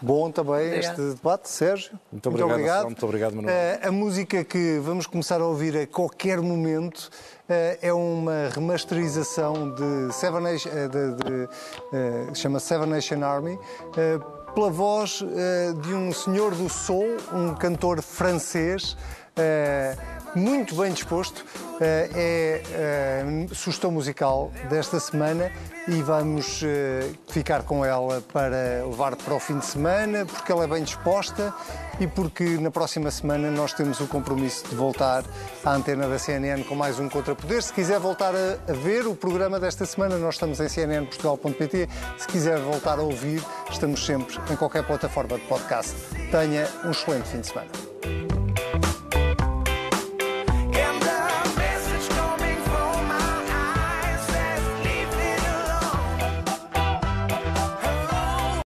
bom 0.00 0.30
também 0.30 0.68
obrigado. 0.68 0.98
este 1.00 1.16
debate, 1.16 1.48
Sérgio. 1.48 1.98
Muito 2.12 2.28
obrigado. 2.28 2.48
Muito 2.48 2.54
obrigado, 2.54 2.84
muito 2.84 3.06
obrigado 3.06 3.34
Manuel. 3.34 3.54
Uh, 3.54 3.88
a 3.88 3.90
música 3.90 4.44
que 4.44 4.78
vamos 4.78 5.06
começar 5.06 5.40
a 5.40 5.46
ouvir 5.46 5.76
a 5.76 5.86
qualquer 5.86 6.40
momento 6.40 7.10
uh, 7.48 7.78
é 7.82 7.92
uma 7.92 8.48
remasterização 8.52 9.74
de 9.74 10.12
Seven 10.14 10.42
Nation, 10.42 10.68
uh, 10.68 10.88
de, 10.88 12.28
de, 12.30 12.38
chama 12.38 12.60
Seven 12.60 12.86
Nation 12.86 13.24
Army 13.24 13.58
pela 14.54 14.70
voz 14.70 15.20
uh, 15.20 15.74
de 15.80 15.94
um 15.94 16.12
senhor 16.12 16.54
do 16.54 16.68
soul, 16.68 17.16
um 17.32 17.54
cantor 17.54 18.02
francês, 18.02 18.92
uh, 18.92 20.19
muito 20.34 20.74
bem 20.74 20.92
disposto. 20.92 21.44
Uh, 21.76 21.80
é 22.14 22.62
a 23.50 23.54
sugestão 23.54 23.90
musical 23.90 24.52
desta 24.68 25.00
semana 25.00 25.50
e 25.88 26.02
vamos 26.02 26.62
ficar 27.28 27.62
com 27.62 27.84
ela 27.84 28.22
para 28.32 28.84
levar 28.86 29.16
para 29.16 29.34
o 29.34 29.40
fim 29.40 29.58
de 29.58 29.64
semana, 29.64 30.26
porque 30.26 30.52
ela 30.52 30.64
é 30.64 30.66
bem 30.66 30.84
disposta 30.84 31.52
e 32.00 32.06
porque 32.06 32.44
na 32.58 32.70
próxima 32.70 33.10
semana 33.10 33.50
nós 33.50 33.74
temos 33.74 34.00
o 34.00 34.06
compromisso 34.06 34.66
de 34.68 34.74
voltar 34.74 35.22
à 35.64 35.74
antena 35.74 36.08
da 36.08 36.18
CNN 36.18 36.64
com 36.64 36.74
mais 36.74 36.98
um 36.98 37.08
Contrapoder. 37.08 37.62
Se 37.62 37.72
quiser 37.72 38.00
voltar 38.00 38.32
a 38.34 38.72
ver 38.72 39.06
o 39.06 39.14
programa 39.14 39.60
desta 39.60 39.84
semana, 39.84 40.16
nós 40.16 40.36
estamos 40.36 40.58
em 40.60 40.68
cnnportugal.pt. 40.68 41.88
Se 42.18 42.26
quiser 42.26 42.58
voltar 42.58 42.98
a 42.98 43.02
ouvir, 43.02 43.42
estamos 43.70 44.04
sempre 44.04 44.38
em 44.50 44.56
qualquer 44.56 44.86
plataforma 44.86 45.38
de 45.38 45.44
podcast. 45.44 45.94
Tenha 46.30 46.66
um 46.84 46.90
excelente 46.90 47.28
fim 47.28 47.40
de 47.40 47.48
semana. 47.48 48.39